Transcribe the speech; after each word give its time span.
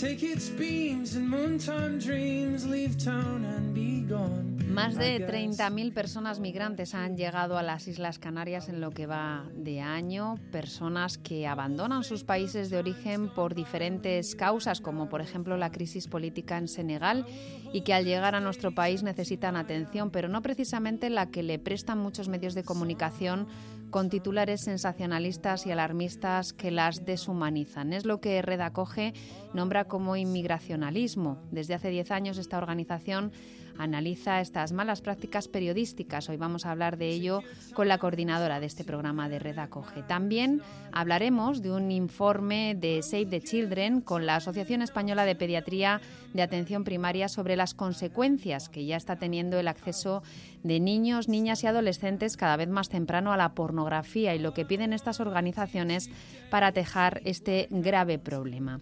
Take 0.00 0.22
its 0.22 0.48
beams 0.48 1.16
and 1.16 1.28
moontime 1.28 2.00
dreams, 2.00 2.64
leave 2.64 2.96
town 2.98 3.44
and 3.44 3.74
be 3.74 4.02
gone. 4.02 4.47
Más 4.78 4.94
de 4.94 5.26
30.000 5.26 5.92
personas 5.92 6.38
migrantes 6.38 6.94
han 6.94 7.16
llegado 7.16 7.58
a 7.58 7.64
las 7.64 7.88
Islas 7.88 8.20
Canarias 8.20 8.68
en 8.68 8.80
lo 8.80 8.92
que 8.92 9.06
va 9.06 9.44
de 9.52 9.80
año, 9.80 10.36
personas 10.52 11.18
que 11.18 11.48
abandonan 11.48 12.04
sus 12.04 12.22
países 12.22 12.70
de 12.70 12.78
origen 12.78 13.28
por 13.28 13.56
diferentes 13.56 14.36
causas, 14.36 14.80
como 14.80 15.08
por 15.08 15.20
ejemplo 15.20 15.56
la 15.56 15.72
crisis 15.72 16.06
política 16.06 16.58
en 16.58 16.68
Senegal, 16.68 17.26
y 17.72 17.80
que 17.80 17.92
al 17.92 18.04
llegar 18.04 18.36
a 18.36 18.40
nuestro 18.40 18.70
país 18.70 19.02
necesitan 19.02 19.56
atención, 19.56 20.12
pero 20.12 20.28
no 20.28 20.42
precisamente 20.42 21.10
la 21.10 21.26
que 21.26 21.42
le 21.42 21.58
prestan 21.58 21.98
muchos 21.98 22.28
medios 22.28 22.54
de 22.54 22.62
comunicación 22.62 23.48
con 23.90 24.10
titulares 24.10 24.60
sensacionalistas 24.60 25.66
y 25.66 25.72
alarmistas 25.72 26.52
que 26.52 26.70
las 26.70 27.04
deshumanizan. 27.04 27.92
Es 27.92 28.04
lo 28.04 28.20
que 28.20 28.42
Red 28.42 28.60
Acoge 28.60 29.14
nombra 29.54 29.86
como 29.86 30.14
inmigracionalismo. 30.14 31.42
Desde 31.50 31.74
hace 31.74 31.90
10 31.90 32.10
años 32.10 32.38
esta 32.38 32.58
organización 32.58 33.32
analiza 33.78 34.40
estas 34.40 34.72
malas 34.72 35.00
prácticas 35.00 35.48
periodísticas. 35.48 36.28
Hoy 36.28 36.36
vamos 36.36 36.66
a 36.66 36.72
hablar 36.72 36.98
de 36.98 37.08
ello 37.08 37.42
con 37.74 37.88
la 37.88 37.98
coordinadora 37.98 38.60
de 38.60 38.66
este 38.66 38.84
programa 38.84 39.28
de 39.28 39.38
Red 39.38 39.58
Acoge. 39.58 40.02
También 40.02 40.60
hablaremos 40.92 41.62
de 41.62 41.70
un 41.70 41.90
informe 41.90 42.74
de 42.74 43.02
Save 43.02 43.26
the 43.26 43.40
Children 43.40 44.00
con 44.00 44.26
la 44.26 44.36
Asociación 44.36 44.82
Española 44.82 45.24
de 45.24 45.36
Pediatría 45.36 46.00
de 46.34 46.42
Atención 46.42 46.84
Primaria 46.84 47.28
sobre 47.28 47.56
las 47.56 47.74
consecuencias 47.74 48.68
que 48.68 48.84
ya 48.84 48.96
está 48.96 49.16
teniendo 49.16 49.58
el 49.58 49.68
acceso 49.68 50.22
de 50.62 50.80
niños, 50.80 51.28
niñas 51.28 51.62
y 51.62 51.68
adolescentes 51.68 52.36
cada 52.36 52.56
vez 52.56 52.68
más 52.68 52.88
temprano 52.88 53.32
a 53.32 53.36
la 53.36 53.54
pornografía 53.54 54.34
y 54.34 54.38
lo 54.38 54.54
que 54.54 54.64
piden 54.64 54.92
estas 54.92 55.20
organizaciones 55.20 56.10
para 56.50 56.72
tejar 56.72 57.20
este 57.24 57.68
grave 57.70 58.18
problema. 58.18 58.80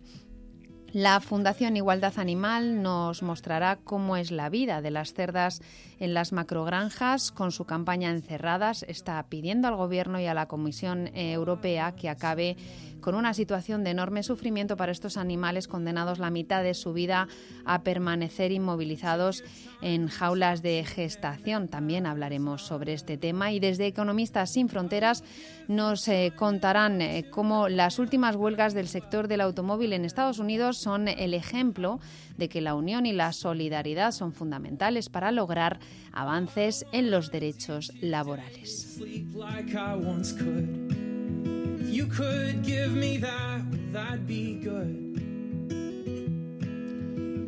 La 0.92 1.20
Fundación 1.20 1.76
Igualdad 1.76 2.18
Animal 2.18 2.82
nos 2.82 3.22
mostrará 3.22 3.76
cómo 3.82 4.16
es 4.16 4.30
la 4.30 4.48
vida 4.48 4.80
de 4.80 4.90
las 4.90 5.12
cerdas 5.12 5.60
en 5.98 6.14
las 6.14 6.32
macrogranjas. 6.32 7.32
Con 7.32 7.52
su 7.52 7.64
campaña 7.64 8.10
Encerradas 8.10 8.84
está 8.88 9.22
pidiendo 9.28 9.68
al 9.68 9.76
Gobierno 9.76 10.20
y 10.20 10.26
a 10.26 10.34
la 10.34 10.46
Comisión 10.46 11.10
Europea 11.14 11.94
que 11.94 12.08
acabe 12.08 12.56
con 13.00 13.14
una 13.14 13.34
situación 13.34 13.84
de 13.84 13.90
enorme 13.90 14.24
sufrimiento 14.24 14.76
para 14.76 14.90
estos 14.90 15.16
animales 15.16 15.68
condenados 15.68 16.18
la 16.18 16.30
mitad 16.30 16.64
de 16.64 16.74
su 16.74 16.92
vida 16.92 17.28
a 17.64 17.82
permanecer 17.82 18.50
inmovilizados 18.50 19.44
en 19.80 20.08
jaulas 20.08 20.60
de 20.60 20.84
gestación. 20.84 21.68
También 21.68 22.06
hablaremos 22.06 22.62
sobre 22.62 22.94
este 22.94 23.16
tema 23.16 23.52
y 23.52 23.60
desde 23.60 23.86
Economistas 23.86 24.52
sin 24.52 24.68
Fronteras 24.68 25.22
nos 25.68 26.08
eh, 26.08 26.32
contarán 26.36 27.00
eh, 27.00 27.26
cómo 27.30 27.68
las 27.68 27.98
últimas 27.98 28.34
huelgas 28.34 28.74
del 28.74 28.88
sector 28.88 29.28
del 29.28 29.40
automóvil 29.40 29.92
en 29.92 30.04
Estados 30.04 30.38
Unidos 30.38 30.78
son 30.78 31.08
el 31.08 31.34
ejemplo 31.34 32.00
de 32.36 32.48
que 32.48 32.60
la 32.60 32.74
unión 32.74 33.06
y 33.06 33.12
la 33.12 33.32
solidaridad 33.32 34.12
son 34.12 34.32
fundamentales 34.32 35.08
para 35.08 35.30
lograr 35.30 35.78
avances 36.12 36.86
en 36.92 37.10
los 37.10 37.30
derechos 37.30 37.92
laborales. 38.00 38.98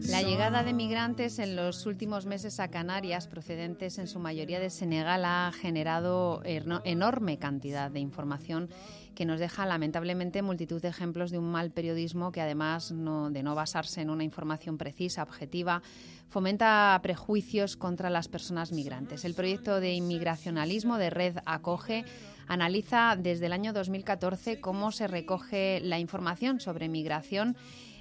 La 0.09 0.23
llegada 0.23 0.63
de 0.63 0.73
migrantes 0.73 1.39
en 1.39 1.55
los 1.55 1.85
últimos 1.85 2.25
meses 2.25 2.61
a 2.61 2.69
Canarias, 2.69 3.27
procedentes 3.27 3.99
en 3.99 4.09
su 4.09 4.19
mayoría 4.19 4.59
de 4.59 4.71
Senegal, 4.71 5.23
ha 5.27 5.53
generado 5.53 6.41
enorme 6.45 7.39
cantidad 7.39 7.91
de 7.91 8.01
información 8.01 8.71
que 9.15 9.27
nos 9.27 9.39
deja 9.39 9.67
lamentablemente 9.67 10.41
multitud 10.41 10.81
de 10.81 10.89
ejemplos 10.89 11.31
de 11.31 11.39
un 11.39 11.51
mal 11.51 11.73
periodismo 11.73 12.33
que 12.33 12.41
además 12.41 12.89
de 12.89 13.43
no 13.43 13.55
basarse 13.55 14.01
en 14.01 14.09
una 14.09 14.25
información 14.25 14.79
precisa, 14.79 15.23
objetiva, 15.23 15.83
fomenta 16.29 16.99
prejuicios 17.03 17.77
contra 17.77 18.09
las 18.09 18.29
personas 18.29 18.73
migrantes. 18.73 19.27
El 19.27 19.35
proyecto 19.35 19.79
de 19.79 19.93
inmigracionalismo 19.93 20.97
de 20.97 21.11
Red 21.11 21.37
Acoge 21.45 22.05
analiza 22.47 23.15
desde 23.19 23.47
el 23.47 23.53
año 23.53 23.75
2014 23.75 24.61
cómo 24.61 24.91
se 24.91 25.07
recoge 25.07 25.81
la 25.83 25.99
información 25.99 26.61
sobre 26.61 26.89
migración 26.89 27.57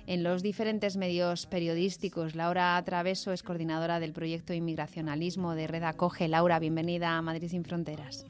en 0.08 0.24
los 0.24 0.42
diferentes 0.42 0.98
medios 0.98 1.46
periodísticos. 1.46 2.34
Laura 2.34 2.82
Traveso 2.84 3.34
es 3.34 3.44
coordinadora 3.44 4.00
del 4.00 4.14
proyecto 4.14 4.54
Inmigracionalismo 4.54 5.54
de 5.54 5.68
Red 5.68 5.84
Acoge. 5.84 6.28
Laura, 6.28 6.58
bienvenida 6.60 7.18
a 7.18 7.22
Madrid 7.22 7.50
sin 7.50 7.64
Fronteras. 7.66 8.26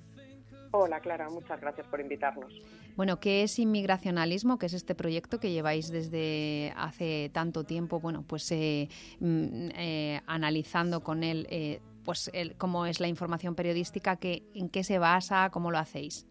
Hola 0.72 1.00
Clara, 1.00 1.30
muchas 1.30 1.62
gracias 1.62 1.88
por 1.88 2.02
invitarnos. 2.02 2.52
Bueno, 2.96 3.20
¿qué 3.20 3.44
es 3.44 3.58
inmigracionalismo? 3.60 4.58
¿Qué 4.58 4.66
es 4.66 4.74
este 4.74 4.96
proyecto 4.96 5.40
que 5.40 5.52
lleváis 5.52 5.90
desde 5.92 6.74
hace 6.76 7.30
tanto 7.32 7.64
tiempo? 7.64 8.00
Bueno, 8.00 8.26
pues 8.28 8.52
eh, 8.52 8.90
mm, 9.20 9.70
eh, 9.76 10.22
analizando 10.26 11.02
con 11.02 11.24
él 11.24 11.48
eh, 11.50 11.80
pues 12.04 12.32
cómo 12.58 12.86
es 12.86 13.00
la 13.00 13.08
información 13.08 13.54
periodística, 13.54 14.16
que, 14.16 14.44
en 14.54 14.70
qué 14.70 14.84
se 14.84 14.98
basa, 14.98 15.50
cómo 15.52 15.72
lo 15.72 15.78
hacéis. 15.78 16.26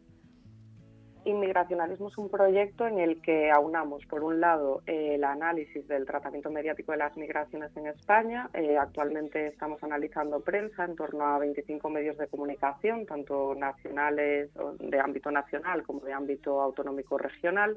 Inmigracionalismo 1.27 2.07
es 2.07 2.19
un 2.19 2.29
proyecto 2.29 2.87
en 2.87 3.01
el 3.01 3.21
que 3.21 3.51
aunamos, 3.51 4.07
por 4.07 4.23
un 4.23 4.41
lado, 4.41 4.83
el 4.87 5.25
análisis 5.25 5.89
del 5.89 6.07
tratamiento 6.07 6.53
mediático 6.53 6.93
de 6.93 6.99
las 6.99 7.17
migraciones 7.17 7.77
en 7.77 7.89
España. 7.89 8.49
Eh, 8.55 8.79
actualmente 8.79 9.49
estamos 9.49 9.83
analizando 9.83 10.39
prensa 10.39 10.85
en 10.85 10.95
torno 10.95 11.27
a 11.27 11.41
25 11.41 11.91
medios 11.91 12.17
de 12.17 12.29
comunicación, 12.29 13.07
tanto 13.07 13.57
nacionales, 13.57 14.51
de 14.79 15.01
ámbito 15.01 15.33
nacional 15.33 15.83
como 15.83 15.99
de 15.99 16.13
ámbito 16.13 16.63
autonómico 16.63 17.19
regional. 17.19 17.77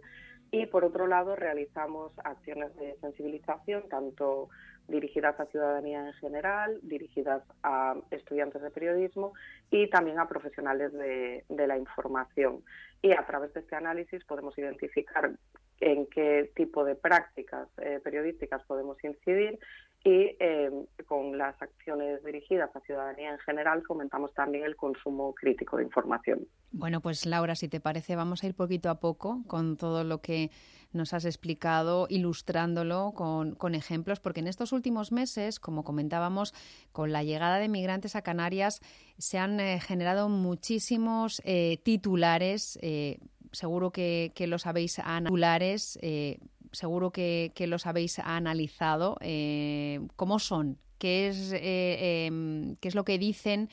Y, 0.51 0.67
por 0.67 0.85
otro 0.85 1.07
lado, 1.07 1.35
realizamos 1.35 2.11
acciones 2.23 2.75
de 2.75 2.97
sensibilización, 3.01 3.89
tanto 3.89 4.49
dirigidas 4.89 5.39
a 5.39 5.45
ciudadanía 5.47 6.05
en 6.05 6.13
general, 6.13 6.79
dirigidas 6.81 7.43
a 7.63 7.95
estudiantes 8.11 8.61
de 8.61 8.71
periodismo 8.71 9.33
y 9.69 9.89
también 9.89 10.19
a 10.19 10.27
profesionales 10.27 10.91
de, 10.93 11.43
la 11.67 11.77
información. 11.77 12.63
Y 13.01 13.11
a 13.11 13.25
través 13.25 13.53
de 13.53 13.61
este 13.61 13.75
análisis 13.75 14.23
podemos 14.25 14.57
identificar 14.57 15.31
en 15.79 16.05
qué 16.07 16.51
tipo 16.55 16.83
de 16.83 16.95
prácticas 16.95 17.67
eh, 17.77 17.99
periodísticas 18.03 18.63
podemos 18.63 19.01
incidir 19.03 19.59
y 20.03 20.35
eh, 20.39 20.71
con 21.07 21.37
las 21.37 21.61
acciones 21.61 22.23
dirigidas 22.23 22.73
a 22.73 22.79
ciudadanía 22.81 23.31
en 23.31 23.39
general 23.39 23.83
fomentamos 23.85 24.33
también 24.33 24.63
el 24.63 24.77
consumo 24.77 25.33
crítico 25.33 25.75
de 25.77 25.83
información. 25.83 26.47
Bueno, 26.71 27.01
pues 27.01 27.25
Laura, 27.25 27.55
si 27.55 27.67
te 27.67 27.81
parece, 27.81 28.15
vamos 28.15 28.43
a 28.43 28.47
ir 28.47 28.55
poquito 28.55 28.89
a 28.89 28.99
poco 29.01 29.43
con 29.47 29.75
todo 29.75 30.05
lo 30.05 30.21
que 30.21 30.51
nos 30.93 31.13
has 31.13 31.25
explicado, 31.25 32.07
ilustrándolo 32.09 33.11
con, 33.13 33.55
con 33.55 33.75
ejemplos, 33.75 34.21
porque 34.21 34.39
en 34.39 34.47
estos 34.47 34.71
últimos 34.71 35.11
meses, 35.11 35.59
como 35.59 35.83
comentábamos, 35.83 36.53
con 36.93 37.11
la 37.11 37.23
llegada 37.23 37.57
de 37.57 37.67
migrantes 37.67 38.15
a 38.15 38.21
Canarias 38.21 38.79
se 39.17 39.37
han 39.37 39.59
eh, 39.59 39.81
generado 39.81 40.29
muchísimos 40.29 41.41
eh, 41.43 41.79
titulares, 41.83 42.79
seguro 43.51 43.91
que, 43.91 44.31
que 44.33 44.47
los 44.47 44.65
habéis 44.65 44.95
titulares 44.95 45.99
seguro 46.71 47.11
que, 47.11 47.51
los 47.67 47.85
habéis 47.85 48.19
analizado. 48.19 49.17
Eh, 49.21 49.99
¿Cómo 50.15 50.39
son? 50.39 50.77
¿Qué 50.97 51.27
es, 51.27 51.53
eh, 51.53 52.25
em, 52.25 52.75
¿Qué 52.81 52.87
es 52.87 52.95
lo 52.95 53.03
que 53.03 53.17
dicen? 53.17 53.69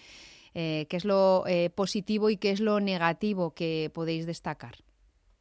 Eh, 0.54 0.86
¿Qué 0.88 0.96
es 0.96 1.04
lo 1.04 1.44
positivo 1.74 2.30
y 2.30 2.36
qué 2.36 2.50
es 2.50 2.60
lo 2.60 2.80
negativo 2.80 3.54
que 3.54 3.90
podéis 3.92 4.26
destacar? 4.26 4.74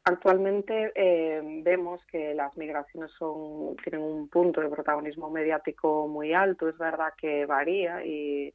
Actualmente 0.03 0.91
vemos 1.63 1.99
que 2.11 2.35
las 2.35 2.55
migraciones 2.57 3.09
son, 3.17 3.75
tienen 3.77 4.01
un 4.01 4.27
punto 4.27 4.61
de 4.61 4.69
protagonismo 4.69 5.29
mediático 5.29 6.07
muy 6.07 6.33
alto. 6.33 6.69
Es 6.69 6.77
verdad 6.77 7.13
que 7.17 7.45
varía 7.45 8.05
y 8.05 8.53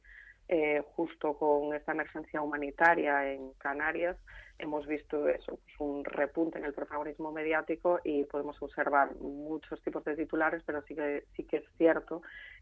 justo 0.95 1.33
con 1.33 1.73
esta 1.73 1.93
emergencia 1.93 2.41
humanitaria 2.41 3.33
en 3.33 3.53
Canarias 3.53 4.17
hemos 4.61 4.87
visto 4.87 5.27
eso, 5.27 5.59
pues 5.63 5.79
un 5.79 6.05
repunte 6.05 6.59
en 6.59 6.65
el 6.65 6.73
protagonismo 6.73 7.31
mediático 7.31 7.99
y 8.03 8.23
podemos 8.25 8.61
observar 8.61 9.15
muchos 9.15 9.81
tipos 9.81 10.03
de 10.05 10.15
titulares, 10.15 10.63
pero 10.65 10.81
sí 10.83 10.95
que, 10.95 11.25
sí 11.35 11.43
que 11.43 11.57
es 11.57 11.65
cierto 11.77 12.21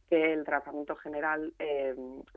que 0.09 0.33
el 0.33 0.43
tratamiento 0.43 0.95
general 0.95 1.53
eh, 1.59 1.95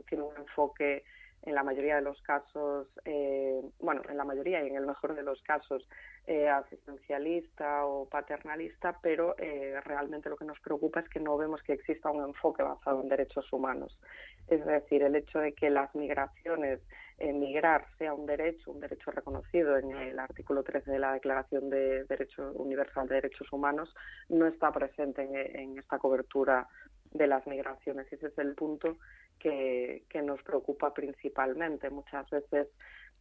tiene 0.09 0.25
un 0.25 0.37
enfoque 0.37 1.05
en 1.44 1.55
la 1.55 1.62
mayoría 1.64 1.97
de 1.97 2.03
los 2.03 2.20
casos, 2.23 2.87
eh, 3.05 3.61
bueno, 3.81 4.03
en 4.09 4.17
la 4.17 4.25
mayoría 4.25 4.62
y 4.62 4.69
en 4.69 4.76
el 4.76 4.87
mejor 4.87 5.14
de 5.14 5.23
los 5.23 5.43
casos, 5.43 5.88
eh, 6.26 6.49
asistencialista 6.49 7.85
o 7.85 8.09
paternalista, 8.09 8.99
pero 9.03 9.35
eh, 9.38 9.81
realmente 9.85 10.29
lo 10.29 10.37
que 10.37 10.44
nos 10.44 10.61
preocupa 10.61 11.00
es 11.00 11.09
que 11.09 11.19
no 11.19 11.37
vemos 11.37 11.61
que 11.62 11.73
exista 11.73 12.11
un 12.11 12.23
enfoque 12.23 12.62
basado 12.62 13.03
en 13.03 13.09
derechos 13.09 13.53
humanos. 13.53 13.99
Es 14.47 14.64
decir, 14.64 15.03
el 15.03 15.17
hecho 15.17 15.41
de 15.41 15.53
que 15.53 15.69
las 15.69 15.93
migraciones, 15.97 16.81
migrar 17.19 17.87
sea 17.99 18.14
un 18.14 18.26
derecho, 18.26 18.73
un 18.73 18.81
derecho 18.81 19.11
reconocido 19.11 19.76
en 19.76 19.93
el 19.93 20.19
artículo 20.19 20.62
13 20.62 20.91
de 20.91 20.99
la 20.99 21.12
Declaración 21.12 21.70
de 21.70 22.05
Derecho 22.05 22.53
Universal 22.53 23.09
de 23.09 23.17
Derechos 23.17 23.53
Humanos, 23.53 23.94
no 24.29 24.47
está 24.47 24.73
presente 24.73 25.23
en, 25.23 25.79
esta 25.79 25.99
cobertura 25.99 26.67
de 27.12 27.26
las 27.26 27.47
migraciones. 27.47 28.12
Ese 28.12 28.29
es 28.29 28.38
el 28.38 28.55
punto 28.55 28.99
que, 29.38 30.03
nos 30.25 30.43
preocupa 30.43 30.94
principalmente. 30.94 31.91
Muchas 31.91 32.29
veces 32.31 32.69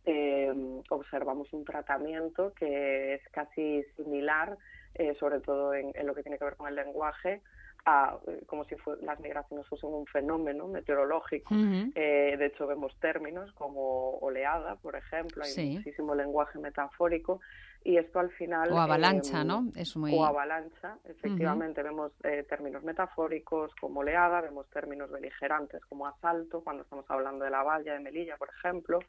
eh, 0.06 0.82
observamos 0.90 1.52
un 1.54 1.66
tratamiento 1.66 2.54
que 2.54 3.16
es 3.16 3.22
casi 3.32 3.84
similar, 3.96 4.58
eh, 4.96 5.16
sobre 5.20 5.40
todo 5.40 5.74
en, 5.74 5.94
lo 6.06 6.16
que 6.16 6.24
tiene 6.24 6.38
que 6.38 6.46
ver 6.46 6.56
con 6.56 6.68
el 6.68 6.76
lenguaje, 6.76 7.42
a, 7.86 8.18
eh, 8.28 8.44
como 8.46 8.66
si 8.66 8.76
las 9.02 9.20
migraciones 9.20 9.68
fuesen 9.68 9.90
un 9.90 10.06
fenómeno 10.06 10.68
meteorológico. 10.68 11.56
de 11.56 12.46
hecho, 12.46 12.68
vemos 12.68 12.96
términos 13.00 13.52
como 13.54 14.18
oleada, 14.20 14.76
por 14.76 14.96
ejemplo, 14.96 15.44
hay 15.44 15.76
muchísimo 15.76 16.16
lenguaje 16.16 16.60
metafórico 16.60 17.40
y 17.84 17.98
esto 17.98 18.20
al 18.20 18.30
final... 18.32 18.72
O 18.72 18.80
avalancha, 18.80 19.42
em, 19.42 19.48
¿no? 19.48 19.72
Es 19.76 19.96
muy... 19.98 20.14
O 20.14 20.24
avalancha, 20.24 20.98
efectivamente. 21.06 21.82
Vemos 21.82 22.12
eh, 22.24 22.46
términos 22.48 22.84
metafóricos 22.84 23.74
como 23.80 24.02
oleada, 24.02 24.42
vemos 24.42 24.70
términos 24.70 25.10
beligerantes 25.10 25.84
como 25.86 26.06
asalto, 26.06 26.62
cuando 26.62 26.84
estamos 26.84 27.06
hablando 27.10 27.44
de 27.44 27.52
la 27.52 27.64
valla 27.64 27.94
de 27.94 28.00
Melilla, 28.00 28.38
por 28.38 28.50
ejemplo, 28.50 29.00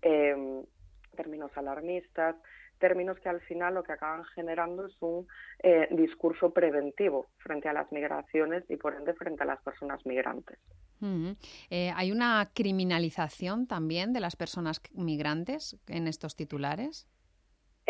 em, 0.00 0.62
términos 1.16 1.50
alarmistas, 1.56 2.36
términos 2.80 3.20
que 3.20 3.28
al 3.28 3.40
final 3.42 3.74
lo 3.74 3.84
que 3.84 3.92
acaban 3.92 4.24
generando 4.34 4.86
es 4.86 4.96
un 4.98 5.28
eh, 5.62 5.86
discurso 5.92 6.50
preventivo 6.50 7.28
frente 7.38 7.68
a 7.68 7.72
las 7.72 7.92
migraciones 7.92 8.64
y 8.68 8.76
por 8.76 8.94
ende 8.94 9.14
frente 9.14 9.44
a 9.44 9.46
las 9.46 9.62
personas 9.62 10.04
migrantes. 10.04 10.58
Eh, 11.70 11.92
¿Hay 11.94 12.12
una 12.12 12.50
criminalización 12.52 13.66
también 13.66 14.12
de 14.12 14.20
las 14.20 14.36
personas 14.36 14.82
migrantes 14.92 15.78
en 15.86 16.08
estos 16.08 16.36
titulares? 16.36 17.08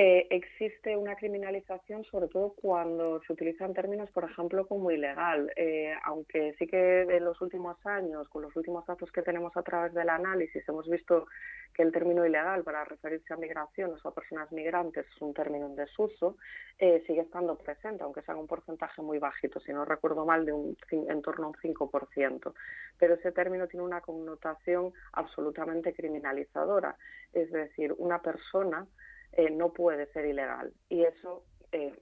Eh, 0.02 0.28
existe 0.30 0.96
una 0.96 1.14
criminalización 1.14 2.04
sobre 2.04 2.28
todo 2.28 2.54
cuando 2.54 3.20
se 3.26 3.34
utilizan 3.34 3.74
términos, 3.74 4.10
por 4.12 4.24
ejemplo, 4.24 4.66
como 4.66 4.90
ilegal, 4.90 5.52
eh, 5.56 5.92
aunque 6.04 6.54
sí 6.58 6.66
que 6.66 7.02
en 7.02 7.22
los 7.22 7.38
últimos 7.42 7.76
años, 7.84 8.26
con 8.30 8.40
los 8.40 8.56
últimos 8.56 8.86
datos 8.86 9.12
que 9.12 9.20
tenemos 9.20 9.54
a 9.58 9.62
través 9.62 9.92
del 9.92 10.08
análisis, 10.08 10.66
hemos 10.66 10.88
visto 10.88 11.26
que 11.74 11.82
el 11.82 11.92
término 11.92 12.24
ilegal 12.24 12.64
para 12.64 12.82
referirse 12.82 13.34
a 13.34 13.36
migraciones 13.36 14.02
o 14.02 14.08
a 14.08 14.14
personas 14.14 14.50
migrantes 14.52 15.04
es 15.06 15.20
un 15.20 15.34
término 15.34 15.66
en 15.66 15.76
desuso, 15.76 16.38
eh, 16.78 17.04
sigue 17.06 17.20
estando 17.20 17.58
presente, 17.58 18.02
aunque 18.02 18.22
sea 18.22 18.36
un 18.36 18.46
porcentaje 18.46 19.02
muy 19.02 19.18
bajito, 19.18 19.60
si 19.60 19.70
no 19.70 19.84
recuerdo 19.84 20.24
mal, 20.24 20.46
de 20.46 20.54
un, 20.54 20.78
en 20.90 21.20
torno 21.20 21.44
a 21.44 21.48
un 21.48 21.56
5%. 21.56 22.54
Pero 22.98 23.14
ese 23.16 23.32
término 23.32 23.68
tiene 23.68 23.84
una 23.84 24.00
connotación 24.00 24.94
absolutamente 25.12 25.92
criminalizadora, 25.92 26.96
es 27.34 27.52
decir, 27.52 27.94
una 27.98 28.22
persona 28.22 28.86
eh, 29.32 29.50
no 29.50 29.72
puede 29.72 30.06
ser 30.12 30.26
ilegal. 30.26 30.72
Y 30.88 31.02
eso 31.02 31.44
eh, 31.72 31.94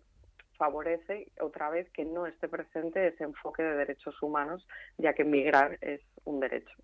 favorece 0.57 1.31
otra 1.41 1.71
vez 1.71 1.89
que 1.91 2.05
no 2.05 2.27
esté 2.27 2.49
presente 2.49 3.07
ese 3.07 3.25
enfoque 3.25 3.63
de 3.63 3.77
derechos 3.77 4.21
humanos, 4.23 4.67
ya 4.99 5.15
que 5.15 5.25
migrar 5.25 5.79
es 5.81 6.01
un 6.25 6.41
derecho. 6.41 6.75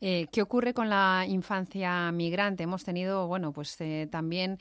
Eh, 0.00 0.26
¿Qué 0.30 0.42
ocurre 0.42 0.74
con 0.74 0.88
la 0.88 1.24
infancia 1.28 2.12
migrante? 2.12 2.64
Hemos 2.64 2.84
tenido, 2.84 3.26
bueno, 3.26 3.52
pues 3.52 3.76
también 4.10 4.58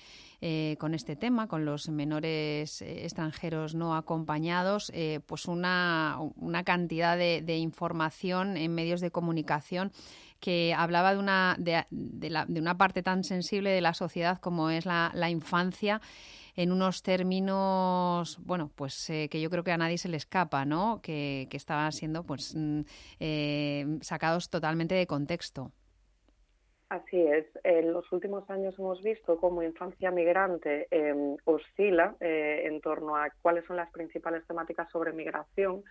con 0.77 0.93
este 0.93 1.15
tema, 1.15 1.47
con 1.47 1.63
los 1.63 1.87
menores 1.89 2.81
extranjeros 2.81 3.75
no 3.75 3.95
acompañados, 3.95 4.91
pues 5.25 5.45
una, 5.45 6.17
una 6.35 6.63
cantidad 6.63 7.17
de, 7.17 7.57
información 7.57 8.57
en 8.57 8.75
medios 8.75 8.99
de 8.99 9.11
comunicación 9.11 9.91
que 10.39 10.73
hablaba 10.77 11.13
de 11.13 11.19
una, 11.19 11.55
de, 11.57 11.85
de, 11.89 12.59
una 12.59 12.77
parte 12.77 13.01
tan 13.01 13.23
sensible 13.23 13.69
de 13.69 13.79
la 13.79 13.93
sociedad 13.93 14.39
como 14.39 14.69
es 14.69 14.85
la, 14.85 15.11
la 15.13 15.29
infancia 15.29 16.01
en 16.55 16.71
unos 16.71 17.01
términos, 17.01 18.39
bueno, 18.43 18.71
pues 18.75 19.09
eh, 19.09 19.27
que 19.29 19.41
yo 19.41 19.49
creo 19.49 19.63
que 19.63 19.71
a 19.71 19.77
nadie 19.77 19.97
se 19.97 20.09
le 20.09 20.17
escapa, 20.17 20.65
¿no? 20.65 21.01
Que, 21.01 21.47
que 21.49 21.57
estaban 21.57 21.91
siendo, 21.91 22.23
pues, 22.23 22.55
mm, 22.55 22.81
eh, 23.19 23.85
sacados 24.01 24.49
totalmente 24.49 24.95
de 24.95 25.07
contexto. 25.07 25.71
Así 26.89 27.19
es. 27.19 27.45
En 27.63 27.91
los 27.91 28.11
últimos 28.11 28.47
años 28.51 28.77
hemos 28.77 29.01
visto 29.01 29.37
cómo 29.37 29.63
infancia 29.63 30.11
migrante 30.11 30.87
em, 30.91 31.35
oscila 31.45 32.15
eh, 32.19 32.63
en 32.65 32.81
torno 32.81 33.15
a 33.15 33.31
cuáles 33.41 33.65
son 33.65 33.77
las 33.77 33.89
principales 33.91 34.45
temáticas 34.45 34.91
sobre 34.91 35.11
migración. 35.11 35.83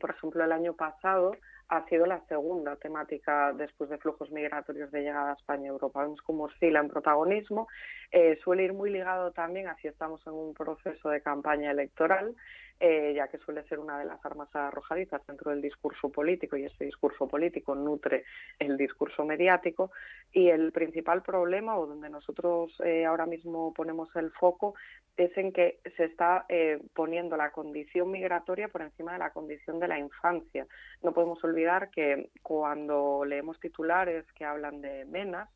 por 0.00 0.10
ejemplo, 0.10 0.44
el 0.44 0.52
año 0.52 0.74
pasado 0.74 1.32
ha 1.70 1.84
sido 1.88 2.04
la 2.04 2.20
segunda 2.26 2.74
temática 2.76 3.52
después 3.52 3.88
de 3.90 3.98
flujos 3.98 4.30
migratorios 4.32 4.90
de 4.90 5.02
llegada 5.02 5.30
a 5.30 5.34
España 5.34 5.66
y 5.66 5.68
Europa. 5.68 6.02
Vemos 6.02 6.20
cómo 6.22 6.44
oscila 6.44 6.80
en 6.80 6.88
protagonismo. 6.88 7.68
Eh, 8.10 8.38
suele 8.42 8.64
ir 8.64 8.72
muy 8.72 8.90
ligado 8.90 9.30
también 9.30 9.68
a 9.68 9.76
si 9.76 9.86
estamos 9.86 10.20
en 10.26 10.32
un 10.32 10.52
proceso 10.52 11.08
de 11.08 11.22
campaña 11.22 11.70
electoral 11.70 12.34
eh, 12.82 13.12
ya 13.14 13.28
que 13.28 13.36
suele 13.36 13.62
ser 13.64 13.78
una 13.78 13.98
de 13.98 14.06
las 14.06 14.24
armas 14.24 14.48
arrojadizas 14.56 15.26
dentro 15.26 15.50
del 15.50 15.60
discurso 15.60 16.10
político 16.10 16.56
y 16.56 16.64
ese 16.64 16.86
discurso 16.86 17.28
político 17.28 17.74
nutre 17.74 18.24
el 18.58 18.78
discurso 18.78 19.22
mediático. 19.26 19.92
Y 20.32 20.48
el 20.48 20.72
principal 20.72 21.22
problema, 21.22 21.78
o 21.78 21.86
donde 21.86 22.08
nosotros 22.08 22.72
eh, 22.82 23.04
ahora 23.04 23.26
mismo 23.26 23.74
ponemos 23.74 24.08
el 24.16 24.30
foco, 24.30 24.74
es 25.16 25.36
en 25.36 25.52
que 25.52 25.80
se 25.94 26.04
está 26.04 26.46
eh, 26.48 26.80
poniendo 26.94 27.36
la 27.36 27.50
condición 27.50 28.10
migratoria 28.10 28.68
por 28.68 28.80
encima 28.80 29.12
de 29.12 29.18
la 29.18 29.30
condición 29.30 29.78
de 29.78 29.88
la 29.88 29.98
infancia. 29.98 30.66
No 31.02 31.12
podemos 31.12 31.44
olvidar 31.44 31.90
que 31.90 32.30
cuando 32.42 33.26
leemos 33.26 33.60
titulares 33.60 34.24
que 34.32 34.46
hablan 34.46 34.80
de 34.80 35.04
menas, 35.04 35.50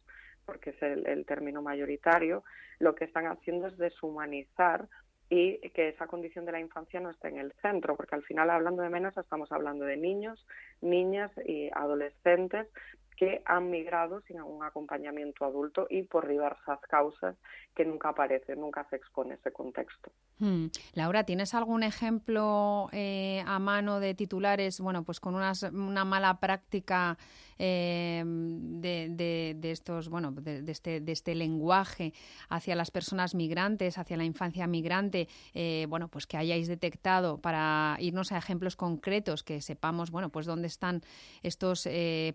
porque 0.45 0.71
es 0.71 0.83
el 0.83 1.25
término 1.25 1.63
mayoritario, 1.63 2.45
lo 2.79 2.95
que 2.95 3.05
están 3.05 3.27
haciendo 3.27 3.69
es 3.69 3.79
deshumanizar 3.79 4.89
y 5.31 5.59
que 5.71 5.89
esa 5.89 6.07
condición 6.07 6.45
de 6.45 6.53
la 6.53 6.61
infancia 6.61 7.01
no 7.01 7.11
esté 7.11 7.29
en 7.29 7.39
el 7.39 7.53
centro, 7.63 7.97
porque 7.97 8.15
al 8.15 8.23
final 8.23 8.51
hablando 8.51 8.83
de 8.83 8.91
menos 8.91 9.17
estamos 9.17 9.51
hablando 9.53 9.85
de 9.85 9.97
niños, 9.97 10.47
niñas 10.81 11.31
y 11.47 11.71
adolescentes 11.73 12.69
que 13.17 13.43
han 13.45 13.71
migrado 13.71 14.21
sin 14.23 14.39
algún 14.39 14.65
acompañamiento 14.65 15.45
adulto 15.45 15.87
y 15.89 16.03
por 16.03 16.29
diversas 16.29 16.81
causas 16.89 17.37
que 17.75 17.85
nunca 17.85 18.11
aparece, 18.11 18.55
nunca 18.57 18.87
se 18.89 18.97
expone 18.97 19.35
ese 19.35 19.53
contexto. 19.53 20.11
Hmm. 20.39 20.67
Laura, 20.95 21.25
¿tienes 21.25 21.55
algún 21.55 21.83
ejemplo 21.83 22.89
eh, 22.93 23.43
a 23.47 23.59
mano 23.59 24.01
de 24.01 24.15
titulares, 24.15 24.81
bueno, 24.81 25.05
pues 25.05 25.21
con 25.21 25.35
una 25.35 26.05
mala 26.05 26.41
práctica 26.41 27.17
eh, 27.59 28.23
de, 28.27 29.57
estos, 29.63 30.09
bueno, 30.09 30.33
de, 30.33 30.65
este, 30.71 31.01
de 31.01 31.13
este 31.13 31.35
lenguaje 31.35 32.13
hacia 32.49 32.75
las 32.75 32.91
personas 32.91 33.35
migrantes, 33.35 33.99
hacia 33.99 34.17
la 34.17 34.25
infancia 34.25 34.67
migrante, 34.67 35.29
eh, 35.53 35.87
bueno, 35.89 36.09
pues 36.09 36.27
que 36.27 36.37
hayáis 36.37 36.69
detectado 36.69 37.39
para 37.39 37.97
irnos 38.01 38.33
a 38.33 38.39
ejemplos 38.39 38.75
concretos, 38.77 39.43
que 39.45 39.61
sepamos, 39.61 40.11
bueno, 40.11 40.31
pues 40.31 40.47
dónde 40.47 40.67
están 40.67 41.03
estos 41.43 41.89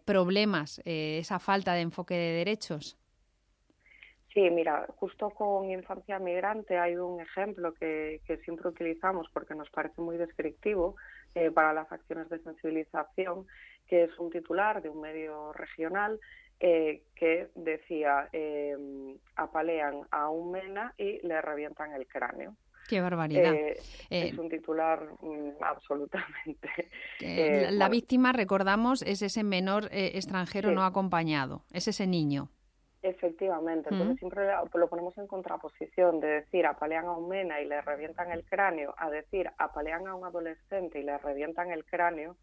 problemas, 0.06 0.69
esa 0.86 1.40
falta 1.40 1.74
de 1.74 1.82
enfoque 1.82 2.16
de 2.16 2.32
derechos? 2.34 2.98
Sí, 4.34 4.48
mira, 4.52 4.86
justo 4.98 5.32
con 5.32 5.72
infancia 5.72 6.20
migrante 6.20 6.78
hay 6.78 6.96
un 6.96 7.20
ejemplo 7.20 7.74
que, 7.74 8.22
siempre 8.44 8.70
utilizamos 8.70 9.28
porque 9.34 9.56
nos 9.56 9.70
parece 9.72 10.02
muy 10.02 10.18
descriptivo 10.18 10.96
eh, 11.34 11.50
para 11.50 11.74
las 11.74 11.92
acciones 11.92 12.30
de 12.30 12.40
sensibilización, 12.40 13.48
que 13.88 14.04
es 14.04 14.20
un 14.20 14.30
titular 14.30 14.84
de 14.84 14.90
un 14.90 15.02
medio 15.02 15.52
regional 15.54 16.20
eh, 16.60 17.02
que 17.16 17.50
decía 17.56 18.30
em, 18.32 19.18
apalean 19.36 20.02
a 20.12 20.30
un 20.30 20.52
mena 20.52 20.94
y 20.98 21.26
le 21.26 21.42
revientan 21.42 21.94
el 21.94 22.06
cráneo. 22.06 22.56
Qué 22.90 23.02
barbaridad. 23.02 23.54
Eh, 23.54 23.78
es 24.10 24.38
un 24.38 24.50
titular 24.50 25.08
mm, 25.22 25.62
absolutamente. 25.62 26.70
la 27.72 27.90
víctima, 27.90 28.34
recordamos, 28.34 29.04
es 29.04 29.22
ese 29.22 29.44
menor 29.44 29.90
extranjero 29.92 30.72
no 30.72 30.84
acompañado, 30.84 31.64
es 31.72 31.88
ese 31.88 32.08
niño. 32.08 32.50
Efectivamente, 33.02 33.88
entonces 33.92 34.18
siempre 34.20 34.46
lo 34.74 34.90
ponemos 34.90 35.18
en 35.18 35.26
contraposición 35.26 36.20
de 36.20 36.28
decir 36.42 36.66
apalean 36.66 37.06
a 37.06 37.14
un 37.14 37.30
mena 37.30 37.62
y 37.62 37.66
le 37.66 37.80
revientan 37.82 38.30
el 38.32 38.44
cráneo 38.44 38.94
a 38.98 39.10
decir 39.10 39.50
apalean 39.58 40.06
a 40.06 40.16
un 40.16 40.26
adolescente 40.26 41.00
y 41.00 41.04
le 41.04 41.18
revientan 41.18 41.72
el 41.72 41.86
cráneo, 41.86 42.36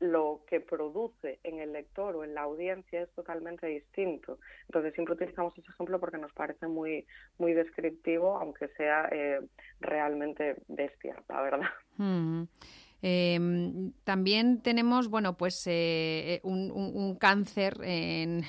lo 0.00 0.42
que 0.48 0.60
produce 0.60 1.38
en 1.42 1.58
el 1.58 1.72
lector 1.72 2.16
o 2.16 2.24
en 2.24 2.34
la 2.34 2.42
audiencia 2.42 3.02
es 3.02 3.10
totalmente 3.12 3.66
distinto. 3.66 4.38
Entonces 4.68 4.94
siempre 4.94 5.14
utilizamos 5.14 5.56
ese 5.56 5.70
ejemplo 5.70 5.98
porque 5.98 6.18
nos 6.18 6.32
parece 6.32 6.66
muy 6.66 7.06
muy 7.38 7.54
descriptivo, 7.54 8.36
aunque 8.36 8.68
sea 8.76 9.08
eh, 9.10 9.40
realmente 9.80 10.56
bestia, 10.68 11.22
la 11.28 11.42
verdad. 11.42 11.68
Em, 13.02 13.92
también 14.04 14.62
tenemos, 14.62 15.08
bueno, 15.08 15.36
pues 15.36 15.62
eh, 15.66 16.40
un, 16.42 17.16
cáncer 17.20 17.78
en, 17.84 18.42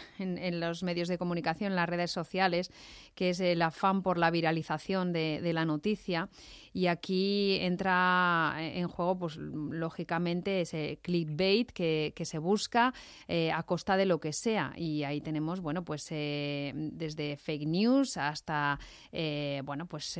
los 0.59 0.83
medios 0.83 1.09
de 1.09 1.17
comunicación, 1.17 1.73
en 1.73 1.75
las 1.75 1.89
redes 1.89 2.11
sociales, 2.11 2.71
que 3.13 3.29
es 3.29 3.39
el 3.39 3.61
afán 3.61 4.01
por 4.03 4.17
la 4.17 4.31
viralización 4.31 5.11
de 5.11 5.51
la 5.53 5.65
noticia 5.65 6.29
y 6.77 6.85
aquí 6.85 7.57
entra 7.61 8.53
en 8.59 8.87
juego, 8.87 9.17
pues 9.17 9.37
lógicamente, 9.37 10.61
ese 10.61 10.99
clickbait 11.01 11.71
que, 11.71 12.13
que 12.15 12.23
se 12.23 12.37
busca 12.37 12.93
eh, 13.27 13.51
a 13.51 13.63
costa 13.63 13.97
de 13.97 14.05
lo 14.05 14.19
que 14.19 14.31
sea. 14.31 14.73
Y 14.77 15.01
ahí 15.03 15.19
tenemos, 15.19 15.59
bueno, 15.59 15.83
pues 15.83 16.05
eh, 16.11 16.73
desde 16.75 17.35
fake 17.35 17.65
news 17.65 18.17
hasta, 18.17 18.79
eh, 19.11 19.63
bueno, 19.65 19.87
pues 19.87 20.19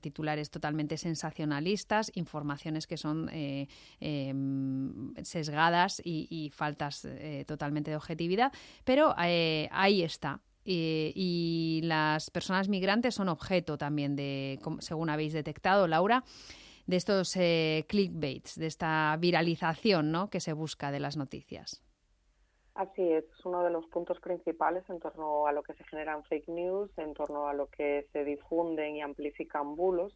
titulares 0.00 0.48
totalmente 0.48 0.96
sensacionalistas, 0.96 2.12
informaciones 2.14 2.86
que 2.86 2.98
son 2.98 3.28
em, 3.32 5.12
sesgadas 5.24 6.00
y, 6.04 6.28
y 6.30 6.50
faltas 6.50 7.04
totalmente 7.48 7.90
de 7.90 7.96
objetividad. 7.96 8.52
Pero 8.84 9.12
ahí 9.16 10.02
está. 10.02 10.40
Eh, 10.66 11.12
y 11.14 11.80
las 11.84 12.30
personas 12.30 12.68
migrantes 12.68 13.14
son 13.14 13.28
objeto 13.28 13.78
también 13.78 14.16
de, 14.16 14.58
según 14.80 15.10
habéis 15.10 15.32
detectado, 15.32 15.86
Laura, 15.86 16.24
de 16.86 16.96
estos 16.96 17.36
eh, 17.36 17.84
clickbaits, 17.88 18.58
de 18.58 18.66
esta 18.66 19.16
viralización 19.20 20.10
¿no? 20.10 20.28
que 20.28 20.40
se 20.40 20.52
busca 20.52 20.90
de 20.90 21.00
las 21.00 21.16
noticias. 21.16 21.82
Así 22.74 23.02
es, 23.02 23.24
es 23.24 23.46
uno 23.46 23.62
de 23.62 23.70
los 23.70 23.86
puntos 23.86 24.20
principales 24.20 24.82
en 24.90 24.98
torno 24.98 25.46
a 25.46 25.52
lo 25.52 25.62
que 25.62 25.72
se 25.74 25.84
generan 25.84 26.24
fake 26.24 26.48
news, 26.48 26.90
en 26.98 27.14
torno 27.14 27.46
a 27.46 27.54
lo 27.54 27.68
que 27.68 28.06
se 28.12 28.24
difunden 28.24 28.96
y 28.96 29.02
amplifican 29.02 29.76
bulos 29.76 30.12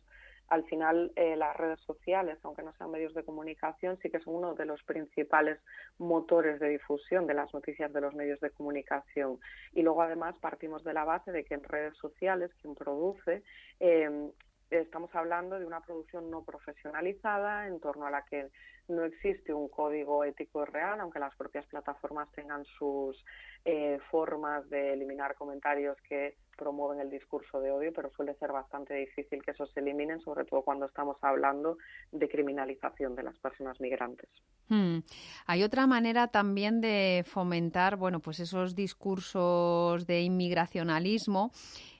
al 0.50 0.64
final 0.64 1.12
eh, 1.16 1.37
las 1.37 1.57
redes 1.57 1.80
sociales, 1.80 2.38
aunque 2.42 2.62
no 2.62 2.73
sean 2.75 2.90
medios 2.90 3.14
de 3.14 3.25
comunicación, 3.25 3.99
sí 4.02 4.11
que 4.11 4.21
son 4.21 4.35
uno 4.35 4.54
de 4.54 4.66
los 4.66 4.83
principales 4.83 5.59
motores 5.99 6.61
de 6.61 6.69
difusión 6.69 7.26
de 7.26 7.35
las 7.35 7.54
noticias 7.54 7.92
de 7.92 8.00
los 8.00 8.14
medios 8.14 8.40
de 8.40 8.50
comunicación. 8.50 9.38
Y 9.73 9.83
luego 9.83 10.02
además 10.02 10.35
partimos 10.40 10.85
de 10.85 10.92
la 10.92 11.04
base 11.04 11.33
de 11.33 11.45
que 11.45 11.54
en 11.54 11.64
redes 11.64 11.97
sociales 11.99 12.50
quien 12.61 12.75
produce 12.75 13.42
eh, 13.78 14.30
estamos 14.71 15.14
hablando 15.14 15.59
de 15.59 15.66
una 15.66 15.80
producción 15.80 16.30
no 16.30 16.45
profesionalizada 16.45 17.66
en 17.66 17.80
torno 17.80 18.07
a 18.07 18.11
la 18.11 18.25
que 18.25 18.50
no 18.91 19.05
existe 19.05 19.55
un 19.55 19.69
código 19.69 20.25
ético 20.25 20.65
real, 20.65 21.01
aunque 21.01 21.19
las 21.19 21.35
propias 21.37 21.67
plataformas 21.67 22.31
tengan 22.33 22.65
sus 22.79 23.17
eh, 23.65 23.99
formas 24.11 24.69
de 24.69 24.93
eliminar 24.93 25.35
comentarios 25.35 25.97
que 26.09 26.37
promueven 26.57 27.01
el 27.01 27.11
discurso 27.11 27.61
de 27.61 27.71
odio, 27.71 27.93
pero 27.95 28.11
suele 28.11 28.35
ser 28.35 28.53
bastante 28.53 28.95
difícil 28.95 29.43
que 29.43 29.53
esos 29.53 29.71
se 29.73 29.81
eliminen, 29.81 30.21
sobre 30.21 30.45
todo 30.45 30.63
cuando 30.63 30.87
estamos 30.87 31.17
hablando 31.23 31.79
de 32.13 32.29
criminalización 32.29 33.15
de 33.15 33.23
las 33.23 33.39
personas 33.39 33.81
migrantes. 33.81 34.29
Hmm. 34.69 34.99
Hay 35.47 35.63
otra 35.63 35.87
manera 35.87 36.29
también 36.29 36.81
de 36.81 37.25
fomentar, 37.27 37.97
bueno, 37.97 38.21
pues 38.21 38.41
esos 38.41 38.75
discursos 38.75 40.07
de 40.07 40.21
inmigracionalismo 40.21 41.51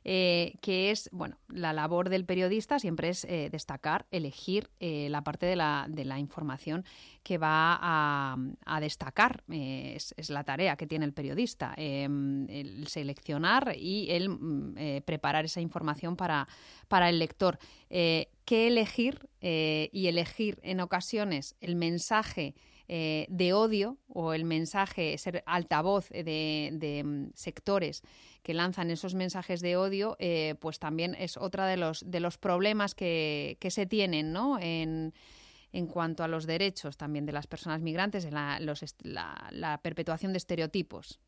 eh, 0.05 0.55
que 0.63 0.91
es, 0.91 1.11
bueno, 1.13 1.37
la 1.49 1.73
labor 1.73 2.09
del 2.09 2.25
periodista 2.25 2.79
siempre 2.79 3.11
es 3.11 3.25
eh, 3.25 3.51
destacar, 3.51 4.07
elegir 4.11 4.71
eh, 4.81 5.09
la 5.11 5.23
parte 5.23 5.45
de 5.45 5.57
la, 5.57 5.87
de 5.89 6.07
la, 6.07 6.19
información 6.19 6.80
que 7.23 7.39
va 7.39 7.79
a, 7.81 8.81
destacar. 8.81 9.43
Es, 9.49 10.15
la 10.31 10.45
tarea 10.45 10.77
que 10.77 10.87
tiene 10.87 11.05
el 11.05 11.13
periodista, 11.13 11.75
em, 11.77 12.49
el 12.49 12.87
seleccionar 12.89 13.75
y 13.77 14.11
el 14.11 14.29
mm, 14.29 15.03
preparar 15.05 15.45
esa 15.45 15.61
información 15.61 16.17
para, 16.17 16.49
para 16.89 17.09
el 17.09 17.19
lector. 17.19 17.59
¿Qué 17.89 18.67
elegir? 18.67 19.29
y 19.43 20.07
elegir 20.07 20.61
en 20.63 20.81
ocasiones 20.81 21.57
el 21.63 21.75
mensaje 21.75 22.55
de 22.87 23.53
odio 23.55 23.97
o 24.09 24.35
el 24.35 24.45
mensaje, 24.45 25.17
ser 25.17 25.43
altavoz 25.47 26.11
de, 26.11 27.03
mm, 27.05 27.31
sectores 27.35 28.03
que 28.43 28.55
lanzan 28.55 28.91
esos 28.91 29.15
mensajes 29.15 29.61
de 29.61 29.77
odio, 29.77 30.17
eh, 30.19 30.55
pues 30.61 30.79
también 30.79 31.15
es 31.15 31.37
otra 31.37 31.67
de 31.67 31.77
los, 31.77 32.11
de 32.11 32.21
los 32.21 32.39
problemas 32.39 32.95
que, 32.95 33.59
que 33.61 33.71
se 33.71 33.87
tienen, 33.87 34.33
¿no? 34.33 34.59
En, 34.59 35.13
en 35.73 35.87
cuanto 35.87 36.25
a 36.25 36.29
los 36.29 36.47
derechos 36.47 36.97
también 36.97 37.27
de 37.27 37.33
las 37.33 37.47
personas 37.47 37.83
migrantes, 37.83 38.25
en 38.25 38.35
la, 38.35 38.59
los, 38.61 38.83
la, 39.03 39.49
la 39.51 39.79
perpetuación 39.83 40.33
de 40.33 40.39
estereotipos. 40.39 41.21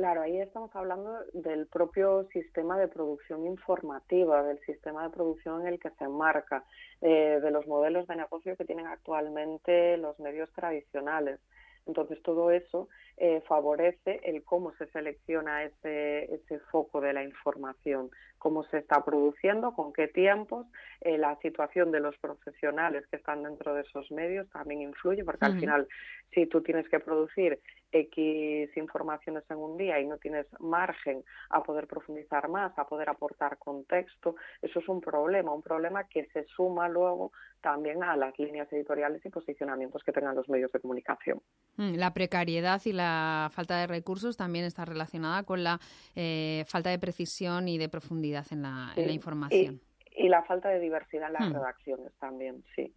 Claro, 0.00 0.22
ahí 0.22 0.40
estamos 0.40 0.74
hablando 0.74 1.18
del 1.34 1.66
propio 1.66 2.26
sistema 2.32 2.78
de 2.78 2.88
producción 2.88 3.46
informativa, 3.46 4.42
del 4.42 4.58
sistema 4.60 5.02
de 5.02 5.10
producción 5.10 5.60
en 5.60 5.66
el 5.66 5.78
que 5.78 5.90
se 5.90 6.04
enmarca, 6.04 6.64
eh, 7.02 7.38
de 7.42 7.50
los 7.50 7.66
modelos 7.66 8.06
de 8.06 8.16
negocio 8.16 8.56
que 8.56 8.64
tienen 8.64 8.86
actualmente 8.86 9.98
los 9.98 10.18
medios 10.18 10.50
tradicionales. 10.54 11.38
Entonces, 11.86 12.22
todo 12.22 12.50
eso 12.50 12.88
eh, 13.18 13.42
favorece 13.46 14.20
el 14.24 14.42
cómo 14.42 14.72
se 14.76 14.86
selecciona 14.86 15.64
ese, 15.64 16.32
ese 16.34 16.60
foco 16.70 17.02
de 17.02 17.12
la 17.12 17.22
información, 17.22 18.10
cómo 18.40 18.64
se 18.64 18.78
está 18.78 19.04
produciendo, 19.04 19.72
con 19.74 19.92
qué 19.92 20.08
tiempos, 20.08 20.66
eh, 21.02 21.18
la 21.18 21.36
situación 21.36 21.92
de 21.92 22.00
los 22.00 22.16
profesionales 22.16 23.06
que 23.08 23.16
están 23.16 23.42
dentro 23.42 23.74
de 23.74 23.82
esos 23.82 24.10
medios 24.10 24.48
también 24.50 24.80
influye, 24.80 25.22
porque 25.24 25.44
al 25.44 25.60
final, 25.60 25.86
si 26.34 26.46
tú 26.46 26.62
tienes 26.62 26.88
que 26.88 26.98
producir 27.00 27.60
X 27.92 28.76
informaciones 28.76 29.44
en 29.50 29.58
un 29.58 29.76
día 29.76 30.00
y 30.00 30.06
no 30.06 30.16
tienes 30.16 30.46
margen 30.58 31.22
a 31.50 31.62
poder 31.62 31.86
profundizar 31.86 32.48
más, 32.48 32.76
a 32.78 32.86
poder 32.86 33.10
aportar 33.10 33.58
contexto, 33.58 34.36
eso 34.62 34.78
es 34.78 34.88
un 34.88 35.00
problema, 35.00 35.52
un 35.52 35.62
problema 35.62 36.04
que 36.04 36.26
se 36.32 36.44
suma 36.44 36.88
luego 36.88 37.32
también 37.60 38.02
a 38.02 38.16
las 38.16 38.38
líneas 38.38 38.72
editoriales 38.72 39.24
y 39.24 39.28
posicionamientos 39.28 40.02
que 40.02 40.12
tengan 40.12 40.34
los 40.34 40.48
medios 40.48 40.72
de 40.72 40.80
comunicación. 40.80 41.42
Mm, 41.76 41.96
la 41.96 42.14
precariedad 42.14 42.80
y 42.86 42.92
la 42.92 43.50
falta 43.52 43.78
de 43.78 43.86
recursos 43.86 44.36
también 44.38 44.64
está 44.64 44.86
relacionada 44.86 45.42
con 45.42 45.62
la 45.62 45.78
eh, 46.14 46.64
falta 46.66 46.88
de 46.88 46.98
precisión 46.98 47.68
y 47.68 47.76
de 47.76 47.88
profundidad 47.88 48.29
en 48.50 48.62
la, 48.62 48.92
información. 48.96 49.80
Y, 50.16 50.28
la 50.28 50.42
falta 50.42 50.68
de 50.68 50.80
diversidad 50.80 51.28
en 51.28 51.32
las 51.34 51.48
mm. 51.48 51.52
redacciones 51.54 52.12
también, 52.18 52.64
sí. 52.74 52.92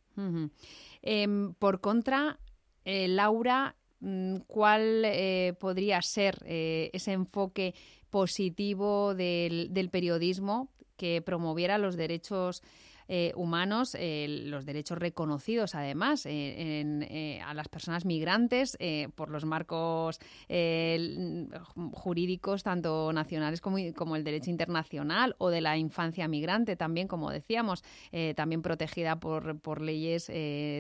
Em, 1.02 1.54
por 1.54 1.80
contra, 1.80 2.40
eh, 2.86 3.08
Laura, 3.08 3.76
mm, 4.00 4.38
¿cuál 4.48 5.04
eh, 5.06 5.54
podría 5.60 6.02
ser 6.02 6.36
ese 6.46 7.12
enfoque 7.12 7.74
positivo 8.10 9.16
del, 9.16 9.90
periodismo 9.92 10.70
que 10.98 11.24
promoviera 11.24 11.80
los 11.80 11.98
derechos 11.98 12.62
eh, 13.08 13.34
humanos, 13.36 13.96
eh, 14.00 14.28
los 14.46 14.66
derechos 14.66 14.98
reconocidos 14.98 15.76
además 15.76 16.26
eh, 16.26 17.42
a 17.46 17.54
las 17.54 17.68
personas 17.68 18.06
migrantes 18.06 18.78
por 19.16 19.30
los 19.30 19.46
marcos 19.46 20.20
jurídicos 21.92 22.64
tanto 22.64 23.12
nacionales 23.14 23.62
como, 23.62 23.78
como, 23.96 24.16
el 24.16 24.24
derecho 24.24 24.50
internacional 24.50 25.36
o 25.38 25.50
de 25.50 25.62
la 25.62 25.78
infancia 25.78 26.28
migrante 26.28 26.76
también, 26.76 27.08
como 27.08 27.32
decíamos, 27.32 27.84
también 28.36 28.62
protegida 28.62 29.20
por, 29.20 29.60
por 29.60 29.82
leyes 29.82 30.32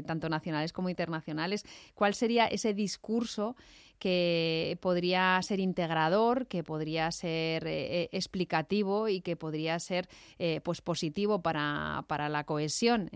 tanto 0.05 0.29
nacionales 0.29 0.73
como 0.73 0.89
internacionales. 0.89 1.65
¿Cuál 1.93 2.13
sería 2.13 2.47
ese 2.47 2.73
discurso? 2.73 3.55
Que 4.03 4.77
podría 4.81 5.41
ser 5.43 5.61
integrador, 5.61 6.47
que 6.47 6.61
podría 6.61 7.09
ser 7.11 7.65
eh, 7.65 8.01
eh, 8.01 8.09
explicativo 8.11 9.07
y 9.07 9.21
que 9.21 9.37
podría 9.37 9.79
ser 9.79 10.09
eh, 10.39 10.59
pues 10.59 10.81
positivo 10.81 11.41
para, 11.41 12.03
para 12.09 12.27
la 12.27 12.43
cohesión 12.43 13.09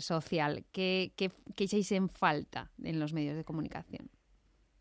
social. 0.00 0.64
¿Qué, 0.72 1.12
qué, 1.16 1.30
qué 1.56 1.64
echáis 1.64 1.90
en 1.92 2.10
falta 2.10 2.70
en 2.84 3.00
los 3.00 3.14
medios 3.14 3.34
de 3.34 3.44
comunicación? 3.44 4.10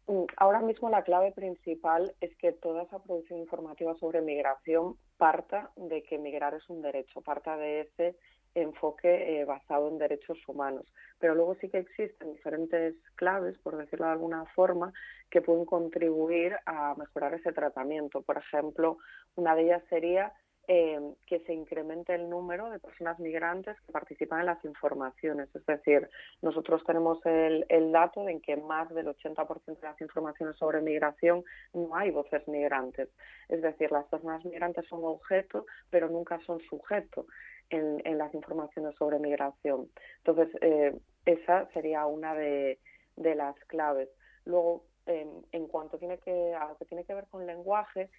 Mm, 0.08 0.26
ahora 0.36 0.60
mismo 0.60 0.90
la 0.90 1.04
clave 1.04 1.32
principal 1.32 2.14
es 2.20 2.36
que 2.36 2.52
toda 2.52 2.84
esa 2.84 3.02
producción 3.02 3.40
informativa 3.40 3.96
sobre 3.96 4.20
migración 4.20 4.98
parta 5.16 5.72
de 5.78 6.04
que 6.04 6.18
migrar 6.18 6.54
es 6.54 6.70
un 6.70 6.82
derecho, 6.82 7.22
parta 7.22 7.56
de 7.56 7.82
ese 7.82 8.18
enfoque 8.56 9.44
basado 9.46 9.90
en 9.90 9.98
derechos 9.98 10.38
humanos. 10.48 10.86
Pero 11.20 11.36
luego 11.36 11.56
sí 11.56 11.70
que 11.70 11.80
existen 11.80 12.34
diferentes 12.34 12.96
claves, 13.16 13.58
por 13.60 13.78
decirlo 13.78 14.06
de 14.06 14.14
alguna 14.14 14.46
forma, 14.56 14.94
que 15.30 15.42
pueden 15.42 15.66
contribuir 15.66 16.56
a 16.66 16.96
mejorar 16.96 17.34
ese 17.34 17.52
tratamiento. 17.52 18.22
Por 18.22 18.38
ejemplo, 18.38 18.98
una 19.36 19.56
de 19.56 19.64
ellas 19.64 19.84
sería 19.90 20.34
eh, 20.72 21.00
que 21.26 21.40
se 21.40 21.54
incremente 21.56 22.14
el 22.14 22.30
número 22.30 22.70
de 22.70 22.78
personas 22.78 23.18
migrantes 23.18 23.76
que 23.82 23.92
participan 23.92 24.42
en 24.42 24.46
las 24.46 24.64
informaciones. 24.64 25.50
Es 25.56 25.66
decir, 25.66 26.08
nosotros 26.44 26.84
tenemos 26.86 27.18
el, 27.26 27.66
el 27.70 27.92
dato 27.92 28.24
de 28.24 28.40
que 28.40 28.56
más 28.56 28.88
del 28.94 29.08
80% 29.08 29.66
de 29.66 29.88
las 29.88 30.00
informaciones 30.00 30.58
sobre 30.58 30.82
migración 30.82 31.44
no 31.74 31.96
hay 31.96 32.12
voces 32.12 32.48
migrantes. 32.48 33.10
Es 33.48 33.64
decir, 33.64 33.92
las 33.92 34.06
personas 34.10 34.46
migrantes 34.46 34.86
son 34.88 35.00
objeto, 35.04 35.66
pero 35.90 36.08
nunca 36.08 36.40
son 36.46 36.60
sujeto 36.70 37.26
en, 37.70 38.18
las 38.18 38.34
informaciones 38.34 38.96
sobre 38.96 39.20
migración. 39.20 39.90
Entonces, 40.18 40.50
eh, 40.62 40.98
esa 41.26 41.68
sería 41.74 42.06
una 42.06 42.34
de, 42.34 42.80
las 43.16 43.56
claves. 43.66 44.10
Luego, 44.46 44.84
en 45.06 45.68
cuanto 45.68 45.98
tiene 45.98 46.20
que, 46.20 46.54
a 46.54 46.68
lo 46.68 46.78
que 46.78 46.86
tiene 46.86 47.04
que 47.04 47.14
ver 47.16 47.26
con 47.30 47.46
lenguaje, 47.46 48.10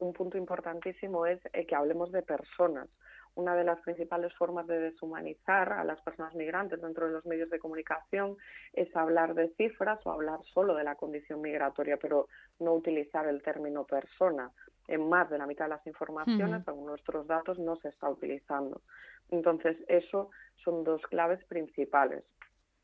un 0.00 0.12
punto 0.12 0.36
importantísimo 0.36 1.26
es 1.26 1.40
eh, 1.52 1.66
que 1.66 1.74
hablemos 1.74 2.12
de 2.12 2.22
personas. 2.22 2.88
Una 3.36 3.54
de 3.54 3.64
las 3.64 3.80
principales 3.80 4.34
formas 4.34 4.66
de 4.66 4.80
deshumanizar 4.80 5.72
a 5.72 5.84
las 5.84 6.00
personas 6.00 6.34
migrantes 6.34 6.80
dentro 6.80 7.06
de 7.06 7.12
los 7.12 7.26
medios 7.26 7.50
de 7.50 7.58
comunicación 7.58 8.36
es 8.72 8.94
hablar 8.96 9.34
de 9.34 9.50
cifras 9.56 10.00
o 10.04 10.10
hablar 10.10 10.40
solo 10.52 10.74
de 10.74 10.84
la 10.84 10.96
condición 10.96 11.42
migratoria, 11.42 11.98
pero 11.98 12.28
no 12.58 12.72
utilizar 12.72 13.28
el 13.28 13.42
término 13.42 13.84
persona. 13.84 14.50
En 14.88 15.08
más 15.08 15.28
de 15.28 15.38
la 15.38 15.46
mitad 15.46 15.66
de 15.66 15.70
las 15.70 15.86
informaciones, 15.86 16.64
según 16.64 16.86
nuestros 16.86 17.26
datos, 17.26 17.58
no 17.58 17.76
se 17.76 17.88
está 17.88 18.08
utilizando. 18.08 18.80
Entonces, 19.30 19.76
eso 19.88 20.30
son 20.64 20.84
dos 20.84 21.02
claves 21.02 21.44
principales. 21.44 22.24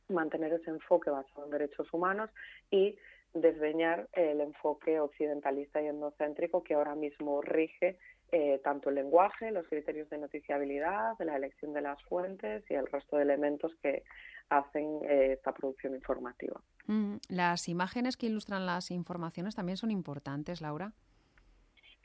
Mantener 0.08 0.52
ese 0.52 0.70
enfoque 0.70 1.10
basado 1.10 1.44
en 1.44 1.50
derechos 1.50 1.90
humanos 1.94 2.28
y 2.70 2.98
desdeñar 3.32 4.08
el 4.12 4.40
enfoque 4.42 5.00
occidentalista 5.00 5.80
y 5.80 5.86
endocéntrico 5.86 6.62
que 6.62 6.74
ahora 6.74 6.94
mismo 6.94 7.40
rige 7.40 7.98
eh, 8.32 8.60
tanto 8.64 8.88
el 8.88 8.94
lenguaje, 8.94 9.50
los 9.50 9.68
criterios 9.68 10.08
de 10.08 10.16
noticiabilidad, 10.16 11.18
la 11.18 11.36
elección 11.36 11.74
de 11.74 11.82
las 11.82 12.02
fuentes 12.04 12.64
y 12.70 12.74
el 12.74 12.86
resto 12.86 13.16
de 13.16 13.24
elementos 13.24 13.72
que 13.82 14.04
hacen 14.48 15.00
eh, 15.04 15.34
esta 15.34 15.52
producción 15.52 15.94
informativa. 15.94 16.58
Mm, 16.86 17.16
las 17.28 17.68
imágenes 17.68 18.16
que 18.16 18.26
ilustran 18.26 18.64
las 18.64 18.90
informaciones 18.90 19.54
también 19.54 19.76
son 19.76 19.90
importantes, 19.90 20.62
Laura. 20.62 20.92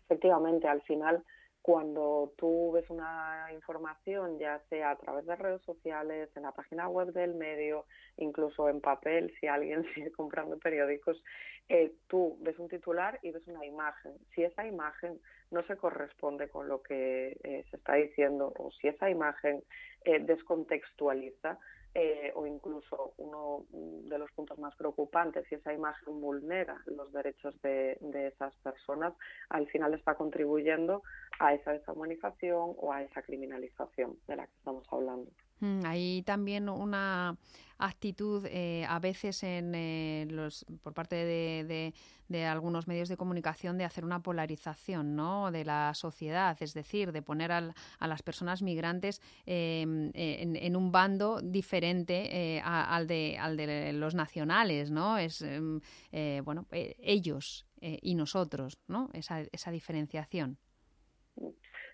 Efectivamente, 0.03 0.67
al 0.67 0.81
final 0.81 1.23
cuando 1.67 2.31
tú 2.37 2.71
ves 2.71 2.89
una 2.89 3.49
información, 3.51 4.39
ya 4.39 4.61
sea 4.69 4.91
a 4.91 4.95
través 4.95 5.25
de 5.25 5.35
redes 5.35 5.61
sociales, 5.63 6.29
en 6.37 6.43
la 6.43 6.53
página 6.53 6.87
web 6.87 7.11
del 7.11 7.33
medio, 7.33 7.83
incluso 8.15 8.69
en 8.69 8.79
papel, 8.79 9.33
si 9.41 9.47
alguien 9.47 9.83
sigue 9.93 10.09
comprando 10.13 10.57
periódicos, 10.57 11.21
eh, 11.67 11.91
tú 12.07 12.37
ves 12.39 12.57
un 12.57 12.69
titular 12.69 13.19
y 13.21 13.31
ves 13.31 13.45
una 13.47 13.65
imagen. 13.65 14.13
Si 14.33 14.43
esa 14.43 14.65
imagen 14.65 15.19
no 15.51 15.61
se 15.63 15.75
corresponde 15.75 16.47
con 16.47 16.69
lo 16.69 16.81
que 16.81 17.37
eh, 17.43 17.65
se 17.69 17.75
está 17.75 17.95
diciendo 17.95 18.53
o 18.57 18.71
si 18.71 18.87
esa 18.87 19.09
imagen 19.09 19.61
eh, 20.05 20.19
descontextualiza, 20.19 21.59
eh, 21.99 22.31
o 22.35 22.45
incluso 22.45 23.13
uno 23.17 23.65
de 23.71 24.19
los 24.19 24.31
puntos 24.33 24.59
más 24.59 24.75
preocupantes, 24.75 25.47
si 25.49 25.55
esa 25.55 25.73
imagen 25.73 26.21
vulnera 26.21 26.79
los 26.85 27.11
derechos 27.11 27.59
de, 27.63 27.97
de 28.01 28.27
esas 28.27 28.55
personas, 28.57 29.15
al 29.49 29.67
final 29.67 29.95
está 29.95 30.13
contribuyendo 30.13 31.01
a 31.39 31.53
esa 31.53 31.71
deshumanización 31.71 32.75
o 32.77 32.91
a 32.91 33.03
esa 33.03 33.21
criminalización 33.21 34.17
de 34.27 34.35
la 34.35 34.47
que 34.47 34.53
estamos 34.57 34.85
hablando. 34.91 35.31
Mm, 35.59 35.85
hay 35.85 36.21
también 36.23 36.69
una 36.69 37.37
actitud 37.79 38.45
eh, 38.49 38.85
a 38.87 38.99
veces 38.99 39.43
en, 39.43 39.73
eh, 39.75 40.27
por 40.81 40.93
parte 40.93 41.15
de, 41.15 41.93
algunos 42.45 42.87
medios 42.87 43.07
de 43.09 43.17
comunicación 43.17 43.77
de 43.77 43.85
hacer 43.85 44.03
una 44.03 44.21
polarización 44.21 45.15
de 45.51 45.65
la 45.65 45.93
sociedad, 45.93 46.57
es 46.59 46.73
decir, 46.73 47.11
de 47.11 47.21
poner 47.21 47.51
al, 47.51 47.73
a 47.99 48.07
las 48.07 48.21
personas 48.21 48.61
migrantes 48.61 49.21
en, 49.45 50.11
en, 50.13 50.75
un 50.75 50.91
bando 50.91 51.41
diferente 51.41 52.55
eh, 52.55 52.61
al, 52.63 53.07
de, 53.07 53.37
al 53.39 53.55
de 53.57 53.93
los 53.93 54.13
nacionales, 54.13 54.91
¿no? 54.91 55.17
Es 55.17 55.41
em, 55.41 55.79
bueno 56.43 56.65
ellos 56.71 57.65
y 57.79 58.15
nosotros, 58.15 58.77
¿no? 58.87 59.09
Esa, 59.13 59.41
esa 59.51 59.71
diferenciación. 59.71 60.57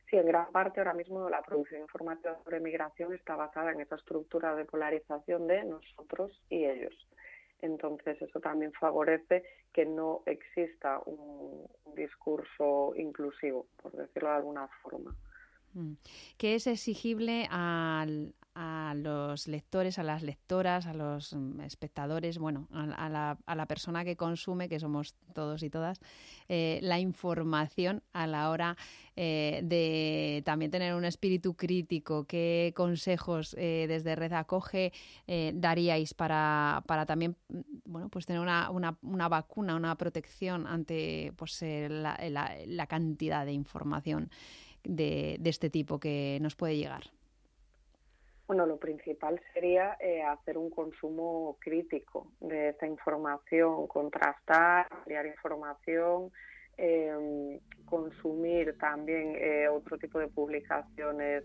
Sí, 0.10 0.18
en 0.18 0.26
gran 0.28 0.52
parte 0.52 0.80
ahora 0.80 0.94
mismo 0.94 1.30
la 1.30 1.42
producción 1.42 1.82
informativa 1.82 2.38
sobre 2.44 2.60
migración 2.60 3.14
está 3.14 3.36
basada 3.36 3.72
en 3.72 3.82
esa 3.82 3.96
estructura 3.96 4.56
de 4.56 4.66
polarización 4.66 5.48
de 5.48 5.64
nosotros 5.64 6.42
y 6.50 6.66
ellos. 6.66 6.94
Entonces, 7.62 8.22
eso 8.22 8.42
también 8.42 8.74
favorece 8.74 9.44
que 9.72 9.86
no 9.86 10.22
exista 10.26 11.00
un, 11.06 11.66
discurso 11.96 12.94
inclusivo, 12.96 13.68
por 13.82 13.92
decirlo 13.92 14.30
de 14.30 14.36
alguna 14.36 14.68
forma. 14.82 15.16
Mm. 15.74 15.94
¿Qué 16.38 16.56
es 16.56 16.68
exigible 16.68 17.48
a 17.50 18.06
los 18.96 19.48
lectores, 19.48 19.98
a 19.98 20.04
las 20.04 20.22
lectoras, 20.22 20.86
a 20.86 20.94
los 20.94 21.34
mm, 21.34 21.62
espectadores, 21.62 22.38
bueno, 22.38 22.68
a, 22.72 23.10
la, 23.10 23.66
persona 23.66 24.04
que 24.04 24.16
consume, 24.16 24.70
que 24.70 24.80
somos 24.80 25.16
todos 25.34 25.64
y 25.64 25.70
todas, 25.70 26.00
eh, 26.50 26.80
la 26.84 27.00
información 27.00 28.04
a 28.14 28.28
la 28.28 28.50
hora 28.50 28.78
eh, 29.16 29.62
de 29.64 30.44
también 30.46 30.70
tener 30.70 30.94
un 30.94 31.06
espíritu 31.06 31.56
crítico. 31.56 32.26
¿Qué 32.26 32.74
consejos 32.76 33.56
eh, 33.58 33.86
desde 33.88 34.16
Red 34.16 34.34
Acoge 34.34 34.92
daríais 35.54 36.14
para, 36.14 36.84
para 36.86 37.06
también 37.06 37.36
mm, 37.48 37.62
bueno, 37.86 38.10
pues 38.10 38.26
tener 38.26 38.42
una, 38.42 38.70
una, 38.70 38.98
una 39.02 39.28
vacuna, 39.30 39.76
una 39.76 39.96
protección 39.96 40.68
ante 40.68 41.34
pues, 41.38 41.60
la, 41.62 42.88
cantidad 42.88 43.46
de 43.46 43.54
información 43.54 44.30
de, 44.84 45.40
este 45.44 45.70
tipo 45.70 46.00
que 46.00 46.38
nos 46.42 46.56
puede 46.56 46.78
llegar? 46.78 47.04
Bueno, 48.48 48.66
lo 48.66 48.78
principal 48.78 49.42
sería 49.54 49.98
eh, 50.00 50.22
hacer 50.22 50.58
un 50.58 50.70
consumo 50.70 51.58
crítico 51.60 52.28
de 52.42 52.70
esta 52.70 52.86
información, 52.86 53.88
contrastar, 53.88 54.88
ampliar 54.92 55.26
información, 55.26 56.32
eh, 56.78 57.60
consumir 57.86 58.78
también 58.80 59.36
eh, 59.38 59.68
otro 59.68 59.98
tipo 59.98 60.20
de 60.20 60.28
publicaciones 60.28 61.44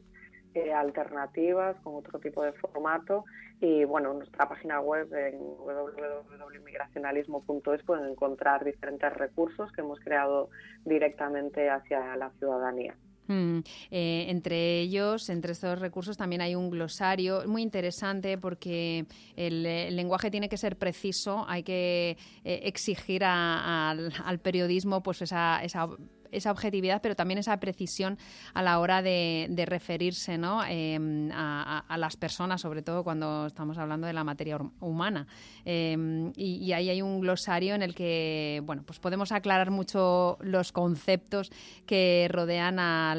eh, 0.54 0.72
alternativas 0.72 1.76
con 1.82 1.96
otro 1.96 2.18
tipo 2.18 2.42
de 2.42 2.54
formato 2.54 3.26
y 3.60 3.84
bueno, 3.84 4.12
en 4.12 4.20
nuestra 4.20 4.48
página 4.48 4.80
web 4.80 5.12
en 5.12 5.38
www.migracionalismo.es 5.38 7.82
pueden 7.82 8.08
encontrar 8.10 8.64
diferentes 8.64 9.12
recursos 9.12 9.70
que 9.72 9.82
hemos 9.82 10.00
creado 10.00 10.48
directamente 10.86 11.68
hacia 11.68 12.16
la 12.16 12.30
ciudadanía. 12.38 12.96
Mm, 13.28 13.58
eh, 13.90 14.26
entre 14.28 14.80
ellos, 14.80 15.28
entre 15.28 15.52
estos 15.52 15.78
recursos, 15.78 16.16
también 16.16 16.40
hay 16.40 16.54
un 16.54 16.70
glosario 16.70 17.46
muy 17.46 17.62
interesante 17.62 18.38
porque 18.38 19.06
el, 19.36 19.62
lenguaje 19.94 20.30
tiene 20.30 20.48
que 20.48 20.56
ser 20.56 20.76
preciso, 20.76 21.44
hay 21.46 21.62
que 21.62 22.16
eh, 22.44 22.60
exigir 22.64 23.22
al, 23.24 24.12
al, 24.24 24.38
periodismo 24.40 25.02
pues 25.02 25.20
esa, 25.20 25.62
esa 25.62 25.88
esa 26.32 26.50
objetividad, 26.50 27.00
pero 27.02 27.16
también 27.16 27.38
esa 27.38 27.58
precisión 27.58 28.18
a 28.54 28.62
la 28.62 28.78
hora 28.78 29.02
de, 29.02 29.64
referirse 29.66 30.38
¿no? 30.38 30.62
Em, 30.64 31.30
a, 31.32 31.96
las 31.98 32.16
personas, 32.16 32.60
sobre 32.60 32.82
todo 32.82 33.02
cuando 33.04 33.46
estamos 33.46 33.76
hablando 33.78 34.06
de 34.06 34.12
la 34.12 34.24
materia 34.24 34.58
humana. 34.80 35.26
Em, 35.64 36.32
y, 36.36 36.72
ahí 36.72 36.90
hay 36.90 37.02
un 37.02 37.20
glosario 37.20 37.74
en 37.74 37.82
el 37.82 37.94
que 37.94 38.62
bueno, 38.64 38.82
pues 38.84 38.98
podemos 38.98 39.32
aclarar 39.32 39.70
mucho 39.70 40.38
los 40.40 40.72
conceptos 40.72 41.50
que 41.86 42.28
rodean 42.30 42.78
a, 42.78 43.14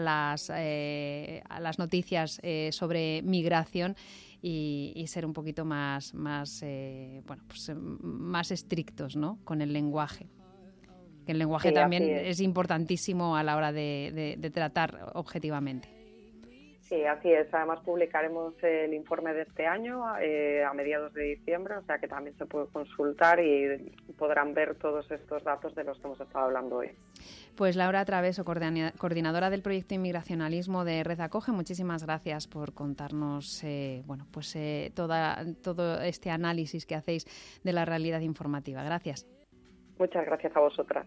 las, 0.00 0.50
eh, 0.54 1.42
a 1.48 1.60
las 1.60 1.78
noticias 1.78 2.40
eh, 2.42 2.70
sobre 2.72 3.22
migración. 3.22 3.96
Y, 4.44 5.04
ser 5.06 5.24
un 5.24 5.32
poquito 5.32 5.64
más, 5.64 6.12
eh, 6.62 7.22
bueno, 7.26 7.44
pues, 7.46 7.70
más 7.76 8.50
estrictos 8.50 9.14
¿no? 9.14 9.38
con 9.44 9.62
el 9.62 9.72
lenguaje 9.72 10.28
que 11.24 11.32
el 11.32 11.38
lenguaje 11.38 11.72
también 11.72 12.04
es. 12.04 12.40
importantísimo 12.40 13.36
a 13.36 13.42
la 13.42 13.56
hora 13.56 13.72
de, 13.72 14.50
tratar 14.52 15.10
objetivamente. 15.14 15.88
Sí, 16.80 17.04
así 17.04 17.32
es. 17.32 17.52
Además 17.54 17.80
publicaremos 17.80 18.52
el 18.62 18.92
informe 18.92 19.32
de 19.32 19.42
este 19.42 19.66
año 19.66 20.04
eh, 20.18 20.62
a 20.62 20.74
mediados 20.74 21.14
de 21.14 21.22
diciembre, 21.36 21.76
o 21.76 21.82
sea 21.84 21.98
que 21.98 22.06
también 22.06 22.36
se 22.36 22.44
puede 22.44 22.66
consultar 22.66 23.40
y 23.40 23.90
podrán 24.18 24.52
ver 24.52 24.74
todos 24.74 25.10
estos 25.10 25.42
datos 25.42 25.74
de 25.74 25.84
los 25.84 25.98
que 25.98 26.06
hemos 26.06 26.20
estado 26.20 26.44
hablando 26.46 26.76
hoy. 26.76 26.90
Pues 27.56 27.76
Laura 27.76 28.04
Traveso, 28.04 28.44
coordinadora 28.44 29.50
del 29.50 29.62
proyecto 29.62 29.94
Inmigracionalismo 29.94 30.84
de 30.84 31.04
Red 31.04 31.20
Acoge, 31.20 31.52
muchísimas 31.52 32.02
gracias 32.02 32.46
por 32.46 32.72
contarnos 32.72 33.62
eh, 33.62 34.02
bueno, 34.06 34.26
pues, 34.30 34.56
eh, 34.56 34.90
toda, 34.94 35.44
todo 35.62 36.00
este 36.00 36.30
análisis 36.30 36.86
que 36.86 36.94
hacéis 36.94 37.26
de 37.62 37.72
la 37.72 37.84
realidad 37.84 38.20
informativa. 38.20 38.82
Gracias. 38.82 39.26
Muchas 39.98 40.24
gracias 40.26 40.56
a 40.56 40.60
vosotras. 40.60 41.06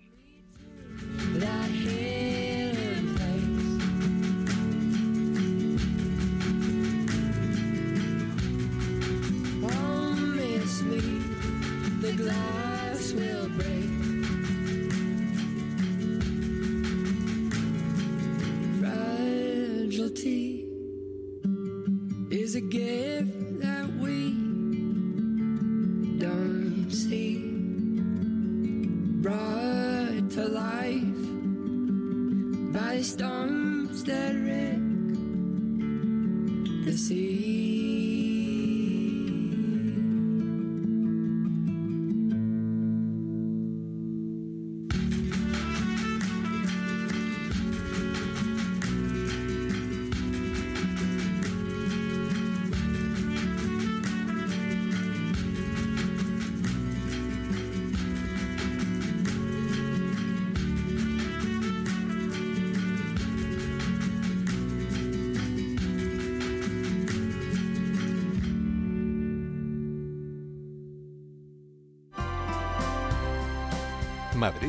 That 34.06 34.45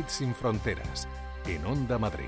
Madrid 0.06 0.18
sin 0.18 0.34
fronteras, 0.34 1.08
en 1.46 1.64
Onda 1.66 1.98
Madrid. 1.98 2.26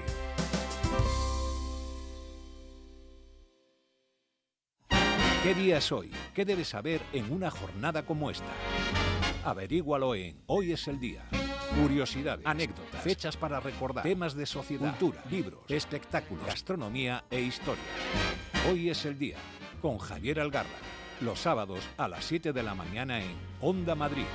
¿Qué 5.42 5.54
día 5.54 5.78
es 5.78 5.92
hoy? 5.92 6.10
¿Qué 6.34 6.44
debes 6.44 6.68
saber 6.68 7.00
en 7.12 7.32
una 7.32 7.50
jornada 7.50 8.04
como 8.04 8.30
esta? 8.30 8.44
Averígualo 9.44 10.14
en 10.14 10.42
Hoy 10.46 10.72
es 10.72 10.88
el 10.88 10.98
día. 10.98 11.24
Curiosidades, 11.80 12.44
anécdotas, 12.46 13.02
fechas 13.02 13.36
para 13.36 13.60
recordar, 13.60 14.02
temas 14.02 14.34
de 14.34 14.46
sociedad, 14.46 14.90
cultura, 14.98 15.22
libros, 15.30 15.60
espectáculos, 15.68 16.46
gastronomía 16.46 17.24
e 17.30 17.40
historia. 17.40 17.84
Hoy 18.70 18.90
es 18.90 19.04
el 19.04 19.18
día 19.18 19.36
con 19.80 19.98
Javier 19.98 20.40
Algarra. 20.40 20.68
Los 21.20 21.40
sábados 21.40 21.80
a 21.96 22.08
las 22.08 22.24
7 22.24 22.52
de 22.52 22.62
la 22.62 22.74
mañana 22.74 23.20
en 23.20 23.36
Onda 23.60 23.94
Madrid. 23.94 24.26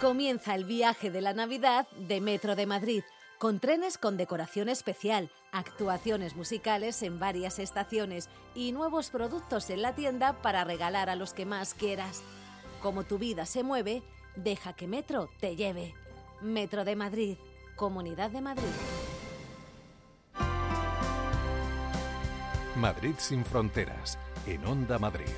Comienza 0.00 0.54
el 0.54 0.64
viaje 0.64 1.10
de 1.10 1.20
la 1.20 1.34
Navidad 1.34 1.86
de 1.90 2.22
Metro 2.22 2.56
de 2.56 2.64
Madrid, 2.64 3.02
con 3.36 3.60
trenes 3.60 3.98
con 3.98 4.16
decoración 4.16 4.70
especial, 4.70 5.30
actuaciones 5.52 6.36
musicales 6.36 7.02
en 7.02 7.18
varias 7.18 7.58
estaciones 7.58 8.30
y 8.54 8.72
nuevos 8.72 9.10
productos 9.10 9.68
en 9.68 9.82
la 9.82 9.94
tienda 9.94 10.40
para 10.40 10.64
regalar 10.64 11.10
a 11.10 11.16
los 11.16 11.34
que 11.34 11.44
más 11.44 11.74
quieras. 11.74 12.22
Como 12.80 13.04
tu 13.04 13.18
vida 13.18 13.44
se 13.44 13.62
mueve, 13.62 14.02
deja 14.36 14.72
que 14.72 14.86
Metro 14.86 15.28
te 15.38 15.54
lleve. 15.54 15.94
Metro 16.40 16.86
de 16.86 16.96
Madrid, 16.96 17.36
Comunidad 17.76 18.30
de 18.30 18.40
Madrid. 18.40 18.64
Madrid 22.74 23.14
sin 23.18 23.44
fronteras, 23.44 24.18
en 24.46 24.64
Onda 24.64 24.98
Madrid. 24.98 25.28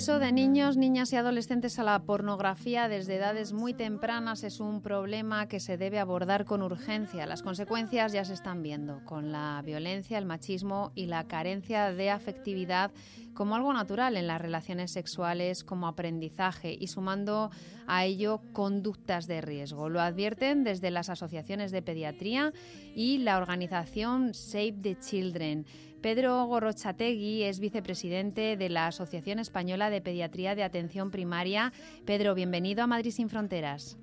Acceso 0.00 0.18
de 0.18 0.32
niños, 0.32 0.78
niñas 0.78 1.12
y 1.12 1.16
adolescentes 1.16 1.78
a 1.78 1.84
la 1.84 1.98
pornografía 1.98 2.88
desde 2.88 3.16
edades 3.16 3.52
muy 3.52 3.74
tempranas 3.74 4.44
es 4.44 4.58
un 4.58 4.80
problema 4.80 5.46
que 5.46 5.60
se 5.60 5.76
debe 5.76 5.98
abordar 5.98 6.46
con 6.46 6.62
urgencia. 6.62 7.26
Las 7.26 7.42
consecuencias 7.42 8.10
ya 8.10 8.24
se 8.24 8.32
están 8.32 8.62
viendo, 8.62 9.04
con 9.04 9.30
la 9.30 9.60
violencia, 9.62 10.16
el 10.16 10.24
machismo 10.24 10.90
y 10.94 11.04
la 11.04 11.24
carencia 11.24 11.92
de 11.92 12.08
afectividad 12.08 12.92
como 13.34 13.56
algo 13.56 13.74
natural 13.74 14.16
en 14.16 14.26
las 14.26 14.40
relaciones 14.40 14.90
sexuales, 14.90 15.64
como 15.64 15.86
aprendizaje 15.86 16.74
y 16.78 16.86
sumando 16.86 17.50
a 17.86 18.06
ello 18.06 18.40
conductas 18.52 19.26
de 19.26 19.42
riesgo. 19.42 19.90
Lo 19.90 20.00
advierten 20.00 20.64
desde 20.64 20.90
las 20.90 21.10
asociaciones 21.10 21.72
de 21.72 21.82
pediatría 21.82 22.54
y 22.94 23.18
la 23.18 23.36
organización 23.36 24.32
Save 24.32 24.76
the 24.80 24.98
Children. 24.98 25.66
Pedro 26.00 26.46
Gorrochategui 26.46 27.42
es 27.42 27.60
vicepresidente 27.60 28.56
de 28.56 28.68
la 28.70 28.86
Asociación 28.86 29.38
Española 29.38 29.90
de 29.90 30.00
Pediatría 30.00 30.54
de 30.54 30.62
Atención 30.62 31.10
Primaria. 31.10 31.72
Pedro, 32.06 32.34
bienvenido 32.34 32.82
a 32.82 32.86
Madrid 32.86 33.10
sin 33.10 33.28
Fronteras. 33.28 33.98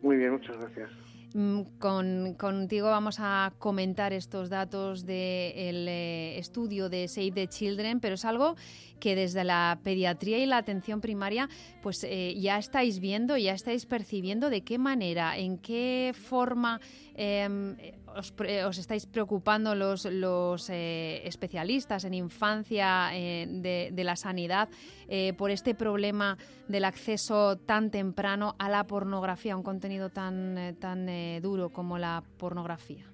Muy 0.00 0.16
bien, 0.16 0.32
muchas 0.32 0.56
gracias. 0.58 0.90
Mm, 1.34 1.62
con, 1.78 2.34
contigo 2.34 2.88
vamos 2.88 3.16
a 3.18 3.52
comentar 3.58 4.12
estos 4.12 4.50
datos 4.50 5.06
del 5.06 5.88
eh, 5.88 6.38
estudio 6.38 6.88
de 6.88 7.08
Save 7.08 7.32
the 7.32 7.48
Children, 7.48 8.00
pero 8.00 8.14
es 8.14 8.24
algo 8.24 8.54
que 9.00 9.16
desde 9.16 9.42
la 9.42 9.80
pediatría 9.82 10.38
y 10.38 10.46
la 10.46 10.58
atención 10.58 11.00
primaria 11.00 11.48
pues 11.82 12.04
eh, 12.04 12.34
ya 12.38 12.58
estáis 12.58 13.00
viendo, 13.00 13.36
ya 13.38 13.54
estáis 13.54 13.86
percibiendo 13.86 14.50
de 14.50 14.60
qué 14.60 14.78
manera, 14.78 15.36
en 15.38 15.58
qué 15.58 16.12
forma 16.14 16.80
em, 17.14 17.76
os, 18.16 18.78
estáis 18.78 19.06
preocupando 19.06 19.74
los, 19.74 20.04
los 20.04 20.70
eh, 20.70 21.26
especialistas 21.26 22.04
en 22.04 22.14
infancia 22.14 23.10
de, 23.12 23.90
de, 23.92 24.04
la 24.04 24.16
sanidad 24.16 24.68
por 25.36 25.50
este 25.50 25.74
problema 25.74 26.36
del 26.68 26.84
acceso 26.84 27.58
tan 27.58 27.90
temprano 27.90 28.54
a 28.58 28.68
la 28.68 28.84
pornografía, 28.84 29.56
un 29.56 29.62
contenido 29.62 30.10
tan, 30.10 30.76
tan 30.80 31.06
duro 31.42 31.70
como 31.70 31.98
la 31.98 32.22
pornografía? 32.38 33.12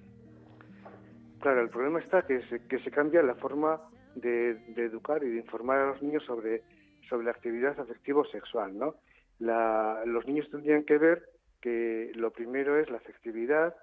Claro, 1.39 1.61
el 1.61 1.69
problema 1.69 1.99
está 1.99 2.23
que 2.23 2.41
se, 2.49 2.91
cambia 2.91 3.21
la 3.21 3.35
forma 3.35 3.81
de, 4.15 4.57
educar 4.75 5.23
y 5.23 5.29
de 5.29 5.37
informar 5.37 5.79
a 5.79 5.87
los 5.91 6.01
niños 6.01 6.23
sobre, 6.25 6.63
sobre 7.07 7.25
la 7.25 7.31
actividad 7.31 7.79
afectivo-sexual, 7.79 8.77
¿no? 8.77 8.95
los 9.39 10.27
niños 10.27 10.49
tendrían 10.51 10.83
que 10.83 10.97
ver 10.97 11.29
que 11.61 12.11
lo 12.15 12.31
primero 12.31 12.77
es 12.77 12.89
la 12.89 12.97
afectividad, 12.97 13.73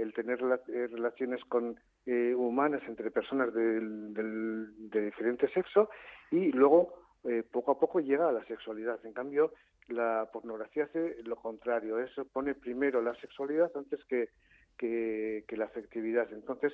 el 0.00 0.12
tener 0.14 0.40
eh, 0.40 0.86
relaciones 0.86 1.44
con 1.44 1.78
eh, 2.06 2.34
humanas 2.34 2.82
entre 2.88 3.10
personas 3.10 3.52
de, 3.52 3.80
de 3.80 5.04
diferente 5.04 5.48
sexo 5.52 5.90
y 6.30 6.52
luego 6.52 7.00
eh, 7.24 7.42
poco 7.42 7.72
a 7.72 7.78
poco 7.78 8.00
llega 8.00 8.28
a 8.28 8.32
la 8.32 8.44
sexualidad. 8.46 8.98
En 9.04 9.12
cambio, 9.12 9.52
la 9.88 10.30
pornografía 10.32 10.84
hace 10.84 11.22
lo 11.24 11.36
contrario, 11.36 11.98
eso 11.98 12.24
pone 12.24 12.54
primero 12.54 13.02
la 13.02 13.14
sexualidad 13.16 13.70
antes 13.74 14.02
que, 14.06 14.30
que, 14.78 15.56
la 15.56 15.66
afectividad. 15.66 16.32
Entonces, 16.32 16.72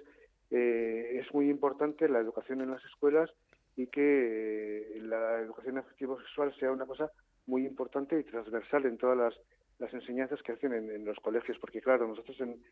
eh, 0.50 1.20
es 1.20 1.34
muy 1.34 1.50
importante 1.50 2.08
la 2.08 2.20
educación 2.20 2.60
en 2.60 2.70
las 2.70 2.84
escuelas 2.84 3.28
y 3.74 3.88
que 3.88 4.98
la 5.02 5.40
educación 5.40 5.78
afectivo-sexual 5.78 6.54
sea 6.58 6.70
una 6.70 6.86
cosa 6.86 7.10
muy 7.46 7.66
importante 7.66 8.18
y 8.18 8.24
transversal 8.24 8.86
en 8.86 8.98
todas 8.98 9.18
las, 9.18 9.34
las 9.78 9.92
enseñanzas 9.92 10.40
que 10.42 10.52
hacen 10.52 10.72
en, 10.72 11.04
los 11.04 11.18
colegios, 11.18 11.58
porque 11.58 11.80
claro, 11.80 12.06
nosotros 12.06 12.40
en, 12.40 12.62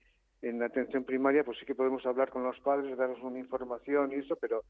en 0.42 0.62
atención 0.62 1.04
primaria 1.04 1.44
pues 1.44 1.58
sí 1.58 1.66
que 1.66 1.74
podemos 1.74 2.04
hablar 2.06 2.30
con 2.30 2.44
los 2.44 2.58
padres, 2.60 2.96
darles 2.96 3.22
una 3.22 3.38
información 3.38 4.12
y 4.12 4.16
eso, 4.16 4.36
pero 4.36 4.62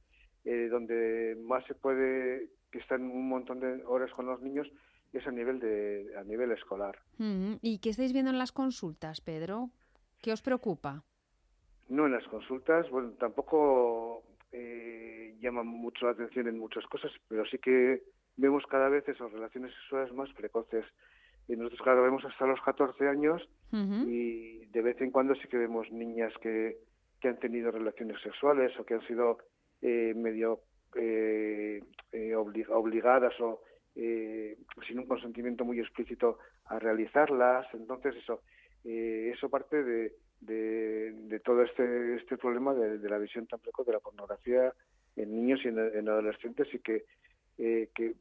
eh, 0.44 0.68
donde 0.70 1.36
más 1.42 1.64
se 1.66 1.74
puede, 1.74 2.50
que 2.70 2.78
están 2.78 3.02
un 3.02 3.28
montón 3.28 3.60
de 3.60 3.84
horas 3.84 4.10
con 4.12 4.26
los 4.26 4.40
niños, 4.40 4.70
es 5.12 5.26
a 5.26 5.30
nivel 5.30 5.60
de 5.60 6.12
a 6.18 6.24
nivel 6.24 6.50
escolar. 6.52 6.98
¿Y 7.18 7.78
qué 7.78 7.90
estáis 7.90 8.12
viendo 8.12 8.30
en 8.30 8.38
las 8.38 8.52
consultas, 8.52 9.20
Pedro? 9.20 9.70
¿Qué 10.20 10.32
os 10.32 10.42
preocupa? 10.42 11.04
No, 11.88 12.06
en 12.06 12.12
las 12.12 12.26
consultas, 12.28 12.88
bueno, 12.90 13.10
tampoco 13.18 14.22
eh, 14.52 15.36
llaman 15.40 15.66
mucho 15.66 16.06
la 16.06 16.12
atención 16.12 16.48
en 16.48 16.58
muchas 16.58 16.84
cosas, 16.86 17.12
pero 17.28 17.44
sí 17.46 17.58
que 17.58 18.02
vemos 18.36 18.64
cada 18.68 18.88
vez 18.88 19.06
esas 19.08 19.30
relaciones 19.32 19.72
sexuales 19.74 20.12
más 20.12 20.32
precoces. 20.32 20.84
Y 21.48 21.56
nosotros, 21.56 21.82
claro, 21.82 22.02
vemos 22.02 22.24
hasta 22.24 22.46
los 22.46 22.60
14 22.62 23.08
años 23.08 23.46
y 23.72 24.66
de 24.66 24.82
vez 24.82 25.00
en 25.00 25.10
cuando 25.10 25.34
sí 25.34 25.48
que 25.48 25.58
vemos 25.58 25.90
niñas 25.90 26.32
que, 26.40 26.78
que 27.20 27.28
han 27.28 27.40
tenido 27.40 27.72
relaciones 27.72 28.20
sexuales 28.22 28.72
o 28.78 28.84
que 28.84 28.94
han 28.94 29.06
sido 29.06 29.38
eh, 29.82 30.14
medio 30.14 30.60
eh, 30.94 31.82
eh 32.12 32.36
obligadas 32.36 33.32
o 33.40 33.62
eh, 33.96 34.56
sin 34.86 34.98
un 34.98 35.06
consentimiento 35.06 35.64
muy 35.64 35.78
explícito 35.80 36.38
a 36.66 36.78
realizarlas. 36.78 37.66
Entonces, 37.74 38.16
eso, 38.16 38.42
eh, 38.84 39.32
eso 39.34 39.48
parte 39.48 39.82
de, 39.82 40.12
de, 40.40 41.40
todo 41.44 41.62
este, 41.62 42.16
este 42.16 42.36
problema 42.36 42.74
de, 42.74 43.08
la 43.08 43.18
visión 43.18 43.46
tan 43.46 43.60
precoz 43.60 43.86
de 43.86 43.92
la 43.92 44.00
pornografía 44.00 44.72
en 45.16 45.30
niños 45.30 45.60
y 45.64 45.68
en, 45.68 46.08
adolescentes 46.08 46.72
y 46.74 46.78
que, 46.80 47.04
eh, 47.58 47.88
que 47.94 48.14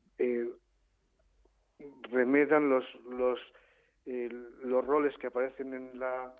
remedan 2.11 2.69
los, 2.69 2.85
los, 3.05 3.39
los 4.05 4.85
roles 4.85 5.17
que 5.17 5.27
aparecen 5.27 5.73
en, 5.73 5.99
la, 5.99 6.33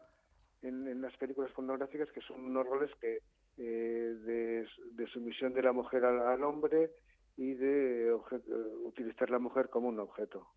en, 0.62 1.02
las 1.02 1.16
películas 1.18 1.52
pornográficas, 1.52 2.12
que 2.12 2.22
son 2.22 2.46
unos 2.46 2.66
roles 2.68 2.92
que 3.00 3.20
de, 3.58 4.68
de 4.94 5.08
sumisión 5.08 5.54
de 5.54 5.64
la 5.64 5.72
mujer 5.72 6.06
al 6.06 6.44
hombre, 6.44 6.92
y 7.36 7.56
de 7.56 8.14
utilizar 8.86 9.30
la 9.32 9.40
mujer 9.40 9.70
como 9.70 9.88
un 9.88 10.00
objeto. 10.00 10.48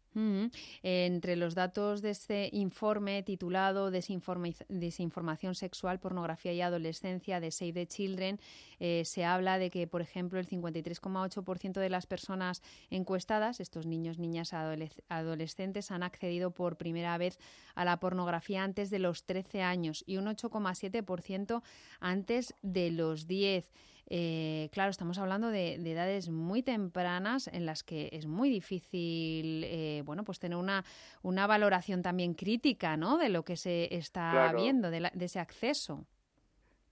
Entre 0.83 1.37
los 1.37 1.55
datos 1.55 2.01
de 2.01 2.11
este 2.11 2.49
informe 2.53 3.23
titulado 3.23 3.91
Desinformación 3.91 5.55
sexual, 5.55 6.01
pornografía 6.01 6.55
y 6.55 6.63
adolescencia 6.63 7.39
de 7.39 7.51
Save 7.51 7.73
the 7.73 7.87
Children, 7.87 8.41
eh, 8.79 9.03
se 9.05 9.25
habla 9.25 9.59
de 9.59 9.71
que, 9.71 9.87
por 9.87 10.01
ejemplo, 10.01 10.39
el 10.39 10.47
53,8% 10.47 11.81
de 11.81 11.91
las 11.91 12.07
personas 12.07 12.63
encuestadas, 12.91 13.61
estos 13.61 13.87
niños, 13.87 14.19
niñas, 14.19 14.53
adolescentes, 14.55 15.91
han 15.91 16.03
accedido 16.03 16.51
por 16.51 16.77
primera 16.77 17.17
vez 17.19 17.39
a 17.75 17.85
la 17.85 18.01
pornografía 18.01 18.65
antes 18.65 18.89
de 18.91 18.99
los 18.99 19.25
13 19.25 19.63
años 19.63 20.03
y 20.07 20.17
un 20.17 20.27
8,7% 20.27 21.63
antes 22.01 22.55
de 22.63 22.91
los 22.91 23.27
10. 23.27 23.71
Eh, 24.09 24.69
claro, 24.73 24.91
estamos 24.91 25.19
hablando 25.19 25.51
de, 25.51 25.75
edades 25.75 26.31
muy 26.31 26.63
tempranas 26.63 27.49
en 27.49 27.67
las 27.67 27.83
que 27.83 28.09
es 28.13 28.27
muy 28.27 28.49
difícil, 28.49 29.65
eh, 29.65 30.03
bueno, 30.05 30.23
pues 30.23 30.39
tener 30.39 30.57
una, 30.57 30.85
una 31.23 31.47
valoración 31.47 32.03
también 32.03 32.35
crítica, 32.35 32.97
¿no? 32.97 33.19
De 33.19 33.29
lo 33.29 33.43
que 33.43 33.57
se 33.57 33.93
está 33.95 34.53
viendo, 34.55 34.91
de, 34.91 35.11
ese 35.21 35.41
acceso. 35.41 36.07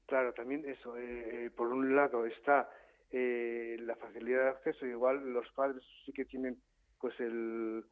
Claro, 0.07 0.33
también 0.33 0.65
eso. 0.69 0.97
Eh, 0.97 1.51
por 1.57 1.69
un 1.69 1.95
lado 1.95 2.27
está 2.27 2.69
la 3.13 3.95
facilidad 3.95 4.43
de 4.43 4.49
acceso. 4.49 4.85
Igual 4.87 5.33
los 5.33 5.49
padres 5.53 5.85
sí 6.05 6.13
que 6.13 6.25
tienen 6.25 6.61
pues 6.99 7.15
el, 7.21 7.85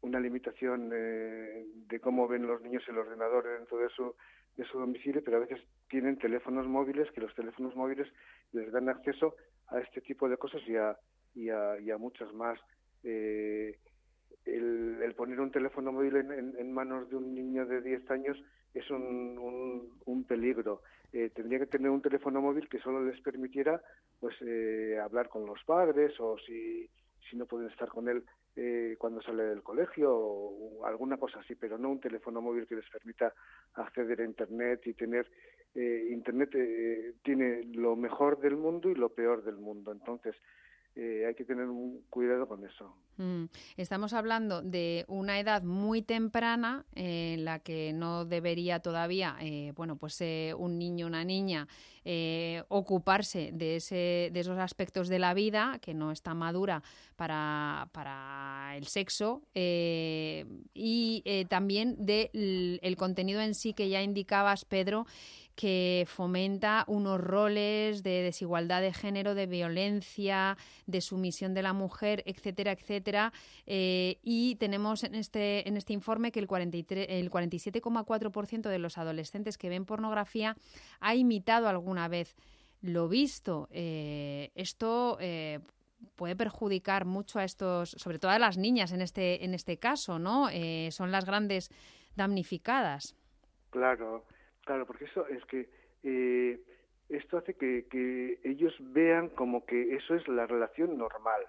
una 0.00 0.18
limitación 0.18 0.88
de 0.90 2.00
cómo 2.00 2.26
ven 2.26 2.44
los 2.44 2.60
niños 2.60 2.82
el 2.88 2.98
ordenador 2.98 3.44
dentro 3.44 3.78
de 3.78 3.88
su, 3.90 4.16
de 4.56 4.64
su 4.64 4.80
domicilio, 4.80 5.22
pero 5.22 5.36
a 5.36 5.40
veces 5.40 5.60
tienen 5.90 6.16
teléfonos 6.16 6.66
móviles 6.66 7.10
que 7.10 7.20
los 7.20 7.34
teléfonos 7.34 7.74
móviles 7.76 8.08
les 8.52 8.72
dan 8.72 8.88
acceso 8.88 9.34
a 9.68 9.80
este 9.80 10.00
tipo 10.00 10.28
de 10.28 10.36
cosas 10.36 10.62
y 10.66 10.76
a, 10.76 10.96
y 11.34 11.50
a, 11.90 11.98
muchas 11.98 12.32
más. 12.32 12.58
Eh, 13.02 13.76
el, 14.46 15.14
poner 15.16 15.40
un 15.40 15.50
teléfono 15.50 15.92
móvil 15.92 16.16
en, 16.16 16.72
manos 16.72 17.10
de 17.10 17.16
un 17.16 17.34
niño 17.34 17.66
de 17.66 17.82
10 17.82 18.10
años 18.10 18.42
es 18.72 18.88
un, 18.90 19.90
un, 20.06 20.24
peligro. 20.24 20.82
Eh, 21.12 21.30
tendría 21.34 21.58
que 21.58 21.66
tener 21.66 21.90
un 21.90 22.00
teléfono 22.00 22.40
móvil 22.40 22.68
que 22.68 22.78
solo 22.78 23.04
les 23.04 23.20
permitiera 23.20 23.82
pues 24.18 24.36
eh, 24.40 24.98
hablar 25.02 25.28
con 25.28 25.44
los 25.44 25.62
padres 25.64 26.18
o 26.20 26.38
si, 26.38 26.88
no 27.32 27.46
pueden 27.46 27.68
estar 27.68 27.88
con 27.88 28.08
él 28.08 28.24
cuando 28.98 29.22
sale 29.22 29.44
del 29.44 29.62
colegio 29.62 30.12
o, 30.12 30.84
alguna 30.84 31.16
cosa 31.16 31.40
así, 31.40 31.54
pero 31.54 31.78
no 31.78 31.90
un 31.90 32.00
teléfono 32.00 32.40
móvil 32.40 32.66
que 32.66 32.76
les 32.76 32.88
permita 32.90 33.32
acceder 33.74 34.20
a 34.20 34.24
Internet 34.24 34.86
y 34.86 34.94
tener 34.94 35.26
Internet 35.74 36.50
tiene 37.22 37.62
lo 37.74 37.96
mejor 37.96 38.40
del 38.40 38.56
mundo 38.56 38.90
y 38.90 38.94
lo 38.94 39.10
peor 39.10 39.44
del 39.44 39.56
mundo. 39.56 39.92
Entonces, 39.92 40.34
eh, 40.96 41.24
hay 41.26 41.34
que 41.34 41.44
tener 41.44 41.66
un 41.66 42.02
cuidado 42.10 42.48
con 42.48 42.64
eso. 42.64 42.96
Mm. 43.20 43.50
Estamos 43.76 44.14
hablando 44.14 44.62
de 44.62 45.04
una 45.06 45.38
edad 45.38 45.62
muy 45.62 46.00
temprana 46.00 46.86
en 46.94 47.44
la 47.44 47.58
que 47.58 47.92
no 47.92 48.24
debería 48.24 48.80
todavía, 48.80 49.36
eh, 49.42 49.74
bueno, 49.76 49.96
pues 49.96 50.18
eh, 50.22 50.54
un 50.56 50.78
niño, 50.78 51.06
una 51.06 51.22
niña, 51.22 51.68
ocuparse 52.68 53.50
de, 53.52 53.76
ese, 53.76 54.30
de 54.32 54.40
esos 54.40 54.58
aspectos 54.58 55.08
de 55.08 55.18
la 55.18 55.34
vida, 55.34 55.78
que 55.82 55.92
no 55.92 56.12
está 56.12 56.32
madura 56.32 56.82
para, 57.14 57.90
para 57.92 58.72
el 58.74 58.86
sexo, 58.86 59.42
y 59.54 61.22
también 61.50 61.96
del 61.98 62.80
el 62.82 62.96
contenido 62.96 63.42
en 63.42 63.54
sí 63.54 63.74
que 63.74 63.90
ya 63.90 64.02
indicabas, 64.02 64.64
Pedro, 64.64 65.06
que 65.60 66.06
fomenta 66.08 66.84
unos 66.86 67.20
roles 67.20 68.02
de 68.02 68.22
desigualdad 68.22 68.80
de 68.80 68.94
género, 68.94 69.34
de 69.34 69.44
violencia, 69.44 70.56
de 70.86 71.02
sumisión 71.02 71.52
de 71.52 71.60
la 71.60 71.74
mujer, 71.74 72.22
etcétera, 72.24 72.72
etcétera. 72.72 73.09
Eh, 73.66 74.18
y 74.22 74.56
tenemos 74.56 75.04
en 75.04 75.14
este, 75.14 75.68
en 75.68 75.76
este 75.76 75.92
informe 75.92 76.32
que 76.32 76.40
el, 76.40 76.46
43, 76.46 77.06
el 77.08 77.30
47,4% 77.30 78.68
de 78.68 78.78
los 78.78 78.98
adolescentes 78.98 79.58
que 79.58 79.68
ven 79.68 79.84
pornografía 79.84 80.56
ha 81.00 81.14
imitado 81.14 81.68
alguna 81.68 82.08
vez 82.08 82.36
lo 82.82 83.08
visto. 83.08 83.68
Eh, 83.70 84.50
esto 84.54 85.18
eh, 85.20 85.60
puede 86.16 86.36
perjudicar 86.36 87.04
mucho 87.04 87.38
a 87.38 87.44
estos, 87.44 87.90
sobre 87.90 88.18
todo 88.18 88.30
a 88.30 88.38
las 88.38 88.56
niñas 88.56 88.92
en 88.92 89.02
este, 89.02 89.44
en 89.44 89.54
este 89.54 89.78
caso, 89.78 90.18
¿no? 90.18 90.48
son 90.90 91.10
las 91.10 91.24
grandes 91.26 91.70
damnificadas. 92.16 93.14
Claro. 93.70 94.24
Claro, 94.64 94.86
porque 94.86 95.06
eso 95.06 95.26
es 95.26 95.44
que 95.46 95.68
eh, 96.04 96.60
esto 97.08 97.38
hace 97.38 97.54
que, 97.54 98.38
ellos 98.44 98.74
vean 98.78 99.28
como 99.30 99.64
que 99.66 99.96
eso 99.96 100.14
es 100.14 100.26
la 100.28 100.46
relación 100.46 100.96
normal. 100.96 101.42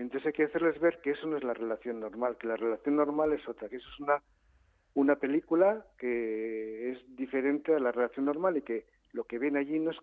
Entonces 0.00 0.28
hay 0.28 0.32
que 0.32 0.44
hacerles 0.44 0.80
ver 0.80 1.00
que 1.02 1.10
eso 1.10 1.26
no 1.26 1.36
es 1.36 1.44
la 1.44 1.52
relación 1.52 2.00
normal, 2.00 2.38
que 2.38 2.46
la 2.46 2.56
relación 2.56 2.96
normal 2.96 3.34
es 3.34 3.46
otra, 3.46 3.68
que 3.68 3.76
eso 3.76 3.88
es 3.92 4.00
una, 4.00 4.22
una 4.94 5.16
película 5.16 5.84
que 5.98 6.92
es 6.92 7.16
diferente 7.16 7.74
a 7.74 7.78
la 7.78 7.92
relación 7.92 8.24
normal 8.24 8.56
y 8.56 8.62
que 8.62 8.86
lo 9.12 9.24
que 9.24 9.38
ven 9.38 9.58
allí 9.58 9.78
no 9.78 9.90
es 9.90 9.98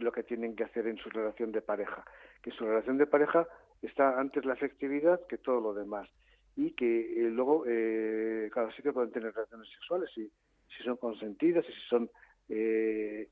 lo 0.00 0.12
que 0.12 0.22
tienen 0.22 0.54
que 0.54 0.62
hacer 0.62 0.86
en 0.86 0.96
su 0.96 1.10
relación 1.10 1.50
de 1.50 1.60
pareja, 1.60 2.04
que 2.40 2.52
su 2.52 2.64
relación 2.64 2.98
de 2.98 3.06
pareja 3.06 3.48
está 3.82 4.18
antes 4.18 4.44
la 4.44 4.52
afectividad 4.52 5.26
que 5.26 5.38
todo 5.38 5.60
lo 5.60 5.74
demás 5.74 6.08
y 6.54 6.70
que 6.70 7.00
eh, 7.00 7.28
luego, 7.28 7.64
eh, 7.66 8.48
claro, 8.52 8.70
sí 8.76 8.82
que 8.82 8.92
pueden 8.92 9.10
tener 9.10 9.34
relaciones 9.34 9.68
sexuales 9.70 10.10
y 10.16 10.30
si 10.68 10.84
son 10.84 10.96
consentidas 10.98 11.64
y 11.68 11.72
si 11.72 11.80
son 11.88 12.10
eh, 12.48 13.28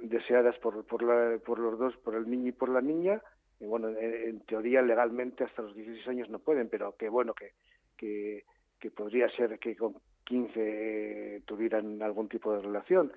deseadas 0.00 0.56
por, 0.58 0.86
por 0.86 1.58
los 1.58 1.78
dos, 1.78 1.96
por 1.98 2.14
el 2.14 2.30
niño 2.30 2.50
y 2.50 2.52
por 2.52 2.68
la 2.68 2.80
niña. 2.80 3.20
Bueno, 3.60 3.88
en, 3.88 4.40
teoría 4.40 4.82
legalmente 4.82 5.44
hasta 5.44 5.62
los 5.62 5.74
16 5.74 6.08
años 6.08 6.28
no 6.28 6.38
pueden, 6.38 6.68
pero 6.68 6.96
que 6.96 7.08
bueno, 7.08 7.34
que, 7.34 7.52
que, 7.96 8.90
podría 8.90 9.28
ser 9.30 9.58
que 9.58 9.74
con 9.76 9.94
15 10.24 11.42
tuvieran 11.46 12.02
algún 12.02 12.28
tipo 12.28 12.52
de 12.52 12.60
relación. 12.60 13.12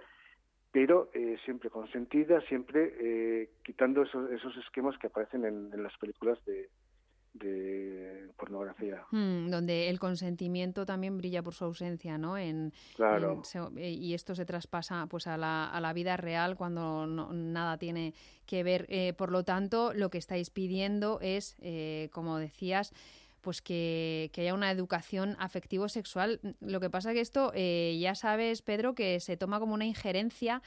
Pero 0.71 1.09
eh, 1.13 1.37
siempre 1.43 1.69
consentida, 1.69 2.39
siempre 2.41 2.93
eh, 2.99 3.49
quitando 3.63 4.03
esos, 4.03 4.31
esos 4.31 4.55
esquemas 4.57 4.97
que 4.97 5.07
aparecen 5.07 5.45
en 5.45 5.83
las 5.83 5.97
películas 5.97 6.43
de, 6.45 6.69
de 7.37 8.29
pornografía. 8.37 9.05
Hmm, 9.11 9.49
donde 9.49 9.89
el 9.89 9.99
consentimiento 9.99 10.85
también 10.85 11.17
brilla 11.17 11.43
por 11.43 11.53
su 11.53 11.65
ausencia, 11.65 12.17
¿no? 12.17 12.37
En, 12.37 12.73
claro. 12.95 13.41
Eh, 13.75 13.89
y 13.89 14.13
esto 14.13 14.35
se 14.35 14.45
traspasa 14.45 15.07
pues 15.07 15.27
a 15.27 15.37
la, 15.37 15.69
a 15.69 15.81
la 15.81 15.93
vida 15.93 16.17
real 16.17 16.55
cuando 16.55 17.07
nada 17.07 17.77
tiene 17.77 18.13
que 18.45 18.63
ver. 18.63 18.85
Eh, 18.89 19.13
por 19.13 19.31
lo 19.31 19.43
tanto, 19.43 19.93
lo 19.93 20.09
que 20.09 20.17
estáis 20.17 20.49
pidiendo 20.49 21.19
es, 21.21 21.55
eh, 21.61 22.09
como 22.11 22.37
decías, 22.37 22.93
pues 23.41 23.61
que, 23.61 24.31
haya 24.37 24.53
una 24.53 24.71
educación 24.71 25.35
afectivo-sexual. 25.39 26.39
Lo 26.59 26.79
que 26.79 26.89
pasa 26.89 27.11
es 27.11 27.15
que 27.15 27.21
esto, 27.21 27.53
ya 27.53 28.13
sabes, 28.15 28.61
Pedro, 28.61 28.93
que 28.93 29.19
se 29.19 29.37
toma 29.37 29.59
como 29.59 29.73
una 29.73 29.85
injerencia 29.85 30.61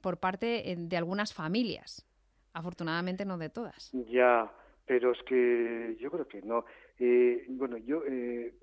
por 0.00 0.18
parte 0.18 0.76
de 0.78 0.96
algunas 0.96 1.34
familias. 1.34 2.06
Afortunadamente 2.52 3.24
no 3.24 3.36
de 3.36 3.50
todas. 3.50 3.90
Ya, 4.08 4.50
pero 4.86 5.12
es 5.12 5.22
que 5.24 5.96
yo 6.00 6.10
creo 6.10 6.26
que 6.26 6.42
no. 6.42 6.64
Eh, 6.98 7.44
bueno, 7.48 7.76
yo 7.76 8.02
eh, 8.06 8.54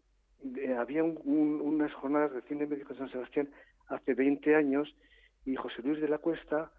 eh, 0.57 0.73
había 0.77 1.03
unas 1.03 1.93
jornadas 1.93 2.33
de 2.33 2.41
cine 2.43 2.65
médico 2.65 2.93
en 2.93 2.99
San 2.99 3.11
Sebastián 3.11 3.49
hace 3.87 4.13
20 4.13 4.55
años 4.55 4.95
y 5.45 5.55
José 5.55 5.81
Luis 5.83 6.01
de 6.01 6.07
la 6.07 6.17
Cuesta, 6.17 6.71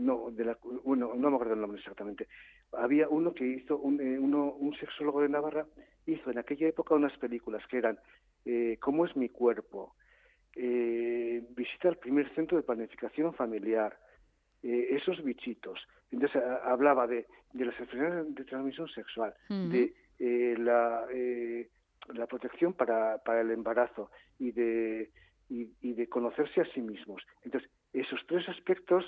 no, 0.00 0.32
de 0.32 0.44
la, 0.44 0.58
bueno, 0.82 1.12
no 1.14 1.30
me 1.30 1.36
acuerdo 1.36 1.54
el 1.54 1.60
nombre 1.60 1.78
exactamente, 1.78 2.26
había 2.72 3.08
uno 3.08 3.32
que 3.32 3.46
hizo, 3.46 3.78
un, 3.78 4.00
uno, 4.00 4.52
un 4.52 4.74
sexólogo 4.74 5.22
de 5.22 5.28
Navarra, 5.28 5.64
hizo 6.06 6.30
en 6.32 6.38
aquella 6.38 6.66
época 6.66 6.96
unas 6.96 7.16
películas 7.18 7.64
que 7.68 7.78
eran 7.78 7.98
¿Cómo 8.80 9.06
es 9.06 9.16
mi 9.16 9.30
cuerpo? 9.30 9.94
visita 10.54 11.88
el 11.88 11.96
primer 11.96 12.28
centro 12.34 12.56
de 12.58 12.62
planificación 12.64 13.32
familiar, 13.34 13.96
esos 14.64 15.22
bichitos. 15.22 15.78
Entonces 16.10 16.42
hablaba 16.64 17.06
de, 17.06 17.26
de, 17.52 17.64
las 17.64 17.78
enfermedades 17.78 18.34
de 18.34 18.44
transmisión 18.44 18.88
sexual, 18.88 19.34
de 19.48 19.94
eh, 20.18 20.54
la, 20.58 21.06
eh, 21.12 21.68
la 22.14 22.26
protección 22.26 22.72
para, 22.72 23.18
para 23.18 23.40
el 23.40 23.50
embarazo 23.50 24.10
y 24.38 24.52
de, 24.52 25.10
y, 25.48 25.92
de 25.92 26.08
conocerse 26.08 26.60
a 26.60 26.66
sí 26.66 26.80
mismos. 26.80 27.22
Entonces, 27.42 27.68
esos 27.92 28.20
tres 28.26 28.48
aspectos, 28.48 29.04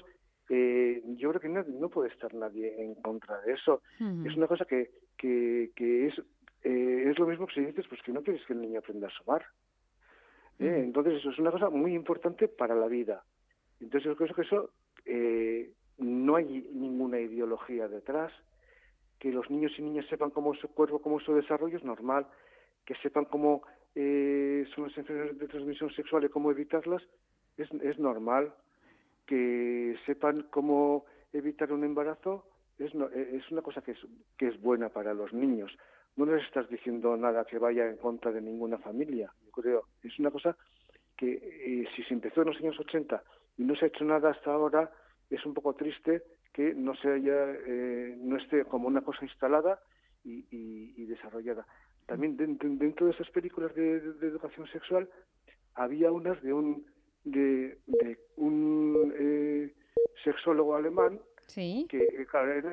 eh, 0.48 1.02
yo 1.16 1.30
creo 1.30 1.40
que 1.40 1.48
no, 1.48 1.62
no, 1.62 1.88
puede 1.88 2.10
estar 2.10 2.34
nadie 2.34 2.82
en 2.82 2.94
contra 2.96 3.40
de 3.42 3.52
eso. 3.52 3.82
Es 4.24 4.36
una 4.36 4.46
cosa 4.48 4.64
que, 4.64 4.90
que, 5.16 5.70
que 5.74 6.08
es, 6.08 6.14
es 6.62 7.18
lo 7.18 7.26
mismo 7.26 7.46
que 7.46 7.54
si 7.54 7.60
dices 7.60 7.86
pues 7.88 8.02
que 8.02 8.12
no 8.12 8.22
quieres 8.22 8.44
que 8.46 8.52
el 8.52 8.60
niño 8.60 8.80
aprenda 8.80 9.06
a 9.06 9.10
sumar. 9.10 9.44
Entonces, 10.58 11.14
eso 11.14 11.30
es 11.30 11.38
una 11.38 11.50
cosa 11.50 11.70
muy 11.70 11.94
importante 11.94 12.48
para 12.48 12.74
la 12.74 12.88
vida. 12.88 13.22
Entonces, 13.80 14.04
yo 14.04 14.16
creo 14.16 14.34
que 14.34 14.42
eso 14.42 14.70
no 15.98 16.36
hay 16.36 16.68
ninguna 16.72 17.20
ideología 17.20 17.88
detrás, 17.88 18.32
que 19.18 19.32
los 19.32 19.50
niños 19.50 19.72
y 19.78 19.82
niñas 19.82 20.06
sepan 20.08 20.30
cómo 20.30 20.52
es 20.52 20.60
su 20.60 20.68
cuerpo, 20.68 21.00
cómo 21.00 21.18
es 21.18 21.24
su 21.24 21.34
desarrollo 21.34 21.78
es 21.78 21.84
normal, 21.84 22.26
que 22.84 22.94
sepan 22.96 23.24
cómo 23.24 23.62
eh, 23.94 24.66
son 24.74 24.88
las 24.88 24.98
enfermedades 24.98 25.38
de 25.38 25.48
transmisión 25.48 25.90
sexual 25.90 26.24
y 26.24 26.28
cómo 26.28 26.50
evitarlas 26.50 27.02
es, 27.56 27.98
normal, 27.98 28.52
que 29.26 29.96
sepan 30.04 30.46
cómo 30.50 31.06
evitar 31.32 31.72
un 31.72 31.84
embarazo 31.84 32.44
es, 32.78 32.92
es 32.94 33.50
una 33.50 33.62
cosa 33.62 33.80
que 33.80 33.92
es, 33.92 33.98
que 34.36 34.48
es 34.48 34.60
buena 34.60 34.90
para 34.90 35.14
los 35.14 35.32
niños. 35.32 35.74
No 36.16 36.26
les 36.26 36.44
estás 36.44 36.68
diciendo 36.68 37.16
nada 37.16 37.46
que 37.46 37.58
vaya 37.58 37.88
en 37.88 37.96
contra 37.96 38.30
de 38.30 38.42
ninguna 38.42 38.76
familia, 38.78 39.32
yo 39.44 39.50
creo. 39.50 39.84
Es 40.02 40.18
una 40.18 40.30
cosa 40.30 40.56
que 41.16 41.32
eh, 41.32 41.88
si 41.96 42.02
se 42.02 42.12
empezó 42.12 42.42
en 42.42 42.48
los 42.48 42.58
años 42.58 42.78
80 42.78 43.22
y 43.56 43.64
no 43.64 43.74
se 43.76 43.86
ha 43.86 43.88
hecho 43.88 44.04
nada 44.04 44.30
hasta 44.30 44.52
ahora, 44.52 44.90
es 45.30 45.44
un 45.44 45.54
poco 45.54 45.74
triste 45.74 46.22
que 46.52 46.74
no 46.74 46.94
se 46.96 47.12
haya, 47.12 47.50
eh, 47.66 48.16
no 48.18 48.36
esté 48.36 48.64
como 48.64 48.88
una 48.88 49.02
cosa 49.02 49.24
instalada 49.24 49.80
y, 50.24 51.04
desarrollada. 51.06 51.66
También 52.06 52.36
dentro, 52.36 53.06
de 53.06 53.12
esas 53.12 53.30
películas 53.30 53.74
de, 53.74 53.96
educación 54.22 54.66
sexual 54.68 55.08
había 55.74 56.10
unas 56.10 56.42
de 56.42 56.52
un 56.52 56.86
de, 57.24 57.78
un 58.36 59.12
eh, 59.16 59.74
sexólogo 60.24 60.74
alemán 60.74 61.20
¿Sí? 61.46 61.86
que 61.88 61.98
eh, 61.98 62.26
claro, 62.28 62.52
eran, 62.52 62.72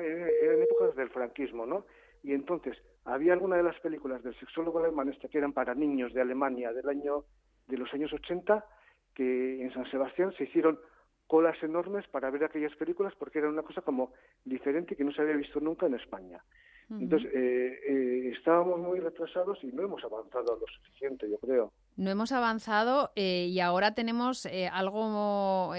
épocas 0.62 0.96
del 0.96 1.10
franquismo, 1.10 1.66
¿no? 1.66 1.86
Y 2.22 2.32
entonces 2.32 2.76
había 3.04 3.34
alguna 3.34 3.56
de 3.56 3.64
las 3.64 3.78
películas 3.80 4.22
del 4.22 4.38
sexólogo 4.38 4.78
alemán 4.78 5.10
este 5.10 5.28
que 5.28 5.38
eran 5.38 5.52
para 5.52 5.74
niños 5.74 6.12
de 6.14 6.22
Alemania 6.22 6.72
del 6.72 6.88
año 6.88 7.24
de 7.66 7.76
los 7.76 7.92
años 7.92 8.12
80 8.12 8.64
que 9.14 9.62
en 9.62 9.72
San 9.72 9.88
Sebastián 9.90 10.32
se 10.36 10.44
hicieron 10.44 10.78
colas 11.26 11.60
enormes 11.62 12.06
para 12.08 12.30
ver 12.30 12.44
aquellas 12.44 12.74
películas 12.76 13.14
porque 13.18 13.38
era 13.38 13.48
una 13.48 13.62
cosa 13.62 13.82
como 13.82 14.12
diferente 14.44 14.96
que 14.96 15.04
no 15.04 15.12
se 15.12 15.22
había 15.22 15.36
visto 15.36 15.60
nunca 15.60 15.86
en 15.86 15.94
España. 15.94 16.42
Entonces, 16.90 17.30
eh, 17.34 17.80
eh, 17.88 18.32
estábamos 18.36 18.78
muy 18.78 19.00
retrasados 19.00 19.58
y 19.64 19.68
no 19.68 19.84
hemos 19.84 20.04
avanzado 20.04 20.58
lo 20.60 20.66
suficiente, 20.66 21.28
yo 21.30 21.38
creo. 21.38 21.72
No 21.96 22.10
hemos 22.10 22.32
avanzado 22.32 23.12
eh, 23.14 23.48
y 23.50 23.60
ahora 23.60 23.94
tenemos 23.94 24.48
algo 24.72 25.72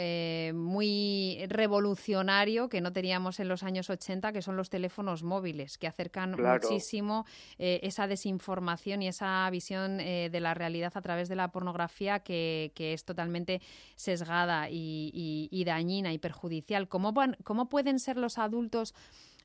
muy 0.53 1.45
revolucionario 1.47 2.69
que 2.69 2.79
no 2.79 2.93
teníamos 2.93 3.39
en 3.39 3.49
los 3.49 3.63
años 3.63 3.89
80, 3.89 4.31
que 4.31 4.41
son 4.41 4.55
los 4.55 4.69
teléfonos 4.69 5.23
móviles, 5.23 5.77
que 5.77 5.87
acercan 5.87 6.35
muchísimo 6.41 7.25
esa 7.57 8.07
desinformación 8.07 9.01
y 9.01 9.09
esa 9.09 9.49
visión 9.49 9.97
de 9.97 10.39
la 10.39 10.53
realidad 10.53 10.93
a 10.95 11.01
través 11.01 11.27
de 11.27 11.35
la 11.35 11.51
pornografía 11.51 12.19
que, 12.19 12.71
es 12.75 13.03
totalmente 13.03 13.61
sesgada 13.95 14.69
y, 14.69 15.11
y, 15.51 15.63
dañina 15.65 16.13
y 16.13 16.17
perjudicial. 16.17 16.87
¿Cómo, 16.87 17.11
van, 17.11 17.37
¿Cómo 17.43 17.67
pueden 17.67 17.99
ser 17.99 18.17
los 18.17 18.37
adultos? 18.37 18.93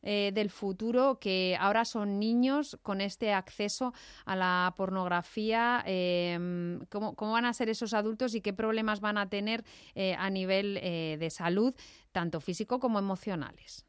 Eh, 0.02 0.30
del 0.32 0.48
futuro 0.48 1.18
que 1.20 1.56
ahora 1.60 1.84
son 1.84 2.18
niños 2.18 2.78
con 2.82 3.02
este 3.02 3.34
acceso 3.34 3.92
a 4.24 4.34
la 4.34 4.72
pornografía. 4.74 5.82
Em, 5.84 6.80
¿cómo, 6.88 7.14
van 7.14 7.44
a 7.44 7.52
ser 7.52 7.68
esos 7.68 7.92
adultos 7.92 8.34
y 8.34 8.40
qué 8.40 8.54
problemas 8.54 9.00
van 9.02 9.18
a 9.18 9.28
tener 9.28 9.62
eh, 9.94 10.14
a 10.14 10.30
nivel 10.30 10.78
eh, 10.82 11.18
de 11.18 11.28
salud, 11.28 11.74
tanto 12.12 12.40
físico 12.40 12.78
como 12.78 12.98
emocionales? 12.98 13.86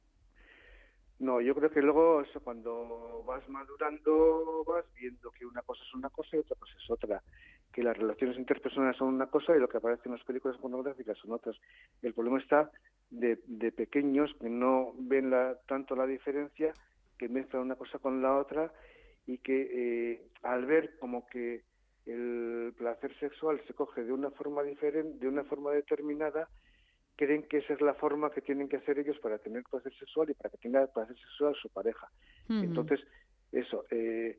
No, 1.20 1.40
yo 1.40 1.56
creo 1.56 1.70
que 1.70 1.82
luego 1.82 2.22
eso, 2.22 2.42
cuando 2.42 3.24
vas 3.26 3.48
madurando 3.48 4.66
vas 4.66 4.86
viendo 4.96 5.32
que 5.32 5.46
una 5.46 5.62
cosa 5.62 5.82
es 5.88 5.94
una 5.94 6.10
cosa 6.10 6.36
y 6.36 6.40
otra 6.40 6.56
cosa 6.58 6.74
es 6.84 6.90
otra 6.90 7.24
que 7.72 7.84
las 7.84 7.98
relaciones 7.98 8.38
interpersonales 8.38 8.98
son 8.98 9.14
una 9.14 9.28
cosa 9.28 9.56
y 9.56 9.60
lo 9.60 9.68
que 9.68 9.78
aparece 9.78 10.04
en 10.06 10.14
las 10.14 10.24
películas 10.24 10.58
pornográficas 10.58 11.18
son 11.18 11.32
otras. 11.32 11.56
El 12.02 12.14
problema 12.14 12.40
está 12.40 12.70
de, 13.10 13.38
pequeños 13.72 14.32
que 14.40 14.50
no 14.50 14.94
ven 14.98 15.30
la, 15.30 15.58
tanto 15.68 15.96
la 15.96 16.06
diferencia, 16.06 16.74
que 17.18 17.30
mezclan 17.30 17.64
una 17.64 17.76
cosa 17.76 18.00
con 18.00 18.22
la 18.22 18.38
otra 18.38 18.72
y 19.26 19.38
que 19.38 19.70
eh, 20.14 20.22
al 20.44 20.66
ver 20.66 20.98
como 21.00 21.26
que 21.28 21.64
el 22.06 22.74
placer 22.78 23.18
sexual 23.20 23.62
se 23.68 23.74
coge 23.74 24.04
de 24.04 24.12
una 24.12 24.32
forma 24.32 24.64
diferente, 24.64 25.20
de 25.20 25.28
una 25.28 25.44
forma 25.44 25.72
determinada, 25.72 26.50
creen 27.16 27.44
que 27.44 27.60
esa 27.60 27.74
es 27.74 27.82
la 27.82 27.94
forma 27.94 28.32
que 28.32 28.42
tienen 28.42 28.68
que 28.68 28.78
hacer 28.78 28.98
ellos 28.98 29.18
para 29.20 29.38
tener 29.38 29.64
placer 29.70 29.94
sexual 29.98 30.30
y 30.30 30.34
para 30.34 30.50
que 30.50 30.58
tenga 30.58 30.88
placer 30.88 31.16
sexual 31.16 31.56
su 31.62 31.70
pareja. 31.70 32.10
Entonces, 32.50 33.00
eso, 33.52 33.86
eh, 33.92 34.38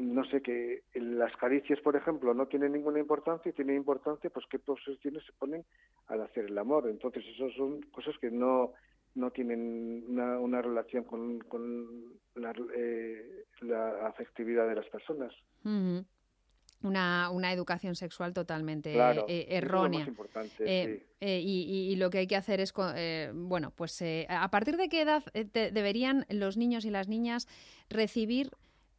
no 0.00 0.24
sé, 0.24 0.40
que 0.42 0.82
las 0.94 1.34
caricias, 1.36 1.80
por 1.80 1.96
ejemplo, 1.96 2.34
no 2.34 2.46
tienen 2.46 2.72
ninguna 2.72 2.98
importancia 2.98 3.50
y 3.50 3.52
tienen 3.52 3.76
importancia, 3.76 4.30
pues 4.30 4.46
qué 4.50 4.58
posiciones 4.58 5.24
se 5.24 5.32
ponen 5.32 5.64
al 6.08 6.22
hacer 6.22 6.46
el 6.46 6.58
amor. 6.58 6.88
Entonces, 6.88 7.24
eso 7.34 7.50
son 7.50 7.82
cosas 7.92 8.14
que 8.20 8.30
no, 8.30 8.72
no 9.14 9.30
tienen 9.30 10.04
una, 10.08 10.38
una 10.38 10.62
relación 10.62 11.04
con, 11.04 11.40
con 11.40 12.14
la, 12.34 12.52
eh, 12.76 13.44
la, 13.60 14.06
afectividad 14.06 14.68
de 14.68 14.74
las 14.74 14.86
personas. 14.86 15.32
Una, 16.82 17.30
una, 17.30 17.52
educación 17.52 17.94
sexual 17.94 18.34
totalmente 18.34 18.94
eh, 18.94 19.46
errónea. 19.48 20.06
Eh, 20.58 21.00
y, 21.20 21.90
y, 21.92 21.96
lo 21.96 22.10
que 22.10 22.18
hay 22.18 22.26
que 22.26 22.36
hacer 22.36 22.60
es, 22.60 22.74
bueno, 23.34 23.72
pues 23.74 24.02
a 24.28 24.50
partir 24.50 24.76
de 24.76 24.88
qué 24.88 25.02
edad 25.02 25.24
deberían 25.32 26.26
los 26.28 26.56
niños 26.56 26.84
y 26.84 26.90
las 26.90 27.08
niñas 27.08 27.48
recibir 27.88 28.50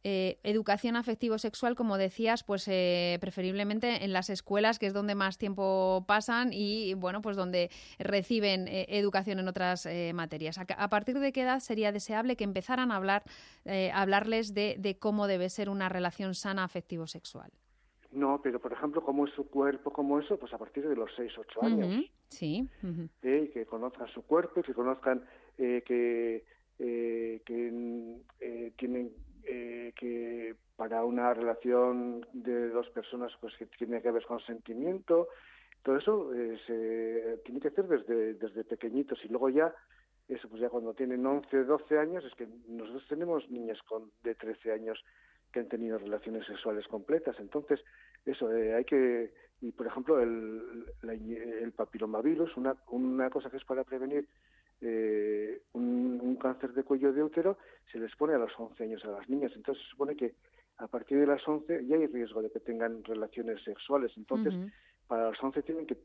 eh, 0.08 0.38
educación 0.44 0.94
afectivo-sexual, 0.94 1.74
como 1.74 1.98
decías, 1.98 2.44
pues 2.44 2.68
eh, 2.68 3.18
preferiblemente 3.20 4.04
en 4.04 4.12
las 4.12 4.30
escuelas, 4.30 4.78
que 4.78 4.86
es 4.86 4.92
donde 4.92 5.16
más 5.16 5.36
tiempo 5.36 6.04
pasan 6.06 6.50
y, 6.52 6.94
bueno, 6.94 7.20
pues 7.22 7.36
donde 7.36 7.70
reciben 7.98 8.68
eh, 8.68 8.86
educación 8.88 9.40
en 9.40 9.48
otras 9.48 9.88
materias. 10.14 10.58
A, 10.58 10.88
partir 10.88 11.18
de 11.18 11.32
qué 11.32 11.42
edad 11.42 11.58
sería 11.58 11.90
deseable 11.90 12.36
que 12.36 12.44
empezaran 12.44 12.92
a 12.92 12.96
hablar, 12.96 13.24
hablarles 13.92 14.54
de, 14.54 14.96
cómo 15.00 15.26
debe 15.26 15.48
ser 15.48 15.68
una 15.68 15.88
relación 15.88 16.36
sana 16.36 16.62
afectivo-sexual? 16.62 17.50
No, 18.12 18.40
pero 18.40 18.60
por 18.60 18.72
ejemplo, 18.72 19.02
cómo 19.02 19.26
es 19.26 19.34
su 19.34 19.50
cuerpo, 19.50 19.92
cómo 19.92 20.20
eso, 20.20 20.38
pues 20.38 20.52
a 20.54 20.58
partir 20.58 20.88
de 20.88 20.94
los 20.94 21.10
6, 21.16 21.32
8 21.36 21.62
años. 21.64 22.10
Sí. 22.28 22.68
que 23.20 23.66
conozcan 23.68 24.06
su 24.14 24.22
cuerpo, 24.22 24.62
que 24.62 24.72
conozcan 24.72 25.24
que, 25.56 26.44
que 26.78 28.72
tienen 28.76 29.26
eh, 29.46 29.92
que 29.96 30.54
para 30.76 31.04
una 31.04 31.32
relación 31.32 32.26
de 32.32 32.68
dos 32.68 32.88
personas 32.90 33.32
pues 33.40 33.56
que 33.56 33.66
tiene 33.66 34.02
que 34.02 34.08
haber 34.08 34.24
consentimiento, 34.24 35.28
todo 35.82 35.96
eso 35.96 36.34
eh, 36.34 36.58
se 36.66 37.38
tiene 37.44 37.60
que 37.60 37.68
hacer 37.68 37.86
desde, 37.86 38.34
desde 38.34 38.64
pequeñitos. 38.64 39.24
Y 39.24 39.28
luego 39.28 39.48
ya 39.48 39.72
eso 40.28 40.48
pues 40.48 40.60
ya 40.60 40.68
cuando 40.68 40.94
tienen 40.94 41.24
11, 41.24 41.64
12 41.64 41.98
años, 41.98 42.24
es 42.24 42.34
que 42.34 42.48
nosotros 42.68 43.06
tenemos 43.08 43.48
niñas 43.50 43.80
con 43.82 44.10
de 44.24 44.34
13 44.34 44.72
años 44.72 45.02
que 45.52 45.60
han 45.60 45.68
tenido 45.68 45.98
relaciones 45.98 46.44
sexuales 46.46 46.86
completas, 46.88 47.36
entonces 47.38 47.80
eso 48.24 48.52
eh, 48.52 48.74
hay 48.74 48.84
que 48.84 49.32
y 49.62 49.72
por 49.72 49.86
ejemplo 49.86 50.20
el, 50.20 50.84
el 51.02 51.72
papilomavirus, 51.72 52.56
una, 52.56 52.76
una 52.88 53.30
cosa 53.30 53.48
que 53.48 53.56
es 53.56 53.64
para 53.64 53.84
prevenir 53.84 54.28
eh, 54.80 55.62
un, 55.72 56.36
cáncer 56.36 56.72
de 56.74 56.84
cuello 56.84 57.12
de 57.12 57.22
útero 57.22 57.56
se 57.90 57.98
les 57.98 58.14
pone 58.14 58.34
a 58.34 58.38
los 58.38 58.52
11 58.56 58.84
años 58.84 59.04
a 59.04 59.10
las 59.10 59.28
niñas. 59.28 59.52
Entonces 59.56 59.82
se 59.82 59.90
supone 59.90 60.14
que 60.14 60.34
a 60.76 60.86
partir 60.86 61.18
de 61.18 61.26
las 61.26 61.46
11 61.46 61.86
ya 61.86 61.96
hay 61.96 62.06
riesgo 62.06 62.42
de 62.42 62.50
que 62.50 62.60
tengan 62.60 63.02
relaciones 63.04 63.62
sexuales. 63.64 64.12
Entonces, 64.16 64.54
para 65.06 65.30
los 65.30 65.42
11 65.42 65.62
tienen 65.62 65.86
que, 65.86 65.96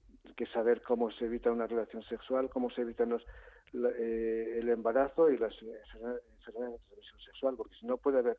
saber 0.53 0.81
cómo 0.81 1.11
se 1.11 1.25
evita 1.25 1.51
una 1.51 1.67
relación 1.67 2.01
sexual, 2.03 2.49
cómo 2.49 2.71
se 2.71 2.81
evita 2.81 3.03
eh, 3.03 4.57
el 4.59 4.69
embarazo 4.69 5.29
y 5.29 5.37
las 5.37 5.53
enfermedades 5.61 6.23
de 6.73 6.87
transmisión 6.87 7.19
sexual, 7.25 7.55
porque 7.55 7.75
si 7.79 7.85
no 7.85 7.97
puede 7.97 8.19
haber, 8.19 8.37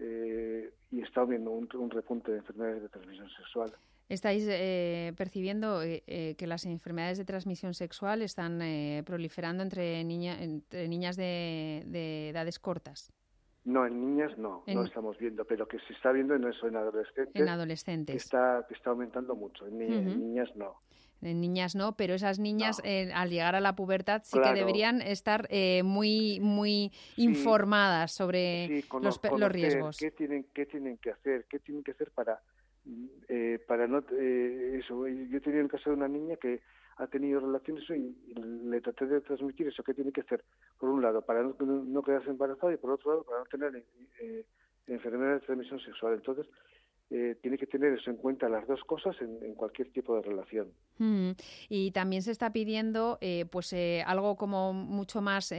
eh, 0.00 0.72
y 0.90 1.02
está 1.02 1.20
habiendo 1.20 1.52
un, 1.52 1.68
un 1.74 1.90
repunte 1.90 2.32
de 2.32 2.38
enfermedades 2.38 2.82
de 2.82 2.88
transmisión 2.88 3.28
sexual. 3.30 3.72
Estáis 4.08 4.46
eh, 4.48 5.12
percibiendo 5.16 5.82
eh, 5.82 6.04
eh, 6.06 6.36
que 6.38 6.46
las 6.46 6.64
enfermedades 6.64 7.18
de 7.18 7.24
transmisión 7.24 7.74
sexual 7.74 8.22
están 8.22 8.60
proliferando 9.04 9.64
entre, 9.64 10.04
niña, 10.04 10.40
entre 10.40 10.86
niñas 10.88 11.16
de, 11.16 12.28
edades 12.30 12.58
cortas. 12.60 13.12
No, 13.64 13.84
en 13.84 14.00
niñas 14.00 14.38
no, 14.38 14.62
no 14.68 14.84
estamos 14.84 15.18
viendo, 15.18 15.44
pero 15.44 15.66
que 15.66 15.78
se 15.80 15.92
está 15.92 16.12
viendo 16.12 16.36
en 16.36 16.44
eso, 16.44 16.68
en 16.68 16.76
adolescentes. 16.76 17.42
En 17.42 17.48
adolescentes. 17.48 18.14
Que 18.14 18.18
está, 18.18 18.64
que 18.68 18.74
está 18.74 18.90
aumentando 18.90 19.34
mucho, 19.34 19.66
en, 19.66 19.76
niñas 19.76 20.54
no. 20.54 20.76
En 21.20 21.40
niñas 21.40 21.74
no, 21.74 21.96
pero 21.96 22.14
esas 22.14 22.38
niñas 22.38 22.80
al 23.12 23.28
llegar 23.28 23.56
a 23.56 23.60
la 23.60 23.74
pubertad 23.74 24.22
sí 24.24 24.38
que 24.40 24.52
deberían 24.52 25.02
estar 25.02 25.48
muy 25.82 26.38
muy 26.38 26.92
informadas 27.16 28.12
sobre 28.12 28.84
los, 29.00 29.20
los, 29.36 29.50
riesgos. 29.50 29.96
¿Qué 29.96 30.12
tienen, 30.12 30.46
¿Qué 30.54 30.66
tienen 30.66 30.98
que 30.98 31.10
hacer? 31.10 31.46
¿Qué 31.48 31.58
tienen 31.58 31.82
que 31.82 31.90
hacer 31.90 32.12
para 32.12 32.40
eh, 33.28 33.58
para 33.66 33.86
no 33.86 34.04
eh, 34.12 34.78
eso 34.78 35.06
yo 35.08 35.40
tenía 35.40 35.60
el 35.60 35.68
caso 35.68 35.90
de 35.90 35.96
una 35.96 36.08
niña 36.08 36.36
que 36.36 36.60
ha 36.98 37.06
tenido 37.08 37.40
relaciones 37.40 37.84
y, 37.90 38.34
le 38.36 38.80
traté 38.80 39.06
de 39.06 39.20
transmitir 39.20 39.68
eso 39.68 39.82
que 39.82 39.94
tiene 39.94 40.12
que 40.12 40.22
hacer 40.22 40.44
por 40.78 40.88
un 40.88 41.02
lado 41.02 41.22
para 41.22 41.42
no, 41.42 42.02
quedarse 42.02 42.30
embarazada 42.30 42.72
y 42.72 42.76
por 42.76 42.92
otro 42.92 43.10
lado 43.10 43.24
para 43.24 43.40
no 43.40 43.44
tener 43.46 43.84
eh, 44.20 44.44
enfermedades 44.86 45.40
de 45.40 45.46
transmisión 45.46 45.80
sexual. 45.80 46.14
Entonces 46.14 46.46
eh, 47.08 47.36
tiene 47.40 47.56
que 47.56 47.68
tener 47.68 47.92
eso 47.92 48.10
en 48.10 48.16
cuenta 48.16 48.48
las 48.48 48.66
dos 48.66 48.82
cosas 48.82 49.14
en, 49.20 49.54
cualquier 49.54 49.92
tipo 49.92 50.16
de 50.16 50.22
relación. 50.22 50.72
Mm. 50.98 51.30
Y 51.68 51.92
también 51.92 52.20
se 52.22 52.32
está 52.32 52.52
pidiendo 52.52 53.18
eh, 53.20 53.44
pues 53.48 53.72
eh, 53.72 54.02
algo 54.04 54.36
como 54.36 54.72
mucho 54.72 55.22
más 55.22 55.54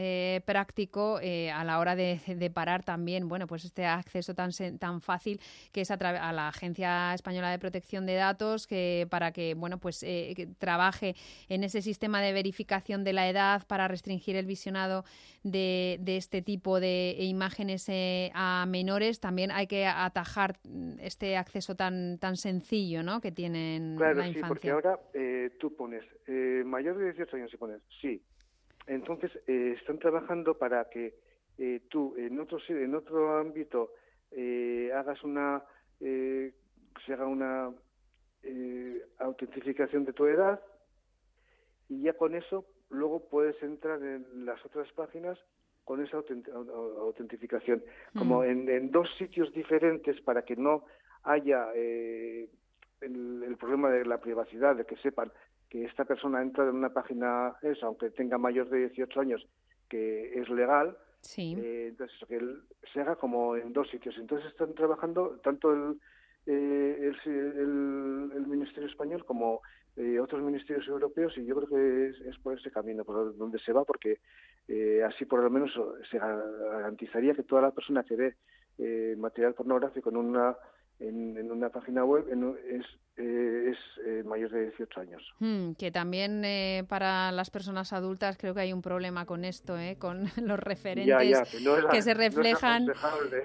práctico 0.45 1.19
a 1.19 1.63
la 1.63 1.79
hora 1.79 1.95
de, 1.95 2.51
parar 2.53 2.83
también 2.83 3.27
bueno 3.27 3.47
pues 3.47 3.65
este 3.65 3.85
acceso 3.85 4.33
tan 4.33 4.51
tan 4.79 5.01
fácil 5.01 5.39
que 5.71 5.81
es 5.81 5.91
a, 5.91 5.93
a, 5.93 6.33
la 6.33 6.47
Agencia 6.49 7.13
Española 7.13 7.51
de 7.51 7.59
Protección 7.59 8.05
de 8.05 8.15
Datos 8.15 8.67
que 8.67 9.07
para 9.09 9.31
que 9.31 9.53
bueno 9.53 9.77
pues 9.79 10.05
trabaje 10.57 11.15
en 11.49 11.63
ese 11.63 11.81
sistema 11.81 12.21
de 12.21 12.33
verificación 12.33 13.03
de 13.03 13.13
la 13.13 13.29
edad 13.29 13.65
para 13.67 13.87
restringir 13.87 14.35
el 14.35 14.45
visionado 14.45 15.05
de, 15.43 15.97
de 16.01 16.17
este 16.17 16.41
tipo 16.41 16.79
de 16.79 17.15
imágenes 17.19 17.87
a 18.33 18.65
menores 18.67 19.19
también 19.19 19.51
hay 19.51 19.67
que 19.67 19.85
atajar 19.85 20.59
este 20.99 21.36
acceso 21.37 21.75
tan 21.75 22.17
tan 22.19 22.35
sencillo 22.35 23.03
¿no? 23.03 23.21
que 23.21 23.31
tienen 23.31 23.95
claro, 23.97 24.23
sí, 24.23 24.39
porque 24.47 24.71
ahora 24.71 24.99
eh, 25.13 25.51
tú 25.59 25.75
pones 25.75 26.03
eh, 26.27 26.63
mayor 26.65 26.97
de 26.97 27.05
18 27.05 27.35
años 27.37 27.53
y 27.53 27.57
pones 27.57 27.81
sí. 28.01 28.21
Entonces 28.85 29.31
eh, 29.47 29.75
están 29.77 29.99
trabajando 29.99 30.57
para 30.57 30.89
que 30.89 31.15
tú 31.89 32.15
en 32.17 32.39
otro 32.39 32.59
en 32.69 32.93
otro 32.93 33.37
ámbito 33.39 33.91
hagas 34.93 35.23
una 35.23 35.63
se 35.99 37.13
haga 37.13 37.25
una 37.25 37.73
autentificación 39.17 40.05
de 40.05 40.13
tu 40.13 40.27
edad 40.27 40.61
y 41.89 42.03
ya 42.03 42.13
con 42.13 42.35
eso 42.35 42.65
luego 42.89 43.27
puedes 43.27 43.61
entrar 43.63 44.01
en 44.03 44.45
las 44.45 44.63
otras 44.65 44.91
páginas 44.93 45.37
con 45.87 46.03
esa 46.03 46.17
autentificación, 46.17 47.81
como 48.13 48.41
mm. 48.41 48.43
en, 48.43 48.69
en, 48.69 48.91
dos 48.91 49.07
sitios 49.17 49.53
diferentes 49.53 50.19
para 50.19 50.41
que 50.41 50.57
no 50.57 50.83
haya 51.23 51.67
eh, 51.75 52.49
el, 53.01 53.55
problema 53.59 53.89
de 53.89 54.05
la 54.05 54.19
privacidad, 54.19 54.75
de 54.75 54.85
que 54.85 54.97
sepan 54.97 55.31
que 55.69 55.85
esta 55.85 56.05
persona 56.05 56.41
entra 56.41 56.63
en 56.63 56.75
una 56.75 56.93
página 56.93 57.55
esa, 57.61 57.87
aunque 57.87 58.09
tenga 58.11 58.37
mayor 58.37 58.69
de 58.69 58.87
18 58.87 59.19
años, 59.19 59.47
que 59.89 60.39
es 60.39 60.49
legal, 60.49 60.97
sí. 61.21 61.55
Eh, 61.57 61.87
entonces 61.89 62.17
que 62.27 62.39
se 62.93 63.01
haga 63.01 63.15
como 63.15 63.55
en 63.55 63.73
dos 63.73 63.89
sitios. 63.89 64.17
Entonces 64.17 64.49
están 64.51 64.73
trabajando 64.73 65.39
tanto 65.43 65.73
el, 65.73 65.99
eh, 66.47 67.11
el, 67.25 68.31
el, 68.33 68.47
Ministerio 68.47 68.87
Español 68.87 69.25
como 69.25 69.61
eh, 69.97 70.19
otros 70.19 70.41
ministerios 70.41 70.87
europeos 70.87 71.37
y 71.37 71.45
yo 71.45 71.55
creo 71.55 71.67
que 71.67 72.29
es, 72.29 72.37
por 72.37 72.57
ese 72.57 72.71
camino 72.71 73.03
por 73.03 73.35
donde 73.35 73.59
se 73.59 73.73
va 73.73 73.83
porque 73.83 74.19
eh, 74.67 75.01
así 75.03 75.25
por 75.25 75.41
lo 75.41 75.49
menos 75.49 75.71
se 76.09 76.19
garantizaría 76.19 77.33
que 77.33 77.43
toda 77.43 77.63
la 77.63 77.71
persona 77.71 78.03
que 78.03 78.15
ve 78.15 78.35
eh, 78.77 79.15
material 79.17 79.55
pornográfico 79.55 80.09
en 80.09 80.17
una 80.17 80.55
en, 80.99 81.51
una 81.51 81.69
página 81.69 82.03
web 82.03 82.27
es, 82.69 82.85
eh, 83.19 83.71
es 83.71 83.77
eh, 84.05 84.23
mayor 84.23 84.51
de 84.51 84.65
18 84.65 84.99
años. 85.01 85.23
Hmm, 85.39 85.71
que 85.71 85.91
también 85.91 86.45
eh, 86.45 86.83
para 86.87 87.31
las 87.31 87.49
personas 87.49 87.91
adultas 87.91 88.37
creo 88.37 88.53
que 88.53 88.61
hay 88.61 88.73
un 88.73 88.83
problema 88.83 89.25
con 89.25 89.43
esto, 89.43 89.77
¿eh? 89.77 89.97
con 89.97 90.25
los 90.43 90.59
referentes 90.59 91.49
que, 91.91 92.01
se 92.03 92.13
reflejan 92.13 92.85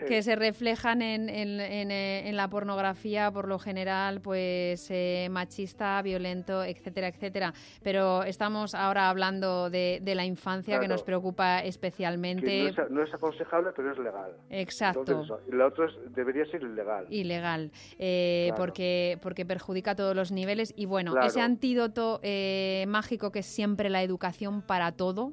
que 0.07 0.23
se 0.23 0.37
reflejan 0.37 1.01
en, 1.01 1.31
en, 1.31 1.91
en, 1.91 2.37
la 2.37 2.49
pornografía 2.49 3.31
por 3.31 3.49
lo 3.49 3.59
general 3.59 4.21
pues 4.21 4.91
machista, 5.31 6.03
violento, 6.03 6.63
etcétera, 6.63 7.09
etcétera. 7.09 7.55
Pero 7.83 8.25
estamos 8.25 8.75
ahora 8.75 9.09
hablando 9.09 9.71
de, 9.71 10.01
de 10.03 10.15
la 10.15 10.27
infancia 10.27 10.81
que 10.81 10.89
nos 10.89 11.03
preocupa 11.03 11.61
especialmente. 11.61 12.73
no, 12.91 13.03
es, 13.03 13.15
aconsejable, 13.15 13.71
pero 13.75 13.93
es 13.93 13.99
legal. 13.99 14.33
Exacto. 14.51 15.25
la 15.51 15.67
otra 15.67 15.87
debería 16.11 16.45
ser 16.47 16.63
ilegal. 16.63 17.07
Ilegal 17.09 17.71
porque, 18.57 19.19
porque 19.23 19.47
perjudica 19.63 19.93
a 19.93 19.95
todos 19.95 20.17
los 20.17 20.33
niveles. 20.33 20.75
Y 20.77 20.87
bueno, 20.87 21.15
ese 21.23 21.41
antídoto 21.41 22.19
eh, 22.23 22.85
mágico 22.89 23.31
que 23.31 23.41
es 23.41 23.47
siempre 23.47 23.91
la 23.91 24.03
educación 24.03 24.63
para 24.63 24.93
todo 24.93 25.33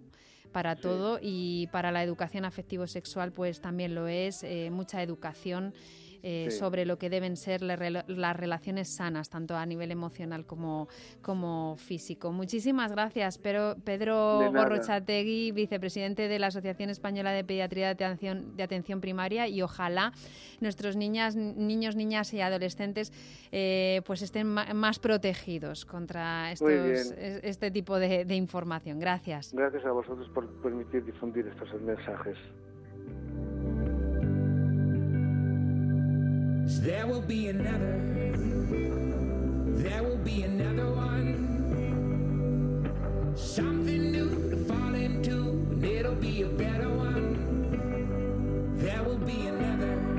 para 0.51 0.75
todo 0.75 1.19
y 1.21 1.67
para 1.67 1.91
la 1.91 2.01
educación 2.01 2.43
afectivo-sexual 2.43 3.31
pues 3.31 3.61
también 3.61 3.93
lo 3.93 4.07
es, 4.07 4.41
eh, 4.41 4.71
mucha 4.71 5.03
educación 5.03 5.75
eh, 6.23 6.51
sobre 6.51 6.85
lo 6.85 6.97
que 6.97 7.09
deben 7.09 7.37
ser 7.37 7.61
las 7.61 8.35
relaciones 8.35 8.89
sanas, 8.89 9.29
tanto 9.29 9.55
a 9.55 9.65
nivel 9.65 9.91
emocional 9.91 10.45
como, 10.45 10.87
como 11.21 11.75
físico. 11.77 12.31
Muchísimas 12.31 12.91
gracias, 12.91 13.37
Pedro, 13.37 13.75
Pedro 13.83 14.51
Gorrochategui, 14.51 15.51
vicepresidente 15.51 16.27
de 16.27 16.39
la 16.39 16.47
Asociación 16.47 16.89
Española 16.89 17.31
de 17.31 17.43
Pediatría 17.43 17.87
de 17.87 18.05
Atención, 18.05 18.55
de 18.55 18.63
Atención 18.63 19.01
Primaria, 19.01 19.47
y 19.47 19.61
ojalá 19.61 20.13
nuestros 20.59 20.95
niñas, 20.95 21.35
niños, 21.35 21.95
niñas 21.95 22.33
y 22.33 22.41
adolescentes 22.41 23.11
eh, 23.51 24.01
pues 24.05 24.21
estén 24.21 24.47
más 24.47 24.99
protegidos 24.99 25.85
contra 25.85 26.51
estos, 26.51 26.69
este 26.71 27.71
tipo 27.71 27.97
de, 27.97 28.25
de 28.25 28.35
información. 28.35 28.99
Gracias. 28.99 29.53
Gracias 29.53 29.85
a 29.85 29.91
vosotros 29.91 30.29
por 30.33 30.47
permitir 30.61 31.05
difundir 31.05 31.47
estos 31.47 31.69
mensajes. 31.81 32.37
There 36.77 37.07
will 37.07 37.21
be 37.21 37.47
another. 37.47 37.99
There 39.81 40.03
will 40.03 40.17
be 40.17 40.43
another 40.43 40.91
one. 40.91 41.33
Something 43.35 44.11
new 44.11 44.51
to 44.51 44.57
fall 44.65 44.93
into, 44.93 45.65
and 45.71 45.83
it'll 45.83 46.13
be 46.13 46.43
a 46.43 46.47
better 46.47 46.87
one. 46.87 48.75
There 48.77 49.03
will 49.03 49.17
be 49.17 49.47
another. 49.47 50.18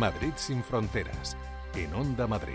Madrid 0.00 0.32
sin 0.36 0.64
fronteras, 0.64 1.36
en 1.74 1.92
Onda 1.92 2.26
Madrid. 2.26 2.54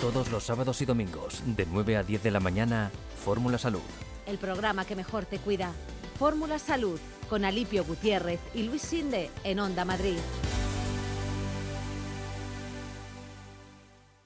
Todos 0.00 0.30
los 0.30 0.44
sábados 0.44 0.80
y 0.80 0.84
domingos, 0.84 1.42
de 1.44 1.66
9 1.66 1.96
a 1.96 2.04
10 2.04 2.22
de 2.22 2.30
la 2.30 2.38
mañana, 2.38 2.92
Fórmula 3.24 3.58
Salud. 3.58 3.80
El 4.26 4.38
programa 4.38 4.84
que 4.84 4.94
mejor 4.94 5.24
te 5.24 5.38
cuida. 5.38 5.72
Fórmula 6.20 6.60
Salud, 6.60 7.00
con 7.28 7.44
Alipio 7.44 7.84
Gutiérrez 7.84 8.38
y 8.54 8.62
Luis 8.62 8.82
Sinde, 8.82 9.30
en 9.42 9.58
Onda 9.58 9.84
Madrid. 9.84 10.18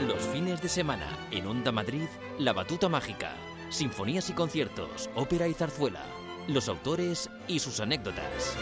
Los 0.00 0.22
fines 0.26 0.60
de 0.60 0.68
semana 0.68 1.06
en 1.30 1.46
Onda 1.46 1.72
Madrid, 1.72 2.08
La 2.38 2.52
Batuta 2.52 2.88
Mágica 2.88 3.34
sinfonías 3.68 4.30
y 4.30 4.32
conciertos, 4.32 5.10
ópera 5.14 5.48
y 5.48 5.54
zarzuela, 5.54 6.04
los 6.48 6.68
autores 6.68 7.30
y 7.48 7.58
sus 7.58 7.80
anécdotas. 7.80 8.56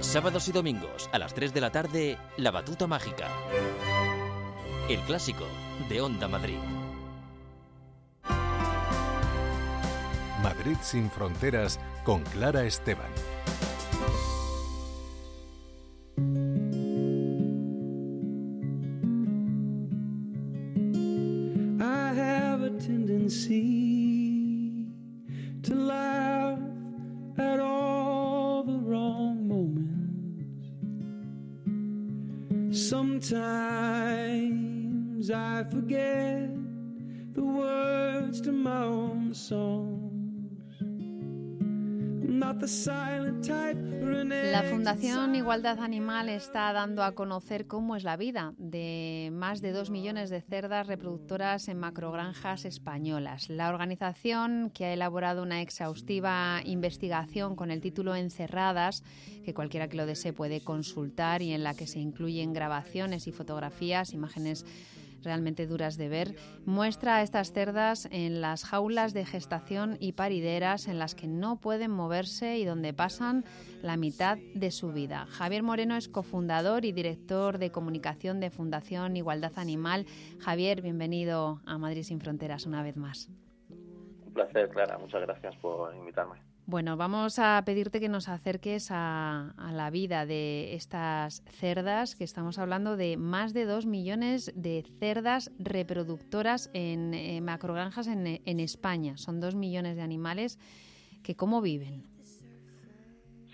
Sábados 0.00 0.48
y 0.48 0.52
domingos 0.52 1.08
a 1.12 1.18
las 1.18 1.34
3 1.34 1.52
de 1.52 1.60
la 1.60 1.70
tarde, 1.70 2.18
La 2.36 2.50
Batuta 2.50 2.86
Mágica. 2.86 3.28
El 4.88 5.00
clásico 5.00 5.44
de 5.88 6.00
Onda 6.00 6.26
Madrid. 6.26 6.58
Madrid 10.42 10.76
sin 10.82 11.10
fronteras 11.10 11.78
con 12.04 12.22
Clara 12.24 12.64
Esteban. 12.64 13.10
Times 33.50 35.28
I 35.28 35.64
forget 35.64 36.50
the 37.34 37.42
words 37.42 38.40
to 38.42 38.52
my 38.52 38.84
own 38.84 39.34
song. 39.34 39.99
La 44.50 44.62
Fundación 44.62 45.34
Igualdad 45.34 45.78
Animal 45.80 46.30
está 46.30 46.72
dando 46.72 47.02
a 47.02 47.12
conocer 47.12 47.66
cómo 47.66 47.96
es 47.96 48.02
la 48.02 48.16
vida 48.16 48.54
de 48.56 49.28
más 49.30 49.60
de 49.60 49.72
dos 49.72 49.90
millones 49.90 50.30
de 50.30 50.40
cerdas 50.40 50.86
reproductoras 50.86 51.68
en 51.68 51.78
macrogranjas 51.78 52.64
españolas. 52.64 53.50
La 53.50 53.68
organización, 53.68 54.70
que 54.70 54.86
ha 54.86 54.92
elaborado 54.94 55.42
una 55.42 55.60
exhaustiva 55.60 56.62
investigación 56.64 57.56
con 57.56 57.70
el 57.70 57.82
título 57.82 58.16
Encerradas, 58.16 59.04
que 59.44 59.52
cualquiera 59.52 59.88
que 59.88 59.98
lo 59.98 60.06
desee 60.06 60.32
puede 60.32 60.62
consultar 60.62 61.42
y 61.42 61.52
en 61.52 61.62
la 61.62 61.74
que 61.74 61.86
se 61.86 62.00
incluyen 62.00 62.54
grabaciones 62.54 63.26
y 63.26 63.32
fotografías, 63.32 64.14
imágenes 64.14 64.64
realmente 65.22 65.66
duras 65.66 65.96
de 65.96 66.08
ver, 66.08 66.34
muestra 66.64 67.16
a 67.16 67.22
estas 67.22 67.52
cerdas 67.52 68.08
en 68.10 68.40
las 68.40 68.64
jaulas 68.64 69.12
de 69.12 69.24
gestación 69.24 69.96
y 70.00 70.12
parideras 70.12 70.88
en 70.88 70.98
las 70.98 71.14
que 71.14 71.26
no 71.26 71.56
pueden 71.56 71.90
moverse 71.90 72.58
y 72.58 72.64
donde 72.64 72.92
pasan 72.92 73.44
la 73.82 73.96
mitad 73.96 74.38
de 74.54 74.70
su 74.70 74.92
vida. 74.92 75.26
Javier 75.30 75.62
Moreno 75.62 75.96
es 75.96 76.08
cofundador 76.08 76.84
y 76.84 76.92
director 76.92 77.58
de 77.58 77.70
comunicación 77.70 78.40
de 78.40 78.50
Fundación 78.50 79.16
Igualdad 79.16 79.52
Animal. 79.56 80.06
Javier, 80.40 80.82
bienvenido 80.82 81.60
a 81.66 81.78
Madrid 81.78 82.02
sin 82.02 82.20
Fronteras 82.20 82.66
una 82.66 82.82
vez 82.82 82.96
más. 82.96 83.30
Un 83.68 84.32
placer, 84.34 84.68
Clara. 84.68 84.98
Muchas 84.98 85.22
gracias 85.22 85.56
por 85.56 85.94
invitarme. 85.94 86.49
Bueno, 86.70 86.96
vamos 86.96 87.40
a 87.40 87.60
pedirte 87.66 87.98
que 87.98 88.08
nos 88.08 88.28
acerques 88.28 88.90
a, 88.92 89.54
la 89.72 89.90
vida 89.90 90.24
de 90.24 90.74
estas 90.74 91.42
cerdas, 91.58 92.14
que 92.14 92.22
estamos 92.22 92.60
hablando 92.60 92.96
de 92.96 93.16
más 93.16 93.52
de 93.52 93.64
dos 93.64 93.86
millones 93.86 94.52
de 94.54 94.84
cerdas 95.00 95.50
reproductoras 95.58 96.70
en, 96.72 97.44
macrogranjas 97.44 98.06
en, 98.06 98.60
España. 98.60 99.16
Son 99.16 99.40
dos 99.40 99.56
millones 99.56 99.96
de 99.96 100.02
animales 100.02 100.60
que 101.24 101.34
cómo 101.34 101.60
viven. 101.60 102.04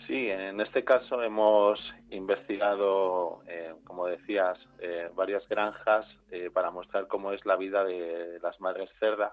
Sí, 0.06 0.28
en 0.28 0.60
este 0.60 0.84
caso 0.84 1.22
hemos 1.22 1.80
investigado, 2.10 3.40
eh, 3.48 3.72
como 3.84 4.08
decías, 4.08 4.58
eh, 4.78 5.08
varias 5.14 5.48
granjas 5.48 6.06
eh, 6.30 6.50
para 6.52 6.70
mostrar 6.70 7.06
cómo 7.06 7.32
es 7.32 7.46
la 7.46 7.56
vida 7.56 7.82
de 7.82 8.38
las 8.42 8.60
madres 8.60 8.90
cerdas. 9.00 9.32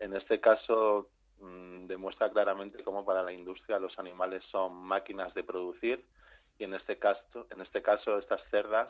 En 0.00 0.12
este 0.12 0.40
caso 0.40 1.08
Mm, 1.40 1.86
demuestra 1.86 2.30
claramente 2.30 2.82
cómo 2.82 3.04
para 3.04 3.22
la 3.22 3.32
industria 3.32 3.78
los 3.78 3.98
animales 3.98 4.42
son 4.50 4.74
máquinas 4.74 5.34
de 5.34 5.44
producir 5.44 6.02
y 6.58 6.64
en 6.64 6.72
este 6.72 6.98
caso, 6.98 7.46
en 7.50 7.60
este 7.60 7.82
caso 7.82 8.18
estas 8.18 8.40
cerdas 8.50 8.88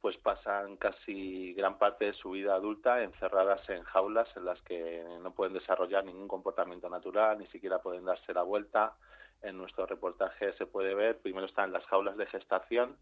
pues 0.00 0.16
pasan 0.16 0.76
casi 0.76 1.54
gran 1.54 1.78
parte 1.78 2.06
de 2.06 2.12
su 2.14 2.30
vida 2.30 2.54
adulta 2.54 3.02
encerradas 3.02 3.68
en 3.68 3.82
jaulas 3.84 4.28
en 4.36 4.44
las 4.44 4.60
que 4.62 5.04
no 5.22 5.32
pueden 5.32 5.54
desarrollar 5.54 6.04
ningún 6.04 6.28
comportamiento 6.28 6.88
natural, 6.88 7.38
ni 7.38 7.46
siquiera 7.48 7.80
pueden 7.80 8.04
darse 8.04 8.32
la 8.32 8.42
vuelta. 8.42 8.94
En 9.42 9.56
nuestro 9.56 9.86
reportaje 9.86 10.52
se 10.52 10.66
puede 10.66 10.94
ver, 10.94 11.18
primero 11.18 11.46
están 11.46 11.72
las 11.72 11.84
jaulas 11.86 12.16
de 12.16 12.26
gestación, 12.26 12.96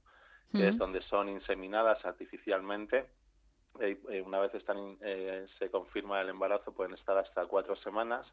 que 0.53 0.69
es 0.69 0.79
donde 0.79 1.03
son 1.03 1.29
inseminadas 1.29 2.03
artificialmente. 2.07 3.07
Eh, 3.81 4.23
una 4.25 4.41
vez 4.41 4.55
están, 4.55 4.97
eh, 5.03 5.47
se 5.59 5.71
confirma 5.71 6.23
el 6.23 6.31
embarazo, 6.31 6.73
pueden 6.73 6.95
estar 6.95 7.19
hasta 7.19 7.45
cuatro 7.45 7.77
semanas 7.77 8.27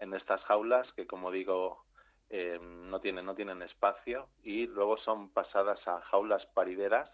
en 0.00 0.14
estas 0.14 0.42
jaulas 0.44 0.90
que, 0.92 1.06
como 1.06 1.30
digo, 1.30 1.86
eh, 2.28 2.58
no 2.60 3.00
tienen 3.00 3.24
no 3.24 3.36
tienen 3.36 3.62
espacio 3.62 4.28
y 4.42 4.66
luego 4.66 4.96
son 4.98 5.30
pasadas 5.30 5.78
a 5.86 6.00
jaulas 6.00 6.44
parideras 6.46 7.08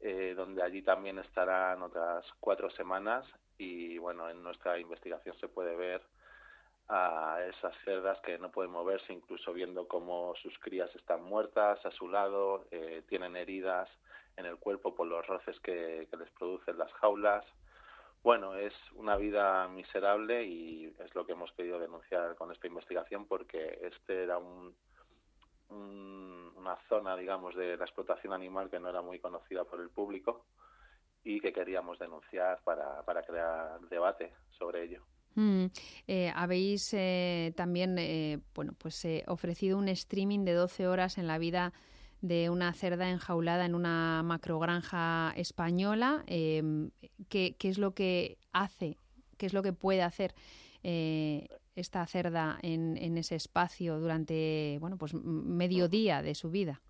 eh, 0.00 0.34
donde 0.36 0.64
allí 0.64 0.82
también 0.82 1.20
estarán 1.20 1.80
otras 1.82 2.26
cuatro 2.40 2.68
semanas 2.70 3.24
y 3.56 3.98
bueno 3.98 4.28
en 4.28 4.42
nuestra 4.42 4.80
investigación 4.80 5.38
se 5.38 5.46
puede 5.46 5.76
ver 5.76 6.02
a 6.88 7.38
esas 7.48 7.72
cerdas 7.84 8.18
que 8.22 8.36
no 8.36 8.50
pueden 8.50 8.72
moverse 8.72 9.12
incluso 9.12 9.52
viendo 9.52 9.86
cómo 9.86 10.34
sus 10.42 10.58
crías 10.58 10.92
están 10.96 11.22
muertas 11.22 11.86
a 11.86 11.92
su 11.92 12.08
lado 12.08 12.66
eh, 12.72 13.04
tienen 13.08 13.36
heridas 13.36 13.88
en 14.36 14.46
el 14.46 14.56
cuerpo 14.56 14.92
por 14.96 15.06
los 15.06 15.24
roces 15.24 15.58
que 15.60 16.08
les 16.18 16.30
producen 16.32 16.78
las 16.78 16.92
jaulas 16.94 17.44
bueno, 18.26 18.56
es 18.56 18.72
una 18.96 19.16
vida 19.16 19.68
miserable 19.68 20.44
y 20.44 20.92
es 20.98 21.14
lo 21.14 21.24
que 21.24 21.30
hemos 21.30 21.52
querido 21.52 21.78
denunciar 21.78 22.34
con 22.34 22.50
esta 22.50 22.66
investigación 22.66 23.24
porque 23.24 23.78
este 23.82 24.24
era 24.24 24.36
un, 24.36 24.74
una 26.56 26.76
zona, 26.88 27.16
digamos, 27.16 27.54
de 27.54 27.76
la 27.76 27.84
explotación 27.84 28.32
animal 28.32 28.68
que 28.68 28.80
no 28.80 28.88
era 28.88 29.00
muy 29.00 29.20
conocida 29.20 29.62
por 29.62 29.80
el 29.80 29.90
público 29.90 30.44
y 31.22 31.38
que 31.38 31.52
queríamos 31.52 32.00
denunciar 32.00 32.60
para, 32.64 33.00
para 33.04 33.22
crear 33.22 33.78
debate 33.82 34.32
sobre 34.58 34.82
ello. 34.82 35.04
Mm, 35.36 35.66
eh, 36.08 36.32
habéis 36.34 36.94
eh, 36.94 37.52
también 37.54 37.96
eh, 37.96 38.40
bueno, 38.56 38.72
pues, 38.76 39.06
ofrecido 39.28 39.78
un 39.78 39.86
streaming 39.86 40.44
de 40.44 40.54
12 40.54 40.88
horas 40.88 41.18
en 41.18 41.28
la 41.28 41.38
vida 41.38 41.72
de 42.26 42.50
una 42.50 42.72
cerda 42.72 43.08
enjaulada 43.08 43.64
en 43.64 43.74
una 43.74 44.22
macrogranja 44.22 45.32
española. 45.36 46.24
Em, 46.26 46.90
¿qué, 47.28 47.56
es 47.62 47.78
lo 47.78 47.92
que 47.92 48.38
hace, 48.52 48.96
qué 49.38 49.46
es 49.46 49.52
lo 49.52 49.62
que 49.62 49.72
puede 49.72 50.02
hacer 50.02 50.34
eh, 50.82 51.48
esta 51.74 52.06
cerda 52.06 52.58
en, 52.62 52.96
en, 52.96 53.18
ese 53.18 53.34
espacio 53.34 53.98
durante 53.98 54.78
bueno, 54.80 54.96
pues 54.96 55.14
medio 55.14 55.88
día 55.88 56.22
de 56.22 56.34
su 56.34 56.50
vida? 56.50 56.80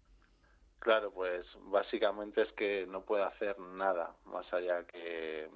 Claro, 0.78 1.10
pues 1.10 1.46
básicamente 1.62 2.42
es 2.42 2.52
que 2.52 2.86
no 2.86 3.02
puede 3.02 3.24
hacer 3.24 3.58
nada 3.58 4.14
más 4.24 4.52
allá 4.52 4.84
que 4.84 5.48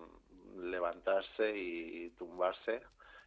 levantarse 0.59 1.57
y 1.57 2.11
tumbarse. 2.19 2.83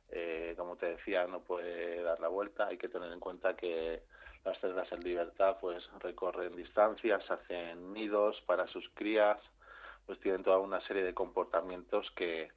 Eh, 0.09 0.53
como 0.57 0.75
te 0.75 0.87
decía, 0.87 1.25
no 1.27 1.41
puede 1.41 2.01
dar 2.03 2.19
la 2.19 2.27
vuelta. 2.27 2.67
Hay 2.67 2.77
que 2.77 2.89
tener 2.89 3.11
en 3.11 3.19
cuenta 3.19 3.55
que 3.55 4.03
las 4.45 4.59
cerdas 4.59 4.91
en 4.91 5.03
libertad 5.03 5.57
pues 5.59 5.83
recorren 5.99 6.55
distancias, 6.55 7.29
hacen 7.29 7.93
nidos 7.93 8.41
para 8.45 8.67
sus 8.67 8.87
crías, 8.93 9.39
pues 10.05 10.19
tienen 10.19 10.43
toda 10.43 10.59
una 10.59 10.81
serie 10.81 11.03
de 11.03 11.13
comportamientos 11.13 12.11
que 12.15 12.49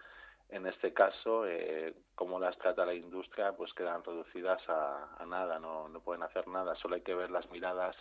en 0.48 0.66
este 0.66 0.92
caso, 0.92 1.46
eh, 1.46 1.94
como 2.14 2.38
las 2.38 2.56
trata 2.58 2.86
la 2.86 2.94
industria, 2.94 3.52
pues 3.52 3.72
quedan 3.74 4.04
reducidas 4.04 4.62
a, 4.68 5.24
nada, 5.26 5.58
no, 5.58 5.88
no 5.88 6.00
pueden 6.00 6.22
hacer 6.22 6.46
nada, 6.46 6.76
solo 6.76 6.94
hay 6.94 7.00
que 7.02 7.14
ver 7.14 7.30
las 7.30 7.50
miradas 7.50 7.96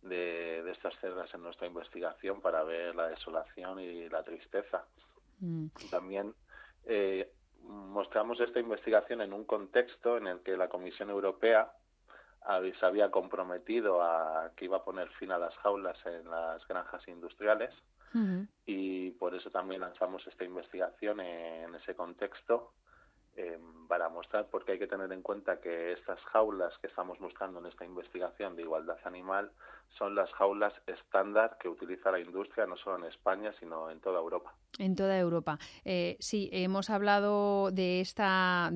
de, 0.00 0.62
de, 0.62 0.72
estas 0.72 0.98
cerdas 1.00 1.32
en 1.34 1.42
nuestra 1.42 1.66
investigación 1.66 2.40
para 2.40 2.62
ver 2.62 2.94
la 2.94 3.08
desolación 3.08 3.78
y 3.80 4.08
la 4.08 4.22
tristeza. 4.22 4.86
Mm. 5.40 5.66
También 5.90 6.34
eh, 6.86 7.30
mostramos 7.62 8.40
esta 8.40 8.60
investigación 8.60 9.20
en 9.20 9.34
un 9.34 9.44
contexto 9.44 10.16
en 10.16 10.28
el 10.28 10.40
que 10.40 10.56
la 10.56 10.68
Comisión 10.68 11.10
Europea 11.10 11.72
se 12.78 12.86
había 12.86 13.10
comprometido 13.10 14.02
a 14.02 14.50
que 14.56 14.66
iba 14.66 14.78
a 14.78 14.84
poner 14.84 15.08
fin 15.18 15.32
a 15.32 15.38
las 15.38 15.54
jaulas 15.56 15.96
en 16.06 16.30
las 16.30 16.66
granjas 16.68 17.06
industriales 17.08 17.70
y 18.64 19.10
por 19.10 19.34
eso 19.34 19.50
también 19.50 19.82
lanzamos 19.82 20.26
esta 20.26 20.42
investigación 20.42 21.20
en 21.20 21.74
ese 21.74 21.94
contexto 21.94 22.72
eh, 23.36 23.60
para 23.88 24.08
mostrar 24.08 24.46
porque 24.50 24.72
hay 24.72 24.78
que 24.78 24.86
tener 24.86 25.12
en 25.12 25.20
cuenta 25.20 25.60
que 25.60 25.92
estas 25.92 26.18
jaulas 26.32 26.72
que 26.78 26.86
estamos 26.86 27.20
mostrando 27.20 27.60
en 27.60 27.66
esta 27.66 27.84
investigación 27.84 28.56
de 28.56 28.62
igualdad 28.62 28.96
animal 29.04 29.50
son 29.98 30.14
las 30.14 30.30
jaulas 30.32 30.72
estándar 30.86 31.56
que 31.60 31.68
utiliza 31.68 32.10
la 32.10 32.20
industria 32.20 32.66
no 32.66 32.76
solo 32.76 32.98
en 32.98 33.04
España 33.04 33.52
sino 33.58 33.90
en 33.90 34.00
toda 34.00 34.18
Europa. 34.18 34.54
En 34.78 34.94
toda 34.94 35.18
Europa. 35.18 35.58
Eh, 35.84 36.16
sí, 36.20 36.50
hemos 36.52 36.90
hablado 36.90 37.70
de 37.70 38.00
esta, 38.00 38.70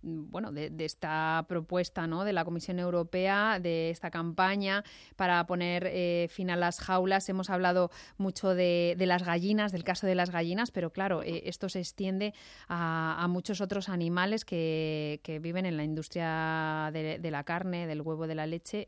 bueno, 0.00 0.50
de, 0.50 0.72
esta 0.82 1.44
propuesta, 1.46 2.06
¿no? 2.06 2.24
De 2.24 2.32
la 2.32 2.46
Comisión 2.46 2.78
Europea, 2.78 3.58
de 3.60 3.90
esta 3.90 4.10
campaña 4.10 4.82
para 5.14 5.44
poner 5.46 5.86
eh, 5.86 6.28
fin 6.30 6.50
a 6.50 6.56
las 6.56 6.80
jaulas. 6.80 7.28
Hemos 7.28 7.50
hablado 7.50 7.90
mucho 8.16 8.54
de, 8.54 8.96
las 8.98 9.24
gallinas, 9.24 9.72
del 9.72 9.84
caso 9.84 10.06
de 10.06 10.14
las 10.14 10.30
gallinas, 10.30 10.70
pero 10.70 10.90
claro, 10.90 11.22
eh, 11.22 11.42
esto 11.44 11.68
se 11.68 11.80
extiende 11.80 12.32
a, 12.68 13.26
muchos 13.28 13.60
otros 13.60 13.88
animales 13.88 14.44
que, 14.44 15.20
viven 15.42 15.66
en 15.66 15.76
la 15.76 15.84
industria 15.84 16.90
de, 16.92 17.18
de, 17.18 17.30
la 17.30 17.44
carne, 17.44 17.86
del 17.86 18.00
huevo, 18.00 18.26
de 18.26 18.34
la 18.34 18.46
leche, 18.46 18.86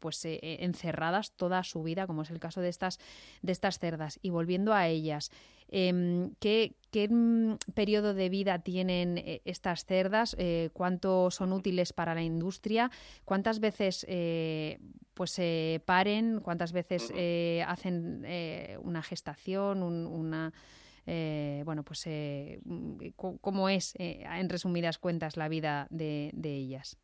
pues 0.00 0.24
toda 1.36 1.62
su 1.64 1.82
vida, 1.82 2.06
como 2.06 2.22
es 2.22 2.30
el 2.30 2.40
caso 2.40 2.60
de 2.60 2.68
estas, 2.68 2.98
de 3.42 3.52
estas 3.52 3.78
cerdas. 3.78 4.18
Y 4.22 4.30
volviendo 4.30 4.72
a 4.74 4.88
ellas. 4.88 5.30
Em, 5.72 6.34
¿qué, 6.40 6.74
mm, 7.08 7.54
periodo 7.74 8.12
de 8.12 8.28
vida 8.28 8.58
tienen 8.58 9.18
eh, 9.18 9.40
estas 9.44 9.84
cerdas? 9.84 10.34
Eh, 10.38 10.70
¿Cuánto 10.72 11.30
son 11.30 11.52
útiles 11.52 11.92
para 11.92 12.14
la 12.14 12.22
industria? 12.22 12.90
¿Cuántas 13.24 13.60
veces 13.60 14.04
eh, 14.08 14.78
pues 15.14 15.30
se 15.30 15.82
paren? 15.84 16.40
¿Cuántas 16.40 16.72
veces 16.72 17.12
hacen 17.66 18.26
una 18.82 19.02
gestación? 19.02 19.82
una 19.82 20.52
bueno, 21.64 21.82
pues 21.82 22.08
cómo 23.16 23.68
es, 23.68 23.94
en 23.98 24.48
resumidas 24.48 24.98
cuentas, 24.98 25.36
la 25.36 25.48
vida 25.48 25.86
de 25.90 26.30
ellas. 26.42 26.96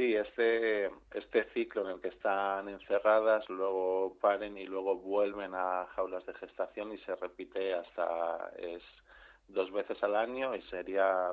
Sí, 0.00 0.16
este, 0.16 0.86
este 1.12 1.44
ciclo 1.52 1.82
en 1.82 1.88
el 1.88 2.00
que 2.00 2.08
están 2.08 2.70
encerradas, 2.70 3.46
luego 3.50 4.16
paren 4.18 4.56
y 4.56 4.64
luego 4.64 4.96
vuelven 4.96 5.52
a 5.54 5.88
jaulas 5.94 6.24
de 6.24 6.32
gestación 6.32 6.94
y 6.94 6.98
se 7.00 7.14
repite 7.16 7.74
hasta 7.74 8.50
es 8.56 8.82
dos 9.48 9.70
veces 9.70 10.02
al 10.02 10.16
año 10.16 10.56
y 10.56 10.62
sería 10.70 11.32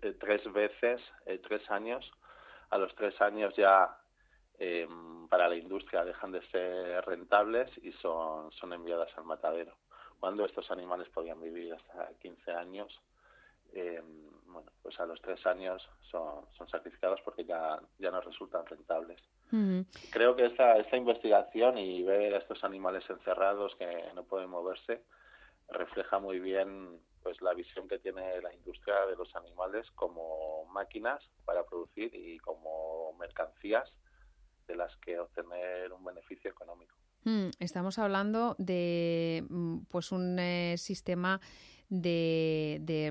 eh, 0.00 0.16
tres 0.18 0.50
veces, 0.50 1.02
eh, 1.26 1.38
tres 1.46 1.70
años. 1.70 2.10
A 2.70 2.78
los 2.78 2.94
tres 2.94 3.20
años 3.20 3.54
ya 3.56 3.98
em, 4.58 5.28
para 5.28 5.46
la 5.46 5.56
industria 5.56 6.02
dejan 6.02 6.32
de 6.32 6.40
ser 6.48 7.04
rentables 7.04 7.70
y 7.84 7.92
son, 7.92 8.50
son 8.52 8.72
enviadas 8.72 9.10
al 9.18 9.24
matadero. 9.24 9.74
Cuando 10.18 10.46
estos 10.46 10.70
animales 10.70 11.10
podían 11.10 11.42
vivir 11.42 11.74
hasta 11.74 12.08
15 12.22 12.52
años, 12.52 13.02
eh, 13.72 14.02
bueno, 14.46 14.70
pues 14.82 14.98
a 15.00 15.06
los 15.06 15.20
tres 15.20 15.44
años 15.46 15.82
son, 16.10 16.46
son 16.56 16.68
sacrificados 16.68 17.20
porque 17.24 17.44
ya, 17.44 17.78
ya 17.98 18.10
no 18.10 18.20
resultan 18.20 18.66
rentables. 18.66 19.20
Creo 20.10 20.36
que 20.36 20.44
esta, 20.44 20.76
esta 20.76 20.96
investigación 20.96 21.78
y 21.78 22.02
ver 22.02 22.34
a 22.34 22.38
estos 22.38 22.62
animales 22.64 23.02
encerrados 23.08 23.74
que 23.76 23.86
no 24.14 24.24
pueden 24.24 24.50
moverse 24.50 25.02
refleja 25.68 26.18
muy 26.18 26.38
bien 26.38 27.00
pues 27.22 27.40
la 27.40 27.54
visión 27.54 27.88
que 27.88 27.98
tiene 27.98 28.40
la 28.42 28.54
industria 28.54 29.06
de 29.06 29.16
los 29.16 29.34
animales 29.36 29.86
como 29.94 30.66
máquinas 30.66 31.22
para 31.44 31.64
producir 31.64 32.14
y 32.14 32.38
como 32.38 33.12
mercancías 33.18 33.90
de 34.66 34.76
las 34.76 34.94
que 34.98 35.18
obtener 35.18 35.92
un 35.92 36.04
beneficio 36.04 36.50
económico. 36.50 36.94
Hmm, 37.24 37.48
estamos 37.58 37.98
hablando 37.98 38.54
de 38.58 39.44
mm, 39.48 39.78
pues 39.88 40.12
un 40.12 40.38
eh, 40.38 40.76
sistema 40.78 41.40
de, 41.88 43.10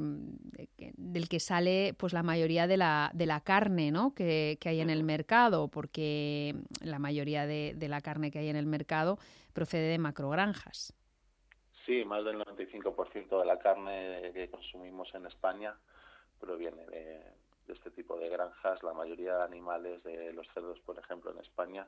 del 0.98 1.30
que 1.30 1.40
sale 1.40 1.96
pues 1.98 2.14
la 2.14 2.24
mayoría 2.24 2.68
de 2.68 2.78
la, 2.78 3.12
de 3.14 3.26
la 3.26 3.42
carne 3.42 3.92
¿no? 3.92 4.14
que, 4.14 4.58
hay 4.64 4.82
en 4.82 4.90
el 4.90 5.04
mercado, 5.04 5.68
porque 5.68 6.56
la 6.82 7.00
mayoría 7.00 7.46
de, 7.46 7.74
de 7.76 7.88
la 7.88 8.02
carne 8.02 8.32
que 8.32 8.40
hay 8.40 8.50
en 8.50 8.56
el 8.56 8.66
mercado 8.66 9.18
procede 9.54 9.90
de 9.90 9.98
macrogranjas. 9.98 10.94
Sí, 11.86 12.04
más 12.04 12.26
del 12.26 12.38
95% 12.38 13.40
de 13.40 13.46
la 13.46 13.58
carne 13.60 14.32
que 14.34 14.50
consumimos 14.50 15.14
en 15.16 15.26
España 15.26 15.74
proviene 16.38 16.86
de, 16.86 17.22
este 17.70 17.92
tipo 17.92 18.18
de 18.18 18.30
granjas. 18.30 18.84
La 18.84 18.94
mayoría 18.94 19.38
de 19.38 19.44
animales, 19.44 20.04
de 20.04 20.34
los 20.34 20.46
cerdos, 20.54 20.80
por 20.82 21.00
ejemplo, 21.00 21.32
en 21.32 21.40
España, 21.40 21.88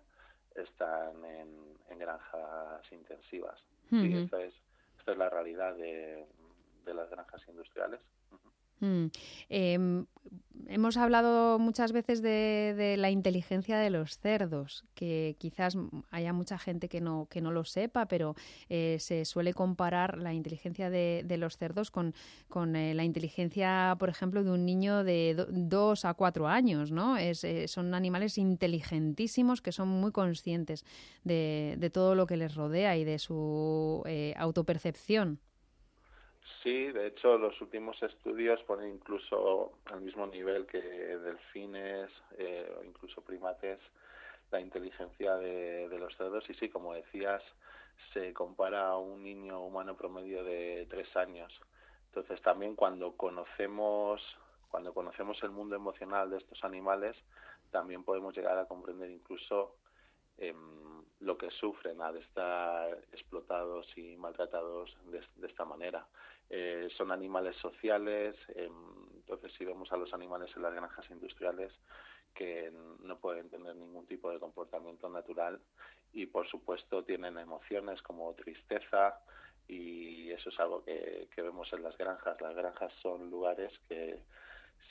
están 0.55 1.23
en, 1.25 1.99
granjas 1.99 2.89
intensivas. 2.91 3.59
Y 3.91 4.15
esta 4.15 4.41
es, 4.41 4.53
esta 4.99 5.11
es 5.11 5.17
la 5.17 5.29
realidad 5.29 5.75
de, 5.75 6.25
de 6.89 6.95
las 6.95 7.09
granjas 7.09 7.41
industriales. 7.47 8.01
Mm. 8.79 9.07
Em, 9.49 10.05
hemos 10.67 10.97
hablado 10.97 11.59
muchas 11.59 11.91
veces 11.91 12.21
de, 12.21 12.95
la 12.97 13.09
inteligencia 13.09 13.77
de 13.77 13.89
los 13.89 14.17
cerdos, 14.19 14.85
que 14.93 15.35
quizás 15.37 15.75
haya 16.11 16.33
mucha 16.33 16.57
gente 16.57 16.87
que 16.87 17.01
no, 17.01 17.27
que 17.29 17.41
no 17.41 17.51
lo 17.51 17.65
sepa, 17.65 18.07
pero 18.07 18.35
eh, 18.69 18.97
se 18.99 19.25
suele 19.25 19.53
comparar 19.53 20.17
la 20.17 20.33
inteligencia 20.33 20.89
de, 20.89 21.25
los 21.37 21.57
cerdos 21.57 21.91
con, 21.91 22.13
eh, 22.75 22.93
la 22.93 23.03
inteligencia, 23.03 23.95
por 23.99 24.09
ejemplo, 24.09 24.43
de 24.43 24.51
un 24.51 24.65
niño 24.65 25.03
de 25.03 25.45
dos 25.49 26.05
a 26.05 26.13
cuatro 26.13 26.47
años, 26.47 26.91
¿no? 26.91 27.17
Eh, 27.17 27.67
son 27.67 27.93
animales 27.93 28.37
inteligentísimos 28.37 29.61
que 29.61 29.71
son 29.71 29.89
muy 29.89 30.11
conscientes 30.11 30.85
de, 31.23 31.75
de, 31.77 31.89
todo 31.89 32.15
lo 32.15 32.27
que 32.27 32.37
les 32.37 32.55
rodea 32.55 32.95
y 32.97 33.03
de 33.03 33.19
su 33.19 34.03
autopercepción. 34.37 35.39
Sí, 36.63 36.91
de 36.91 37.07
hecho 37.07 37.37
los 37.37 37.59
últimos 37.61 38.01
estudios 38.03 38.61
ponen 38.63 38.95
incluso 38.95 39.71
al 39.85 40.01
mismo 40.01 40.27
nivel 40.27 40.65
que 40.65 40.81
delfines 40.81 42.11
eh, 42.37 42.69
o 42.77 42.83
incluso 42.83 43.21
primates 43.21 43.79
la 44.51 44.59
inteligencia 44.59 45.37
de, 45.37 45.87
los 45.97 46.15
cerdos 46.17 46.49
y 46.49 46.53
sí, 46.55 46.67
como 46.69 46.93
decías, 46.93 47.41
se 48.13 48.33
compara 48.33 48.89
a 48.89 48.97
un 48.97 49.23
niño 49.23 49.61
humano 49.63 49.95
promedio 49.95 50.43
de 50.43 50.85
tres 50.89 51.15
años. 51.15 51.53
Entonces 52.07 52.41
también 52.41 52.75
cuando 52.75 53.15
conocemos 53.15 54.21
cuando 54.69 54.93
conocemos 54.93 55.41
el 55.43 55.49
mundo 55.51 55.75
emocional 55.75 56.29
de 56.29 56.37
estos 56.37 56.63
animales, 56.63 57.15
también 57.71 58.03
podemos 58.03 58.35
llegar 58.35 58.57
a 58.57 58.65
comprender 58.65 59.09
incluso 59.09 59.75
em, 60.37 61.03
lo 61.21 61.37
que 61.37 61.49
sufren 61.51 62.01
al 62.01 62.17
estar 62.17 62.91
explotados 63.11 63.87
y 63.97 64.15
maltratados 64.17 64.95
de 65.07 65.47
esta 65.47 65.65
manera. 65.65 66.05
Eh, 66.49 66.89
son 66.97 67.11
animales 67.11 67.55
sociales, 67.57 68.35
em, 68.55 68.73
entonces 69.15 69.53
si 69.57 69.65
vemos 69.65 69.91
a 69.91 69.97
los 69.97 70.13
animales 70.13 70.49
en 70.55 70.63
las 70.63 70.73
granjas 70.73 71.09
industriales 71.11 71.71
que 72.33 72.71
no 73.03 73.19
pueden 73.19 73.49
tener 73.49 73.75
ningún 73.75 74.05
tipo 74.07 74.31
de 74.31 74.39
comportamiento 74.39 75.09
natural 75.09 75.59
y 76.13 76.25
por 76.25 76.47
supuesto 76.47 77.03
tienen 77.03 77.37
emociones 77.37 78.01
como 78.01 78.33
tristeza 78.33 79.19
y 79.67 80.31
eso 80.31 80.49
es 80.49 80.59
algo 80.59 80.83
que, 80.83 81.27
que 81.35 81.41
vemos 81.43 81.71
en 81.73 81.83
las 81.83 81.95
granjas. 81.97 82.41
Las 82.41 82.55
granjas 82.55 82.91
son 83.03 83.29
lugares 83.29 83.71
que 83.87 84.19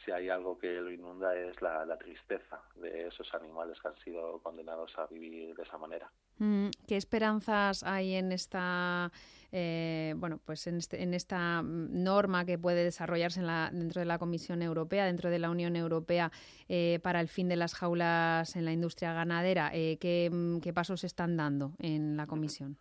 si 0.09 0.13
hay 0.13 0.31
algo 0.31 0.59
que 0.59 0.69
lo 0.69 0.91
inunda 0.91 1.37
es 1.37 1.61
la, 1.61 1.97
tristeza 1.99 2.61
de 2.77 3.09
esos 3.09 3.33
animales 3.35 3.79
que 3.81 3.89
han 3.89 3.97
sido 3.99 4.39
condenados 4.39 4.97
a 4.99 5.07
vivir 5.07 5.55
de 5.55 5.63
esa 5.63 5.77
manera. 5.77 6.11
Mm, 6.39 6.69
¿Qué 6.87 6.97
esperanzas 6.97 7.83
hay 7.83 8.15
en 8.15 8.33
esta, 8.33 9.11
eh, 9.53 10.15
bueno, 10.17 10.41
pues 10.45 10.67
en, 10.67 10.79
este, 10.79 11.03
en, 11.03 11.13
esta 11.13 11.63
norma 11.63 12.47
que 12.47 12.57
puede 12.57 12.85
desarrollarse 12.85 13.41
en 13.41 13.47
la, 13.49 13.71
dentro 13.71 14.01
de 14.01 14.07
la 14.07 14.19
Comisión 14.19 14.63
Europea, 14.63 15.05
dentro 15.05 15.29
de 15.29 15.41
la 15.41 15.51
Unión 15.51 15.77
Europea, 15.77 16.31
eh, 16.69 17.01
para 17.03 17.21
el 17.21 17.29
fin 17.29 17.49
de 17.49 17.57
las 17.57 17.75
jaulas 17.75 18.57
en 18.57 18.65
la 18.65 18.73
industria 18.73 19.13
ganadera? 19.13 19.71
Eh, 19.75 19.99
¿qué, 20.01 20.31
¿Qué 20.63 20.73
pasos 20.73 21.05
están 21.05 21.37
dando 21.37 21.73
en 21.81 22.17
la 22.17 22.27
Comisión? 22.27 22.79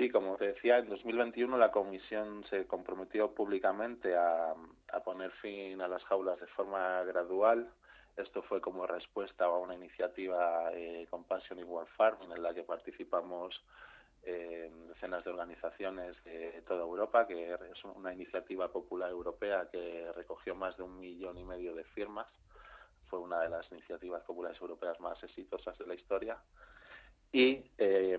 Sí, 0.00 0.08
como 0.08 0.36
te 0.36 0.46
decía, 0.46 0.78
en 0.78 0.88
2021 0.88 1.58
la 1.58 1.70
Comisión 1.70 2.42
se 2.48 2.66
comprometió 2.66 3.34
públicamente 3.34 4.16
a, 4.16 4.54
poner 4.98 5.30
fin 5.40 5.80
a 5.80 5.86
las 5.86 6.02
jaulas 6.04 6.40
de 6.40 6.48
forma 6.48 7.04
gradual. 7.04 7.70
Esto 8.16 8.42
fue 8.42 8.60
como 8.60 8.86
respuesta 8.86 9.44
a 9.44 9.56
una 9.56 9.76
iniciativa 9.76 10.72
eh, 10.72 11.06
Compassion 11.08 11.62
World 11.62 11.88
Farming 11.96 12.32
en 12.32 12.42
la 12.42 12.52
que 12.52 12.64
participamos 12.64 13.62
eh, 14.24 14.70
decenas 14.88 15.24
de 15.24 15.30
organizaciones 15.30 16.22
de 16.24 16.62
toda 16.66 16.82
Europa, 16.82 17.26
que 17.26 17.54
es 17.54 17.84
una 17.94 18.12
iniciativa 18.12 18.68
popular 18.68 19.10
europea 19.10 19.68
que 19.70 20.10
recogió 20.14 20.54
más 20.54 20.76
de 20.76 20.82
un 20.82 20.98
millón 20.98 21.38
y 21.38 21.44
medio 21.44 21.74
de 21.74 21.84
firmas. 21.84 22.26
Fue 23.08 23.18
una 23.18 23.40
de 23.40 23.48
las 23.48 23.70
iniciativas 23.72 24.22
populares 24.24 24.60
europeas 24.60 25.00
más 25.00 25.22
exitosas 25.22 25.78
de 25.78 25.86
la 25.86 25.94
historia. 25.94 26.36
Y 27.32 27.64
eh, 27.78 28.18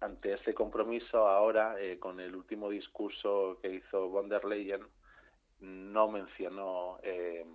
ante 0.00 0.32
ese 0.32 0.52
compromiso, 0.54 1.28
ahora, 1.28 1.80
eh, 1.80 1.98
con 1.98 2.18
el 2.18 2.34
último 2.34 2.68
discurso 2.68 3.58
que 3.62 3.74
hizo 3.74 4.08
von 4.08 4.28
der 4.28 4.44
Leyen, 4.44 4.82
no 5.62 6.08
mencionó 6.08 6.98
eh, 7.02 7.46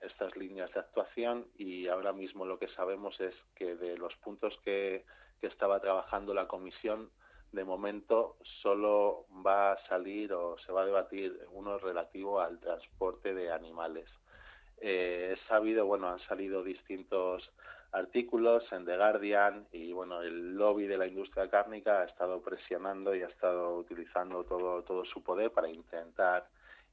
estas 0.00 0.34
líneas 0.36 0.72
de 0.72 0.80
actuación 0.80 1.46
y 1.56 1.88
ahora 1.88 2.12
mismo 2.12 2.46
lo 2.46 2.58
que 2.58 2.68
sabemos 2.68 3.20
es 3.20 3.34
que 3.54 3.76
de 3.76 3.98
los 3.98 4.14
puntos 4.16 4.58
que, 4.64 5.04
estaba 5.42 5.80
trabajando 5.80 6.34
la 6.34 6.46
Comisión, 6.46 7.08
de 7.52 7.64
momento 7.64 8.36
solo 8.60 9.24
va 9.44 9.72
a 9.72 9.88
salir 9.88 10.34
o 10.34 10.58
se 10.58 10.70
va 10.70 10.82
a 10.82 10.84
debatir 10.84 11.34
uno 11.52 11.78
relativo 11.78 12.40
al 12.40 12.60
transporte 12.60 13.32
de 13.32 13.50
animales. 13.50 14.06
Eh, 14.82 15.30
es 15.32 15.40
sabido, 15.48 15.86
bueno, 15.86 16.10
han 16.10 16.20
salido 16.20 16.62
distintos 16.62 17.50
artículos 17.92 18.70
en 18.70 18.84
The 18.84 18.98
Guardian 18.98 19.66
y 19.72 19.92
bueno, 19.92 20.20
el 20.20 20.56
lobby 20.56 20.86
de 20.86 20.98
la 20.98 21.06
industria 21.06 21.48
cárnica 21.48 22.02
ha 22.02 22.04
estado 22.04 22.42
presionando 22.42 23.14
y 23.14 23.22
ha 23.22 23.28
estado 23.28 23.78
utilizando 23.78 24.44
todo, 24.44 24.82
todo 24.82 25.06
su 25.06 25.22
poder 25.22 25.52
para 25.52 25.70
intentar 25.70 26.46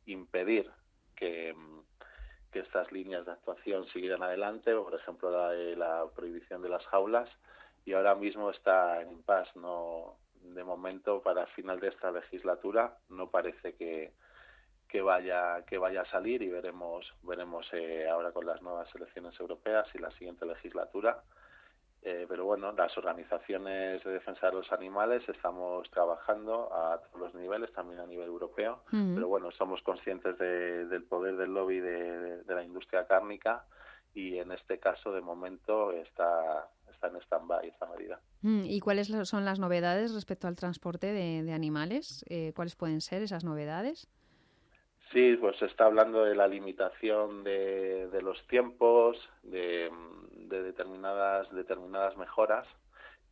impedir 0.07 0.69
que, 1.15 1.55
que 2.51 2.59
estas 2.59 2.91
líneas 2.91 3.25
de 3.25 3.33
actuación 3.33 3.87
siguieran 3.87 4.23
adelante, 4.23 4.73
por 4.75 4.95
ejemplo 4.95 5.29
la, 5.29 5.53
la 5.53 6.09
prohibición 6.15 6.61
de 6.61 6.69
las 6.69 6.85
jaulas 6.87 7.29
y 7.85 7.93
ahora 7.93 8.15
mismo 8.15 8.49
está 8.49 9.01
en 9.01 9.21
paz, 9.23 9.47
no 9.55 10.17
de 10.41 10.63
momento 10.63 11.21
para 11.21 11.45
final 11.47 11.79
de 11.79 11.89
esta 11.89 12.11
legislatura 12.11 12.97
no 13.09 13.29
parece 13.29 13.75
que, 13.75 14.13
que 14.87 15.01
vaya 15.01 15.63
que 15.65 15.77
vaya 15.77 16.01
a 16.01 16.11
salir 16.11 16.41
y 16.41 16.49
veremos 16.49 17.13
veremos 17.23 17.67
eh, 17.73 18.07
ahora 18.09 18.31
con 18.31 18.45
las 18.45 18.61
nuevas 18.61 18.93
elecciones 18.95 19.37
europeas 19.39 19.87
y 19.93 19.99
la 19.99 20.11
siguiente 20.11 20.45
legislatura 20.45 21.23
eh, 22.03 22.25
pero 22.29 22.45
bueno 22.45 22.71
las 22.71 22.97
organizaciones 22.97 24.03
de 24.03 24.11
defensa 24.11 24.47
de 24.47 24.53
los 24.53 24.71
animales 24.71 25.27
estamos 25.27 25.89
trabajando 25.89 26.73
a 26.73 27.01
todos 27.01 27.19
los 27.19 27.35
niveles 27.35 27.71
también 27.73 27.99
a 27.99 28.05
nivel 28.05 28.27
europeo 28.27 28.83
pero 28.91 29.27
bueno 29.27 29.51
somos 29.51 29.81
conscientes 29.81 30.37
del 30.37 31.03
poder 31.03 31.35
del 31.37 31.53
lobby 31.53 31.79
de, 31.79 32.43
la 32.47 32.63
industria 32.63 33.07
cárnica 33.07 33.65
y 34.13 34.37
en 34.37 34.51
este 34.51 34.79
caso 34.79 35.11
de 35.11 35.21
momento 35.21 35.91
está 35.91 36.69
está 36.93 37.07
en 37.09 37.17
stand-by 37.17 37.67
esta 37.67 37.85
medida. 37.85 38.19
¿Y 38.41 38.79
cuáles 38.79 39.07
son 39.07 39.45
las 39.45 39.59
novedades 39.59 40.15
respecto 40.15 40.47
al 40.47 40.55
transporte 40.55 41.13
de, 41.13 41.53
animales? 41.53 42.25
Eh, 42.27 42.53
¿Cuáles 42.55 42.75
pueden 42.75 43.01
ser 43.01 43.21
esas 43.21 43.43
novedades? 43.43 44.09
Sí, 45.11 45.37
pues 45.39 45.57
se 45.57 45.65
está 45.65 45.85
hablando 45.85 46.23
de 46.23 46.35
la 46.35 46.47
limitación 46.47 47.43
de, 47.43 48.07
de 48.07 48.21
los 48.21 48.45
tiempos, 48.47 49.17
de, 49.43 49.89
determinadas 50.47 51.49
determinadas 51.53 52.17
mejoras 52.17 52.67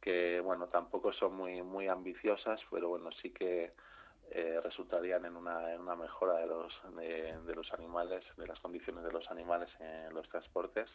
que 0.01 0.39
bueno 0.39 0.68
tampoco 0.68 1.13
son 1.13 1.36
muy 1.36 1.61
muy 1.63 1.88
ambiciosas, 1.88 2.59
pero 2.70 2.89
bueno 2.89 3.09
sí 3.22 3.32
que 3.32 3.74
eh, 4.32 4.59
resultarían 4.63 5.26
en 5.26 5.36
una, 5.36 5.74
en 5.74 5.82
una 5.82 5.95
mejora 5.95 6.38
de 6.38 6.47
los 6.47 6.74
de, 6.95 7.55
los 7.55 7.72
animales, 7.74 8.24
de 8.38 8.47
las 8.47 8.59
condiciones 8.59 9.03
de 9.03 9.11
los 9.11 9.30
animales 9.30 9.70
en 9.80 10.13
los 10.13 10.28
transportes. 10.30 10.89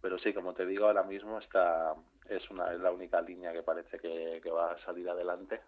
Pero 0.00 0.18
sí, 0.18 0.32
como 0.32 0.54
te 0.54 0.66
digo, 0.66 0.86
ahora 0.86 1.02
mismo 1.02 1.38
esta 1.38 1.94
es 2.28 2.48
una 2.50 2.72
es 2.72 2.80
la 2.80 2.90
única 2.90 3.20
línea 3.20 3.52
que 3.52 3.62
parece 3.62 3.98
que, 3.98 4.40
que 4.42 4.50
va 4.50 4.72
a 4.72 4.78
salir 4.84 5.08
adelante 5.08 5.60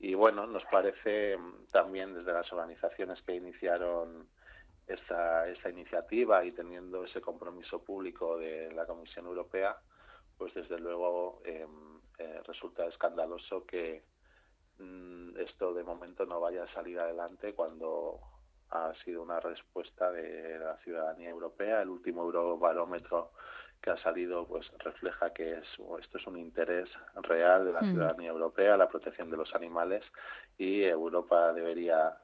y 0.00 0.14
bueno, 0.14 0.46
nos 0.46 0.64
parece 0.66 1.36
mm, 1.36 1.66
también 1.72 2.14
desde 2.14 2.32
las 2.32 2.52
organizaciones 2.52 3.20
que 3.22 3.34
iniciaron 3.34 4.28
esta, 4.88 5.48
esta 5.48 5.68
iniciativa 5.70 6.44
y 6.44 6.52
teniendo 6.52 7.04
ese 7.04 7.20
compromiso 7.20 7.82
público 7.82 8.38
de 8.38 8.72
la 8.72 8.86
Comisión 8.86 9.26
Europea, 9.26 9.76
pues 10.36 10.54
desde 10.54 10.78
luego 10.78 11.42
em, 11.44 12.00
eh, 12.18 12.40
resulta 12.46 12.86
escandaloso 12.86 13.66
que 13.66 14.02
mm, 14.78 15.36
esto 15.38 15.74
de 15.74 15.84
momento 15.84 16.24
no 16.26 16.40
vaya 16.40 16.64
a 16.64 16.72
salir 16.72 16.98
adelante 16.98 17.54
cuando 17.54 18.20
ha 18.70 18.92
sido 19.04 19.22
una 19.22 19.40
respuesta 19.40 20.10
de 20.12 20.58
la 20.58 20.76
ciudadanía 20.78 21.30
europea. 21.30 21.82
El 21.82 21.88
último 21.88 22.22
eurobarómetro 22.22 23.32
que 23.80 23.90
ha 23.90 23.96
salido 24.02 24.46
pues 24.46 24.66
refleja 24.78 25.32
que 25.32 25.58
es, 25.58 25.66
esto 26.00 26.18
es 26.18 26.26
un 26.26 26.36
interés 26.36 26.88
real 27.22 27.64
de 27.64 27.72
la 27.72 27.80
mm. 27.80 27.90
ciudadanía 27.92 28.30
europea, 28.30 28.76
la 28.76 28.88
protección 28.88 29.30
de 29.30 29.36
los 29.36 29.54
animales 29.54 30.04
y 30.56 30.82
Europa 30.82 31.52
debería 31.52 32.16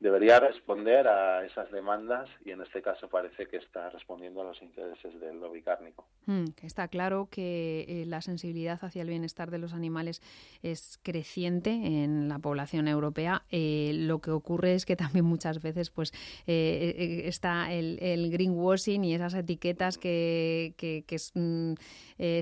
debería 0.00 0.40
responder 0.40 1.06
a 1.06 1.44
esas 1.44 1.70
demandas 1.70 2.28
y 2.42 2.52
en 2.52 2.62
este 2.62 2.80
caso 2.80 3.08
parece 3.08 3.46
que 3.46 3.58
está 3.58 3.90
respondiendo 3.90 4.40
a 4.40 4.44
los 4.44 4.60
intereses 4.62 5.20
del 5.20 5.38
lobby 5.38 5.62
cárnico. 5.62 6.06
Mm, 6.24 6.46
está 6.62 6.88
claro 6.88 7.28
que 7.30 7.84
eh, 7.86 8.06
la 8.06 8.22
sensibilidad 8.22 8.78
hacia 8.82 9.02
el 9.02 9.08
bienestar 9.08 9.50
de 9.50 9.58
los 9.58 9.74
animales 9.74 10.22
es 10.62 10.98
creciente 11.02 11.70
en 11.70 12.30
la 12.30 12.38
población 12.38 12.88
europea. 12.88 13.42
Eh, 13.50 13.92
lo 13.94 14.20
que 14.20 14.30
ocurre 14.30 14.74
es 14.74 14.86
que 14.86 14.96
también 14.96 15.26
muchas 15.26 15.60
veces 15.60 15.90
pues 15.90 16.12
eh, 16.46 17.22
está 17.26 17.70
el, 17.70 17.98
greenwashing 18.30 19.04
y 19.04 19.14
esas 19.14 19.34
etiquetas 19.34 19.98
que, 19.98 20.74
que, 20.78 21.04
mm, 21.34 21.74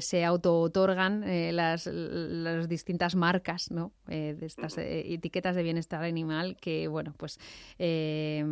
se 0.00 0.24
auto-otorgan 0.24 1.24
las, 1.54 1.86
las, 1.86 2.68
distintas 2.68 3.14
marcas 3.14 3.70
¿no? 3.70 3.92
de 4.06 4.36
estas 4.44 4.76
etiquetas 4.76 5.54
de 5.56 5.62
bienestar 5.62 6.02
animal 6.02 6.56
que, 6.60 6.88
bueno, 6.88 7.14
pues 7.16 7.38
eh, 7.78 8.44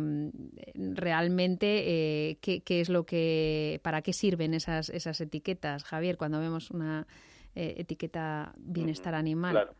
realmente 0.75 2.29
eh, 2.31 2.37
¿qué, 2.41 2.61
es 2.81 2.89
lo 2.89 3.05
que, 3.05 3.79
para 3.83 4.01
qué 4.01 4.13
sirven 4.13 4.53
esas, 4.53 4.89
esas 4.89 5.19
etiquetas, 5.21 5.83
Javier, 5.83 6.17
cuando 6.17 6.39
vemos 6.39 6.71
una 6.71 7.07
eh, 7.55 7.75
etiqueta 7.77 8.53
bienestar 8.57 9.15
animal. 9.15 9.51
Claro. 9.51 9.73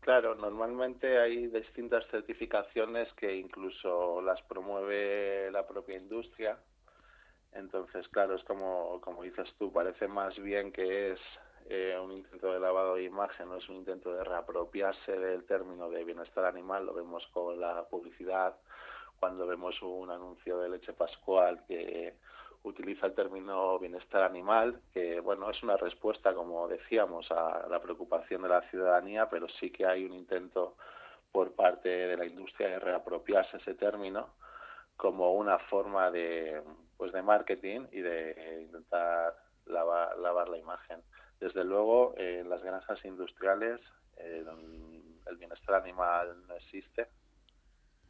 Claro, 0.00 0.34
normalmente 0.36 1.18
hay 1.18 1.48
distintas 1.48 2.02
certificaciones 2.06 3.12
que 3.12 3.36
incluso 3.36 4.22
las 4.22 4.40
promueve 4.44 5.50
la 5.50 5.66
propia 5.66 5.98
industria. 5.98 6.56
Entonces, 7.52 8.08
claro, 8.08 8.36
es 8.36 8.44
como, 8.44 9.02
como 9.02 9.22
dices 9.22 9.52
tú, 9.58 9.70
parece 9.70 10.08
más 10.08 10.34
bien 10.38 10.72
que 10.72 11.12
es 11.12 11.20
eh, 11.70 11.98
un 12.02 12.12
intento 12.12 12.52
de 12.52 12.60
lavado 12.60 12.94
de 12.94 13.04
imagen, 13.04 13.48
no 13.48 13.56
es 13.56 13.68
un 13.68 13.76
intento 13.76 14.12
de 14.12 14.24
reapropiarse 14.24 15.12
del 15.12 15.44
término 15.44 15.90
de 15.90 16.02
bienestar 16.02 16.46
animal, 16.46 16.86
lo 16.86 16.94
vemos 16.94 17.26
con 17.32 17.60
la 17.60 17.84
publicidad, 17.84 18.56
cuando 19.20 19.46
vemos 19.46 19.80
un 19.82 20.10
anuncio 20.10 20.58
de 20.58 20.70
leche 20.70 20.92
pascual 20.92 21.62
que 21.66 22.14
utiliza 22.62 23.06
el 23.06 23.14
término 23.14 23.78
bienestar 23.78 24.22
animal, 24.22 24.80
que 24.92 25.20
bueno, 25.20 25.50
es 25.50 25.62
una 25.62 25.76
respuesta, 25.76 26.34
como 26.34 26.68
decíamos, 26.68 27.30
a 27.30 27.66
la 27.68 27.80
preocupación 27.80 28.42
de 28.42 28.48
la 28.48 28.62
ciudadanía, 28.70 29.28
pero 29.28 29.46
sí 29.60 29.70
que 29.70 29.86
hay 29.86 30.04
un 30.04 30.14
intento 30.14 30.76
por 31.30 31.52
parte 31.52 31.88
de 31.88 32.16
la 32.16 32.24
industria 32.24 32.68
de 32.68 32.78
reapropiarse 32.78 33.58
ese 33.58 33.74
término 33.74 34.30
como 34.96 35.34
una 35.34 35.58
forma 35.58 36.10
de 36.10 36.62
pues 36.96 37.12
de 37.12 37.22
marketing 37.22 37.86
y 37.92 38.00
de 38.00 38.62
intentar 38.62 39.36
lavar, 39.66 40.18
lavar 40.18 40.48
la 40.48 40.58
imagen. 40.58 41.00
Desde 41.40 41.64
luego, 41.64 42.14
en 42.16 42.48
las 42.48 42.62
granjas 42.62 43.04
industriales 43.04 43.80
eh, 44.16 44.44
el 45.28 45.36
bienestar 45.36 45.76
animal 45.76 46.36
no 46.48 46.54
existe 46.54 47.08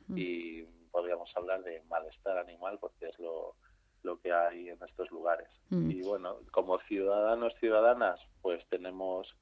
mm. 0.07 0.15
y 0.17 0.63
podríamos 0.91 1.31
hablar 1.37 1.63
de 1.63 1.83
malestar 1.89 2.39
animal 2.39 2.79
porque 2.81 3.09
es 3.09 3.19
lo, 3.19 3.57
lo 4.03 4.19
que 4.21 4.33
hay 4.33 4.71
en 4.71 4.83
estos 4.83 5.11
lugares. 5.11 5.49
Mm. 5.71 5.91
Y 5.91 6.03
bueno, 6.03 6.39
como 6.51 6.79
ciudadanos, 6.81 7.55
ciudadanas, 7.61 8.21
pues 8.41 8.67
tenemos 8.69 9.35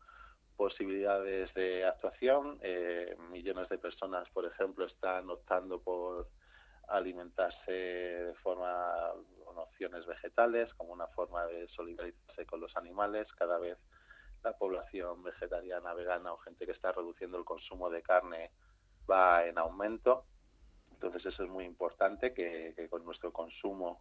posibilidades 0.56 1.52
de 1.54 1.84
actuación. 1.84 2.58
Eh, 2.62 3.16
millones 3.30 3.68
de 3.68 3.78
personas, 3.78 4.28
por 4.30 4.46
ejemplo, 4.46 4.86
están 4.86 5.28
optando 5.30 5.80
por 5.80 6.28
alimentarse 6.88 7.72
de 7.72 8.34
forma 8.42 9.12
con 9.44 9.58
opciones 9.58 10.06
vegetales 10.06 10.72
como 10.74 10.92
una 10.92 11.06
forma 11.08 11.46
de 11.46 11.68
solidarizarse 11.68 12.46
con 12.46 12.60
los 12.60 12.76
animales. 12.76 13.26
Cada 13.36 13.58
vez 13.58 13.78
la 14.42 14.52
población 14.56 15.22
vegetariana, 15.22 15.94
vegana 15.94 16.32
o 16.32 16.38
gente 16.38 16.66
que 16.66 16.72
está 16.72 16.92
reduciendo 16.92 17.38
el 17.38 17.44
consumo 17.44 17.90
de 17.90 18.02
carne 18.02 18.50
va 19.10 19.44
en 19.44 19.58
aumento. 19.58 20.24
Entonces 20.92 21.26
eso 21.26 21.44
es 21.44 21.50
muy 21.50 21.64
importante 21.64 22.32
que, 22.32 22.88
con 22.88 23.04
nuestro 23.04 23.32
consumo 23.32 24.00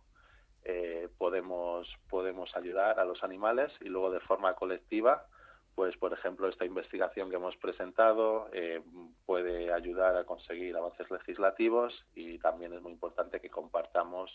eh, 0.64 1.10
podemos 1.18 1.88
podemos 2.10 2.56
ayudar 2.56 3.00
a 3.00 3.06
los 3.06 3.24
animales 3.24 3.72
y 3.82 3.86
luego 3.86 4.10
de 4.10 4.20
forma 4.20 4.56
colectiva 4.56 5.28
pues 5.76 5.96
por 5.98 6.14
ejemplo 6.14 6.48
esta 6.48 6.66
investigación 6.66 7.30
que 7.30 7.36
hemos 7.36 7.56
presentado 7.58 8.50
eh, 8.54 8.82
puede 9.26 9.74
ayudar 9.74 10.16
a 10.16 10.24
conseguir 10.24 10.76
avances 10.76 11.12
legislativos 11.12 12.06
y 12.16 12.40
también 12.40 12.74
es 12.74 12.82
muy 12.82 12.94
importante 12.94 13.42
que 13.42 13.50
compartamos 13.50 14.32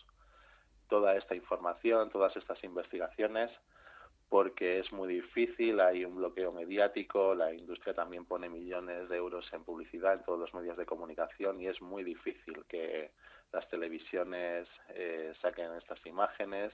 toda 0.89 1.17
esta 1.17 1.35
información, 1.35 2.11
todas 2.11 2.37
estas 2.37 2.63
investigaciones, 2.65 3.51
porque 4.29 4.81
es 4.81 4.93
muy 4.93 5.15
difícil, 5.15 5.81
hay 5.81 6.05
un 6.05 6.17
bloqueo 6.17 6.53
mediático, 6.53 7.35
la 7.35 7.53
industria 7.53 7.95
también 7.95 8.27
pone 8.27 8.49
millones 8.49 9.09
de 9.09 9.17
euros 9.17 9.51
en 9.53 9.65
publicidad 9.65 10.15
en 10.15 10.25
todos 10.25 10.39
los 10.39 10.53
medios 10.53 10.77
de 10.77 10.87
comunicación 10.87 11.61
y 11.61 11.69
es 11.69 11.81
muy 11.81 12.05
difícil 12.05 12.65
que 12.69 13.13
las 13.53 13.69
televisiones 13.69 14.69
eh, 14.91 15.33
saquen 15.41 15.73
estas 15.75 16.05
imágenes, 16.07 16.73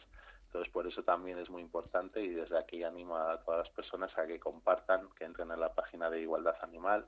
entonces, 0.57 0.73
por 0.73 0.87
eso 0.87 1.03
también 1.03 1.39
es 1.39 1.51
muy 1.51 1.61
importante 1.61 2.23
y 2.23 2.31
desde 2.31 2.59
aquí 2.59 2.83
animo 2.83 3.15
a 3.15 3.39
todas 3.45 3.67
las 3.67 3.77
personas 3.77 4.17
a 4.17 4.27
que 4.27 4.41
compartan, 4.41 5.07
que 5.19 5.25
entren 5.25 5.51
en 5.51 5.61
la 5.61 5.75
página 5.75 6.09
de 6.09 6.23
Igualdad 6.23 6.57
Animal 6.63 7.05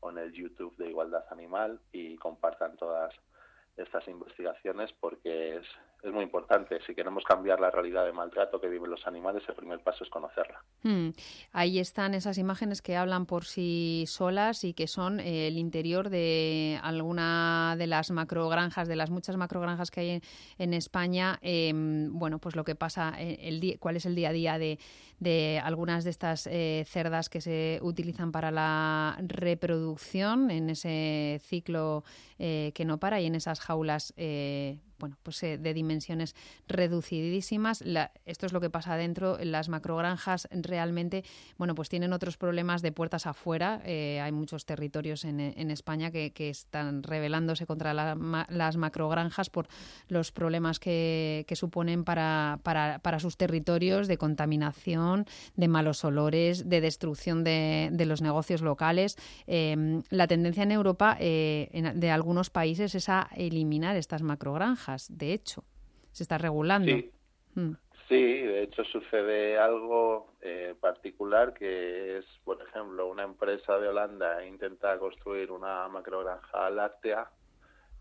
o 0.00 0.10
en 0.10 0.18
el 0.18 0.32
YouTube 0.32 0.76
de 0.78 0.88
Igualdad 0.88 1.24
Animal 1.30 1.78
y 1.92 2.16
compartan 2.16 2.76
todas 2.76 3.14
estas 3.76 4.08
investigaciones 4.08 4.92
porque 4.94 5.58
es, 5.58 5.66
es 6.02 6.12
muy 6.12 6.22
importante. 6.22 6.78
Si 6.86 6.94
queremos 6.94 7.24
cambiar 7.24 7.58
la 7.58 7.70
realidad 7.70 8.04
de 8.04 8.12
maltrato 8.12 8.60
que 8.60 8.68
viven 8.68 8.90
los 8.90 9.06
animales, 9.06 9.42
el 9.48 9.54
primer 9.54 9.80
paso 9.80 10.04
es 10.04 10.10
conocerla. 10.10 10.62
Hmm. 10.82 11.10
Ahí 11.52 11.80
están 11.80 12.14
esas 12.14 12.38
imágenes 12.38 12.82
que 12.82 12.96
hablan 12.96 13.26
por 13.26 13.44
sí 13.44 14.04
solas 14.06 14.62
y 14.62 14.74
que 14.74 14.86
son 14.86 15.18
eh, 15.18 15.48
el 15.48 15.58
interior 15.58 16.08
de 16.08 16.78
alguna 16.82 17.74
de 17.76 17.88
las 17.88 18.10
macrogranjas, 18.12 18.86
de 18.86 18.96
las 18.96 19.10
muchas 19.10 19.36
macrogranjas 19.36 19.90
que 19.90 20.00
hay 20.00 20.22
en, 20.58 20.74
España. 20.74 21.38
Em, 21.42 22.16
bueno, 22.16 22.38
pues 22.38 22.54
lo 22.54 22.62
que 22.62 22.76
pasa, 22.76 23.14
eh, 23.18 23.38
el 23.42 23.78
cuál 23.80 23.96
es 23.96 24.06
el 24.06 24.14
día 24.14 24.28
a 24.28 24.32
día 24.32 24.58
de, 24.58 24.78
de 25.18 25.60
algunas 25.62 26.04
de 26.04 26.10
estas 26.10 26.46
eh, 26.46 26.84
cerdas 26.86 27.28
que 27.28 27.40
se 27.40 27.80
utilizan 27.82 28.30
para 28.30 28.52
la 28.52 29.18
reproducción 29.20 30.50
en 30.52 30.70
ese 30.70 31.40
ciclo 31.42 32.04
que 32.38 32.84
no 32.86 32.98
para 32.98 33.20
y 33.20 33.26
en 33.26 33.34
esas 33.34 33.58
jaulas 33.58 34.14
bueno, 34.98 35.16
pues 35.22 35.42
eh, 35.42 35.58
de 35.58 35.74
dimensiones 35.74 36.34
reducidísimas. 36.66 37.84
esto 38.26 38.46
es 38.46 38.52
lo 38.52 38.60
que 38.60 38.70
pasa 38.70 38.96
dentro. 38.96 39.38
Las 39.42 39.68
macrogranjas 39.68 40.48
realmente, 40.50 41.24
bueno, 41.56 41.74
pues 41.74 41.88
tienen 41.88 42.12
otros 42.12 42.36
problemas 42.36 42.82
de 42.82 42.92
puertas 42.92 43.26
afuera. 43.26 43.80
Eh, 43.84 44.20
hay 44.20 44.32
muchos 44.32 44.66
territorios 44.66 45.24
en, 45.24 45.38
España 45.70 46.10
que, 46.10 46.32
están 46.48 47.02
rebelándose 47.02 47.66
contra 47.66 47.92
las 47.94 48.76
macrogranjas 48.76 49.50
por 49.50 49.68
los 50.08 50.32
problemas 50.32 50.78
que, 50.78 51.44
suponen 51.54 52.04
para, 52.04 52.60
para, 52.62 53.18
sus 53.18 53.36
territorios 53.36 54.08
de 54.08 54.16
contaminación, 54.16 55.26
de 55.56 55.68
malos 55.68 56.04
olores, 56.04 56.68
de 56.68 56.80
destrucción 56.80 57.44
de, 57.44 58.04
los 58.06 58.22
negocios 58.22 58.62
locales. 58.62 59.16
Em, 59.46 60.02
la 60.08 60.26
tendencia 60.26 60.62
en 60.62 60.72
Europa 60.72 61.16
eh, 61.20 61.92
de 61.94 62.10
algunos 62.10 62.48
países 62.50 62.94
es 62.94 63.08
a 63.08 63.28
eliminar 63.36 63.96
estas 63.96 64.22
macrogranjas 64.22 64.87
de 65.08 65.32
hecho. 65.32 65.64
Se 66.12 66.22
está 66.22 66.38
regulando. 66.38 66.90
Sí, 66.90 67.12
mm. 67.54 67.72
de 68.08 68.62
hecho 68.62 68.84
sucede 68.84 69.58
algo 69.58 70.32
eh, 70.40 70.74
particular 70.80 71.52
que 71.52 72.18
es, 72.18 72.24
por 72.44 72.62
ejemplo, 72.62 73.06
una 73.08 73.24
empresa 73.24 73.78
de 73.78 73.88
Holanda 73.88 74.44
intenta 74.44 74.98
construir 74.98 75.50
una 75.52 75.88
macrogranja 75.88 76.70
láctea 76.70 77.30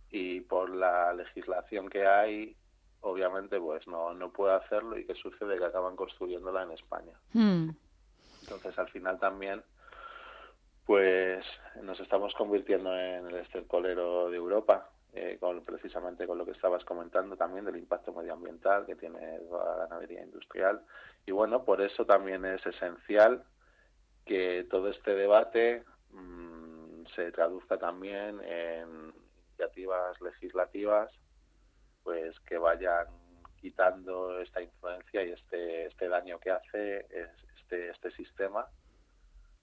y 0.09 0.41
por 0.41 0.69
la 0.69 1.13
legislación 1.13 1.89
que 1.89 2.05
hay 2.07 2.55
obviamente 3.01 3.59
pues 3.59 3.85
no, 3.87 4.13
no 4.13 4.31
puede 4.31 4.55
hacerlo 4.55 4.97
y 4.97 5.05
qué 5.05 5.15
sucede 5.15 5.57
que 5.57 5.65
acaban 5.65 5.95
construyéndola 5.95 6.63
en 6.63 6.71
España. 6.71 7.13
Mm. 7.33 7.69
Entonces 8.41 8.79
al 8.79 8.89
final 8.89 9.19
también 9.19 9.61
pues 10.85 11.45
nos 11.83 11.99
estamos 11.99 12.33
convirtiendo 12.33 12.97
en 12.97 13.27
el 13.27 13.35
estercolero 13.35 14.29
de 14.29 14.37
Europa 14.37 14.89
eh, 15.13 15.37
con, 15.39 15.63
precisamente 15.63 16.27
con 16.27 16.37
lo 16.37 16.45
que 16.45 16.51
estabas 16.51 16.83
comentando 16.83 17.35
también 17.35 17.65
del 17.65 17.77
impacto 17.77 18.13
medioambiental 18.13 18.85
que 18.85 18.95
tiene 18.95 19.39
la 19.49 19.75
ganadería 19.87 20.23
industrial. 20.23 20.83
Y 21.25 21.31
bueno, 21.31 21.63
por 21.63 21.81
eso 21.81 22.05
también 22.05 22.45
es 22.45 22.65
esencial 22.65 23.43
que 24.25 24.67
todo 24.69 24.89
este 24.89 25.15
debate 25.15 25.83
mm, 26.11 27.05
se 27.15 27.31
traduzca 27.31 27.77
también 27.77 28.41
en 28.43 29.13
iniciativas 29.49 30.19
legislativas 30.21 31.11
pues 32.03 32.39
que 32.41 32.57
vayan 32.57 33.07
quitando 33.59 34.39
esta 34.39 34.61
influencia 34.61 35.23
y 35.23 35.31
este 35.31 35.87
este 35.87 36.07
daño 36.07 36.39
que 36.39 36.51
hace 36.51 37.07
este 37.59 37.89
este 37.89 38.11
sistema 38.11 38.67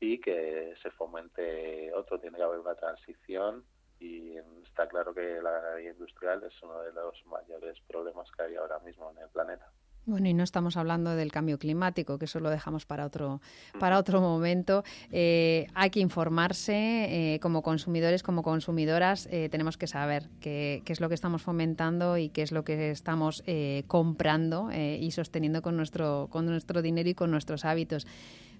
y 0.00 0.20
que 0.20 0.74
se 0.82 0.90
fomente 0.90 1.92
otro. 1.94 2.18
Tiene 2.18 2.36
que 2.36 2.42
haber 2.42 2.58
una 2.58 2.74
transición 2.74 3.64
y 4.04 4.36
está 4.62 4.86
claro 4.86 5.14
que 5.14 5.40
la 5.40 5.50
ganadería 5.50 5.92
industrial 5.92 6.42
es 6.44 6.62
uno 6.62 6.80
de 6.82 6.92
los 6.92 7.24
mayores 7.26 7.80
problemas 7.88 8.30
que 8.32 8.42
hay 8.42 8.56
ahora 8.56 8.78
mismo 8.80 9.10
en 9.10 9.18
el 9.18 9.28
planeta. 9.30 9.70
Bueno, 10.06 10.28
y 10.28 10.34
no 10.34 10.44
estamos 10.44 10.76
hablando 10.76 11.16
del 11.16 11.32
cambio 11.32 11.58
climático, 11.58 12.18
que 12.18 12.26
eso 12.26 12.38
lo 12.38 12.50
dejamos 12.50 12.84
para 12.84 13.06
otro, 13.06 13.40
para 13.80 13.98
otro 13.98 14.20
momento. 14.20 14.84
Eh, 15.10 15.66
hay 15.72 15.88
que 15.88 16.00
informarse 16.00 17.34
eh, 17.34 17.40
como 17.40 17.62
consumidores, 17.62 18.22
como 18.22 18.42
consumidoras, 18.42 19.26
eh, 19.30 19.48
tenemos 19.50 19.78
que 19.78 19.86
saber 19.86 20.28
qué, 20.40 20.82
qué, 20.84 20.92
es 20.92 21.00
lo 21.00 21.08
que 21.08 21.14
estamos 21.14 21.40
fomentando 21.40 22.18
y 22.18 22.28
qué 22.28 22.42
es 22.42 22.52
lo 22.52 22.64
que 22.64 22.90
estamos 22.90 23.42
comprando 23.86 24.70
y 24.72 25.10
sosteniendo 25.10 25.62
con 25.62 25.76
nuestro, 25.76 26.28
con 26.30 26.46
nuestro 26.46 26.82
dinero 26.82 27.08
y 27.08 27.14
con 27.14 27.30
nuestros 27.30 27.64
hábitos. 27.64 28.06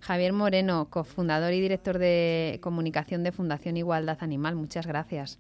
Javier 0.00 0.32
Moreno, 0.32 0.88
cofundador 0.90 1.52
y 1.52 1.60
director 1.60 1.98
de 1.98 2.58
comunicación 2.62 3.22
de 3.22 3.32
Fundación 3.32 3.76
Igualdad 3.76 4.18
Animal, 4.20 4.54
muchas 4.54 4.86
gracias. 4.86 5.38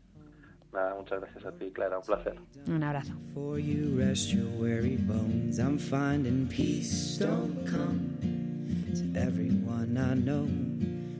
Nada, 0.74 0.96
muchas 0.96 1.20
gracias 1.20 1.44
a 1.44 1.52
ti, 1.52 1.70
Clara, 1.70 1.98
un 1.98 2.02
placer. 2.02 2.34
Un 2.66 2.82
abrazo. 2.82 3.14
For 3.32 3.60
you 3.60 3.96
rest 3.96 4.32
your 4.32 4.48
weary 4.58 4.96
bones. 4.96 5.60
I'm 5.60 5.78
findin' 5.78 6.48
peace. 6.48 7.16
Don't 7.16 7.64
come. 7.64 8.18
To 8.96 9.20
everyone 9.20 9.96
I 9.96 10.14
know. 10.14 10.48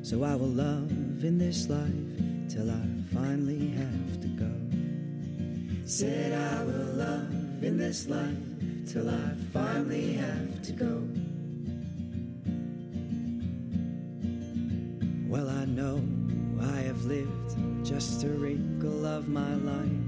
So 0.02 0.24
I 0.24 0.34
will 0.34 0.48
love 0.48 0.90
in 1.22 1.38
this 1.38 1.68
life 1.68 2.48
till 2.48 2.68
I 2.68 2.84
finally 3.14 3.68
have 3.68 4.20
to 4.22 4.28
go. 4.28 4.50
Said 5.86 6.32
I 6.32 6.64
will 6.64 6.94
love 6.96 7.62
in 7.62 7.78
this 7.78 8.08
life 8.08 8.36
till 8.90 9.08
I 9.08 9.34
finally 9.52 10.14
have 10.14 10.62
to 10.62 10.72
go. 10.72 11.08
Well, 15.28 15.48
I 15.48 15.64
know 15.64 16.02
I 16.60 16.80
have 16.82 17.04
lived 17.04 17.73
just 17.84 18.24
a 18.24 18.28
wrinkle 18.28 19.04
of 19.04 19.28
my 19.28 19.54
life. 19.56 20.02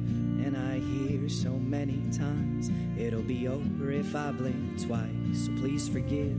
And 0.45 0.57
I 0.57 0.79
hear 0.79 1.29
so 1.29 1.51
many 1.51 2.01
times 2.11 2.71
it'll 2.99 3.21
be 3.21 3.49
over 3.49 3.91
if 3.91 4.17
I 4.17 4.33
blink 4.33 4.81
twice. 4.81 5.45
So 5.45 5.53
please 5.61 5.87
forgive 5.87 6.37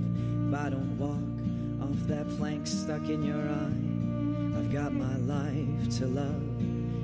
if 0.47 0.53
I 0.55 0.69
don't 0.69 0.97
walk 0.97 1.87
off 1.87 2.07
that 2.07 2.27
plank 2.37 2.65
stuck 2.65 3.07
in 3.09 3.23
your 3.23 3.37
eye. 3.37 4.57
I've 4.57 4.73
got 4.73 4.93
my 4.93 5.15
life 5.17 5.99
to 5.99 6.07
love, 6.07 6.41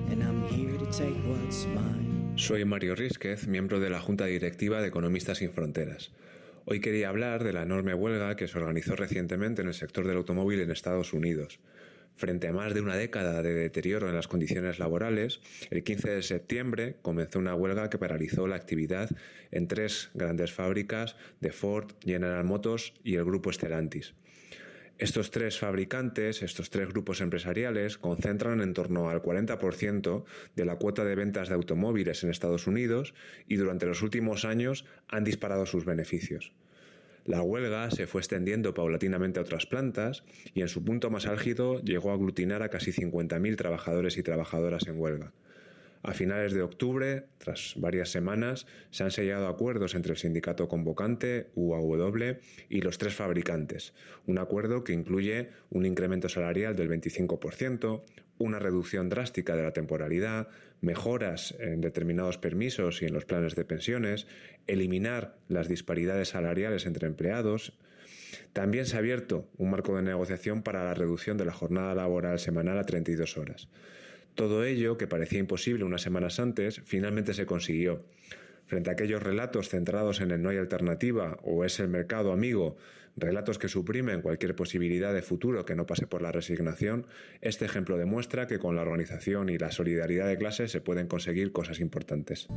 and 0.09 0.23
I'm 0.23 0.47
here 0.47 0.79
to 0.79 0.85
take 0.87 1.15
what's 1.27 1.65
mine. 1.67 2.33
Soy 2.35 2.65
Mario 2.65 2.95
Rizquez, 2.95 3.47
miembro 3.47 3.79
de 3.79 3.91
la 3.91 3.99
Junta 3.99 4.25
Directiva 4.25 4.81
de 4.81 4.87
Economistas 4.87 5.37
Sin 5.37 5.51
Fronteras. 5.51 6.09
Hoy 6.65 6.79
quería 6.79 7.09
hablar 7.09 7.43
de 7.43 7.53
la 7.53 7.61
enorme 7.61 7.93
huelga 7.93 8.35
que 8.35 8.47
se 8.47 8.57
organizó 8.57 8.95
recientemente 8.95 9.61
en 9.61 9.67
el 9.67 9.75
sector 9.75 10.07
del 10.07 10.17
automóvil 10.17 10.61
en 10.61 10.71
Estados 10.71 11.13
Unidos. 11.13 11.59
Frente 12.15 12.47
a 12.47 12.53
más 12.53 12.73
de 12.73 12.81
una 12.81 12.95
década 12.95 13.41
de 13.41 13.53
deterioro 13.53 14.07
en 14.07 14.15
las 14.15 14.27
condiciones 14.27 14.79
laborales, 14.79 15.41
el 15.71 15.83
15 15.83 16.11
de 16.11 16.21
septiembre 16.21 16.97
comenzó 17.01 17.39
una 17.39 17.55
huelga 17.55 17.89
que 17.89 17.97
paralizó 17.97 18.47
la 18.47 18.55
actividad 18.55 19.09
en 19.51 19.67
tres 19.67 20.11
grandes 20.13 20.53
fábricas 20.53 21.15
de 21.41 21.51
Ford, 21.51 21.91
General 22.01 22.43
Motors 22.43 22.93
y 23.03 23.15
el 23.15 23.25
grupo 23.25 23.51
Stellantis. 23.51 24.13
Estos 24.99 25.31
tres 25.31 25.57
fabricantes, 25.57 26.43
estos 26.43 26.69
tres 26.69 26.87
grupos 26.89 27.19
empresariales, 27.19 27.97
concentran 27.97 28.61
en 28.61 28.73
torno 28.73 29.09
al 29.09 29.23
40% 29.23 30.23
de 30.55 30.65
la 30.65 30.75
cuota 30.75 31.03
de 31.03 31.15
ventas 31.15 31.49
de 31.49 31.55
automóviles 31.55 32.23
en 32.23 32.29
Estados 32.29 32.67
Unidos 32.67 33.15
y 33.47 33.55
durante 33.55 33.87
los 33.87 34.03
últimos 34.03 34.45
años 34.45 34.85
han 35.07 35.23
disparado 35.23 35.65
sus 35.65 35.83
beneficios. 35.83 36.53
La 37.25 37.41
huelga 37.41 37.89
se 37.89 38.05
fue 38.05 38.19
extendiendo 38.19 38.73
paulatinamente 38.73 39.39
a 39.39 39.43
otras 39.43 39.65
plantas 39.65 40.25
y 40.53 40.61
en 40.61 40.67
su 40.67 40.83
punto 40.83 41.09
más 41.09 41.25
álgido 41.25 41.81
llegó 41.81 42.11
a 42.11 42.15
aglutinar 42.15 42.63
a 42.63 42.69
casi 42.69 42.91
50.000 42.91 43.55
trabajadores 43.55 44.17
y 44.17 44.23
trabajadoras 44.23 44.87
en 44.87 44.99
huelga. 44.99 45.31
A 46.05 46.13
finales 46.13 46.51
de 46.51 46.61
octubre, 46.61 47.27
tras 47.37 47.75
varias 47.77 48.09
semanas, 48.09 48.67
se 48.91 49.05
han 49.05 49.11
sellado 49.11 49.47
acuerdos 49.47 49.95
entre 49.95 50.11
el 50.11 50.17
sindicato 50.17 50.67
convocante, 50.67 51.47
UAW, 51.55 52.39
y 52.67 52.81
los 52.81 52.97
tres 52.97 53.15
fabricantes. 53.15 53.93
Un 54.27 54.37
acuerdo 54.37 54.83
que 54.83 54.91
incluye 54.91 55.51
un 55.69 55.85
incremento 55.85 56.27
salarial 56.27 56.75
del 56.75 56.89
25%, 56.89 58.03
una 58.37 58.59
reducción 58.59 59.09
drástica 59.09 59.55
de 59.55 59.63
la 59.63 59.73
temporalidad, 59.73 60.47
mejoras 60.81 61.55
en 61.59 61.81
determinados 61.81 62.37
permisos 62.37 63.01
y 63.01 63.05
en 63.05 63.13
los 63.13 63.25
planes 63.25 63.55
de 63.55 63.65
pensiones, 63.65 64.27
eliminar 64.67 65.37
las 65.47 65.67
disparidades 65.67 66.29
salariales 66.29 66.85
entre 66.85 67.07
empleados. 67.07 67.77
También 68.51 68.85
se 68.85 68.95
ha 68.95 68.99
abierto 68.99 69.49
un 69.57 69.69
marco 69.69 69.95
de 69.95 70.01
negociación 70.01 70.63
para 70.63 70.83
la 70.83 70.93
reducción 70.93 71.37
de 71.37 71.45
la 71.45 71.53
jornada 71.53 71.95
laboral 71.95 72.39
semanal 72.39 72.77
a 72.79 72.83
32 72.83 73.37
horas. 73.37 73.69
Todo 74.35 74.63
ello, 74.63 74.97
que 74.97 75.07
parecía 75.07 75.39
imposible 75.39 75.83
unas 75.83 76.01
semanas 76.01 76.39
antes, 76.39 76.81
finalmente 76.85 77.33
se 77.33 77.45
consiguió. 77.45 78.03
Frente 78.65 78.89
a 78.89 78.93
aquellos 78.93 79.21
relatos 79.21 79.69
centrados 79.69 80.21
en 80.21 80.31
el 80.31 80.41
no 80.41 80.49
hay 80.49 80.57
alternativa 80.57 81.37
o 81.43 81.65
es 81.65 81.79
el 81.79 81.89
mercado 81.89 82.31
amigo, 82.31 82.77
relatos 83.15 83.57
que 83.59 83.67
suprimen 83.67 84.21
cualquier 84.21 84.55
posibilidad 84.55 85.13
de 85.13 85.21
futuro 85.21 85.65
que 85.65 85.75
no 85.75 85.85
pase 85.85 86.07
por 86.07 86.21
la 86.21 86.31
resignación, 86.31 87.05
este 87.41 87.65
ejemplo 87.65 87.97
demuestra 87.97 88.47
que 88.47 88.59
con 88.59 88.75
la 88.75 88.81
organización 88.81 89.49
y 89.49 89.57
la 89.57 89.71
solidaridad 89.71 90.27
de 90.27 90.37
clase 90.37 90.67
se 90.67 90.81
pueden 90.81 91.07
conseguir 91.07 91.51
cosas 91.51 91.79
importantes. 91.79 92.47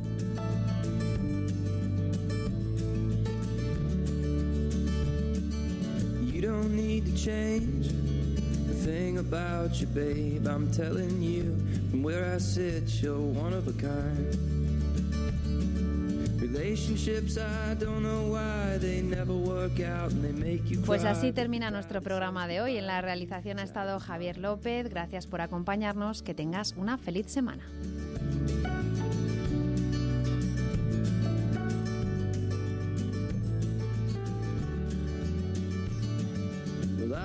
Pues 20.85 21.03
así 21.03 21.31
termina 21.31 21.71
nuestro 21.71 22.01
programa 22.01 22.47
de 22.47 22.61
hoy. 22.61 22.77
En 22.77 22.87
la 22.87 23.01
realización 23.01 23.59
ha 23.59 23.63
estado 23.63 23.99
Javier 23.99 24.37
López. 24.37 24.89
Gracias 24.89 25.27
por 25.27 25.41
acompañarnos. 25.41 26.21
Que 26.21 26.33
tengas 26.33 26.73
una 26.77 26.97
feliz 26.97 27.27
semana. 27.27 27.63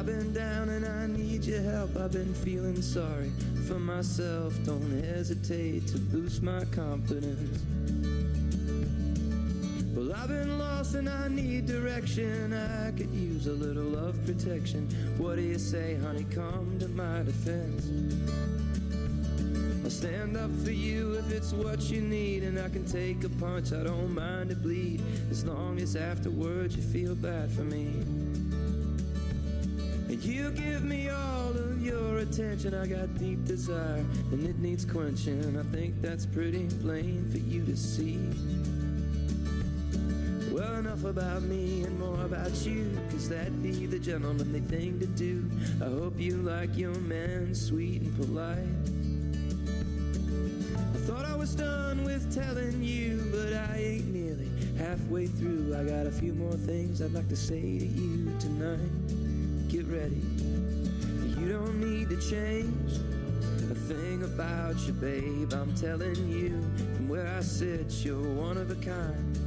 I've 0.02 0.06
been 0.06 0.32
down 0.32 0.68
and 0.68 0.84
I 0.84 1.06
need 1.06 1.44
your 1.44 1.60
help. 1.60 1.96
I've 1.96 2.10
been 2.10 2.34
feeling 2.34 2.82
sorry 2.82 3.30
for 3.68 3.78
myself. 3.78 4.52
Don't 4.64 5.00
hesitate 5.00 5.86
to 5.86 5.98
boost 5.98 6.42
my 6.42 6.64
confidence. 6.72 7.62
I've 10.22 10.28
been 10.28 10.56
lost 10.56 10.94
and 10.94 11.08
I 11.08 11.26
need 11.26 11.66
direction. 11.66 12.52
I 12.52 12.92
could 12.92 13.10
use 13.10 13.48
a 13.48 13.52
little 13.52 13.82
love 13.82 14.16
protection. 14.24 14.88
What 15.18 15.34
do 15.34 15.42
you 15.42 15.58
say, 15.58 15.96
honey? 15.96 16.24
Come 16.30 16.78
to 16.78 16.86
my 16.86 17.24
defense. 17.24 17.90
I'll 19.82 19.90
stand 19.90 20.36
up 20.36 20.52
for 20.62 20.70
you 20.70 21.14
if 21.14 21.32
it's 21.32 21.52
what 21.52 21.90
you 21.90 22.00
need, 22.02 22.44
and 22.44 22.56
I 22.60 22.68
can 22.68 22.86
take 22.86 23.24
a 23.24 23.28
punch. 23.30 23.72
I 23.72 23.82
don't 23.82 24.14
mind 24.14 24.50
to 24.50 24.54
bleed 24.54 25.02
as 25.32 25.44
long 25.44 25.80
as 25.80 25.96
afterwards 25.96 26.76
you 26.76 26.82
feel 26.82 27.16
bad 27.16 27.50
for 27.50 27.64
me. 27.64 27.86
And 30.08 30.22
you 30.22 30.52
give 30.52 30.84
me 30.84 31.08
all 31.08 31.50
of 31.50 31.82
your 31.82 32.18
attention. 32.18 32.74
I 32.74 32.86
got 32.86 33.18
deep 33.18 33.44
desire 33.44 34.04
and 34.30 34.46
it 34.46 34.58
needs 34.60 34.84
quenching. 34.84 35.58
I 35.58 35.64
think 35.74 36.00
that's 36.00 36.26
pretty 36.26 36.68
plain 36.80 37.28
for 37.32 37.38
you 37.38 37.64
to 37.64 37.76
see. 37.76 38.20
Enough 41.03 41.16
about 41.16 41.42
me 41.42 41.82
and 41.82 41.98
more 41.98 42.24
about 42.24 42.55
you, 42.64 42.96
cause 43.11 43.28
that'd 43.28 43.61
be 43.61 43.86
the 43.86 43.98
gentlemanly 43.98 44.61
thing 44.61 45.00
to 45.00 45.07
do. 45.07 45.50
I 45.80 45.88
hope 45.88 46.14
you 46.16 46.36
like 46.36 46.76
your 46.76 46.94
man 46.94 47.57
sweet 47.57 48.03
and 48.03 48.16
polite. 48.16 48.59
I 50.94 50.98
thought 50.98 51.24
I 51.24 51.34
was 51.34 51.57
done 51.57 52.05
with 52.05 52.32
telling 52.32 52.84
you, 52.84 53.28
but 53.32 53.53
I 53.53 53.78
ain't 53.78 54.14
nearly 54.14 54.48
halfway 54.78 55.26
through. 55.26 55.74
I 55.76 55.82
got 55.82 56.07
a 56.07 56.12
few 56.12 56.34
more 56.34 56.53
things 56.53 57.03
I'd 57.03 57.12
like 57.12 57.28
to 57.30 57.36
say 57.36 57.61
to 57.61 57.84
you 57.84 58.30
tonight 58.38 59.68
get 59.68 59.86
ready. 59.86 60.22
You 61.36 61.48
don't 61.48 61.80
need 61.80 62.11
to 62.11 62.16
change 62.30 62.92
a 63.70 63.74
thing 63.74 64.22
about 64.22 64.78
you, 64.86 64.92
babe. 64.92 65.53
I'm 65.53 65.74
telling 65.74 66.28
you, 66.28 66.50
from 66.94 67.09
where 67.09 67.26
I 67.26 67.40
sit, 67.40 67.90
you're 68.05 68.22
one 68.22 68.57
of 68.57 68.70
a 68.70 68.76
kind. 68.76 69.41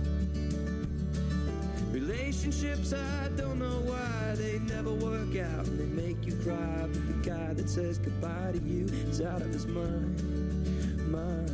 Relationships, 2.36 2.94
I 2.94 3.30
don't 3.38 3.60
know 3.60 3.80
why 3.86 4.36
they 4.36 4.60
never 4.60 4.94
work 4.94 5.38
out 5.38 5.66
and 5.68 5.80
they 5.80 6.04
make 6.04 6.26
you 6.26 6.36
cry. 6.44 6.82
But 6.82 7.08
the 7.08 7.30
guy 7.30 7.54
that 7.54 7.70
says 7.70 7.98
goodbye 7.98 8.52
to 8.52 8.60
you 8.60 8.86
is 9.10 9.22
out 9.22 9.42
of 9.42 9.54
his 9.54 9.66
mind, 9.66 11.10
mind. 11.10 11.45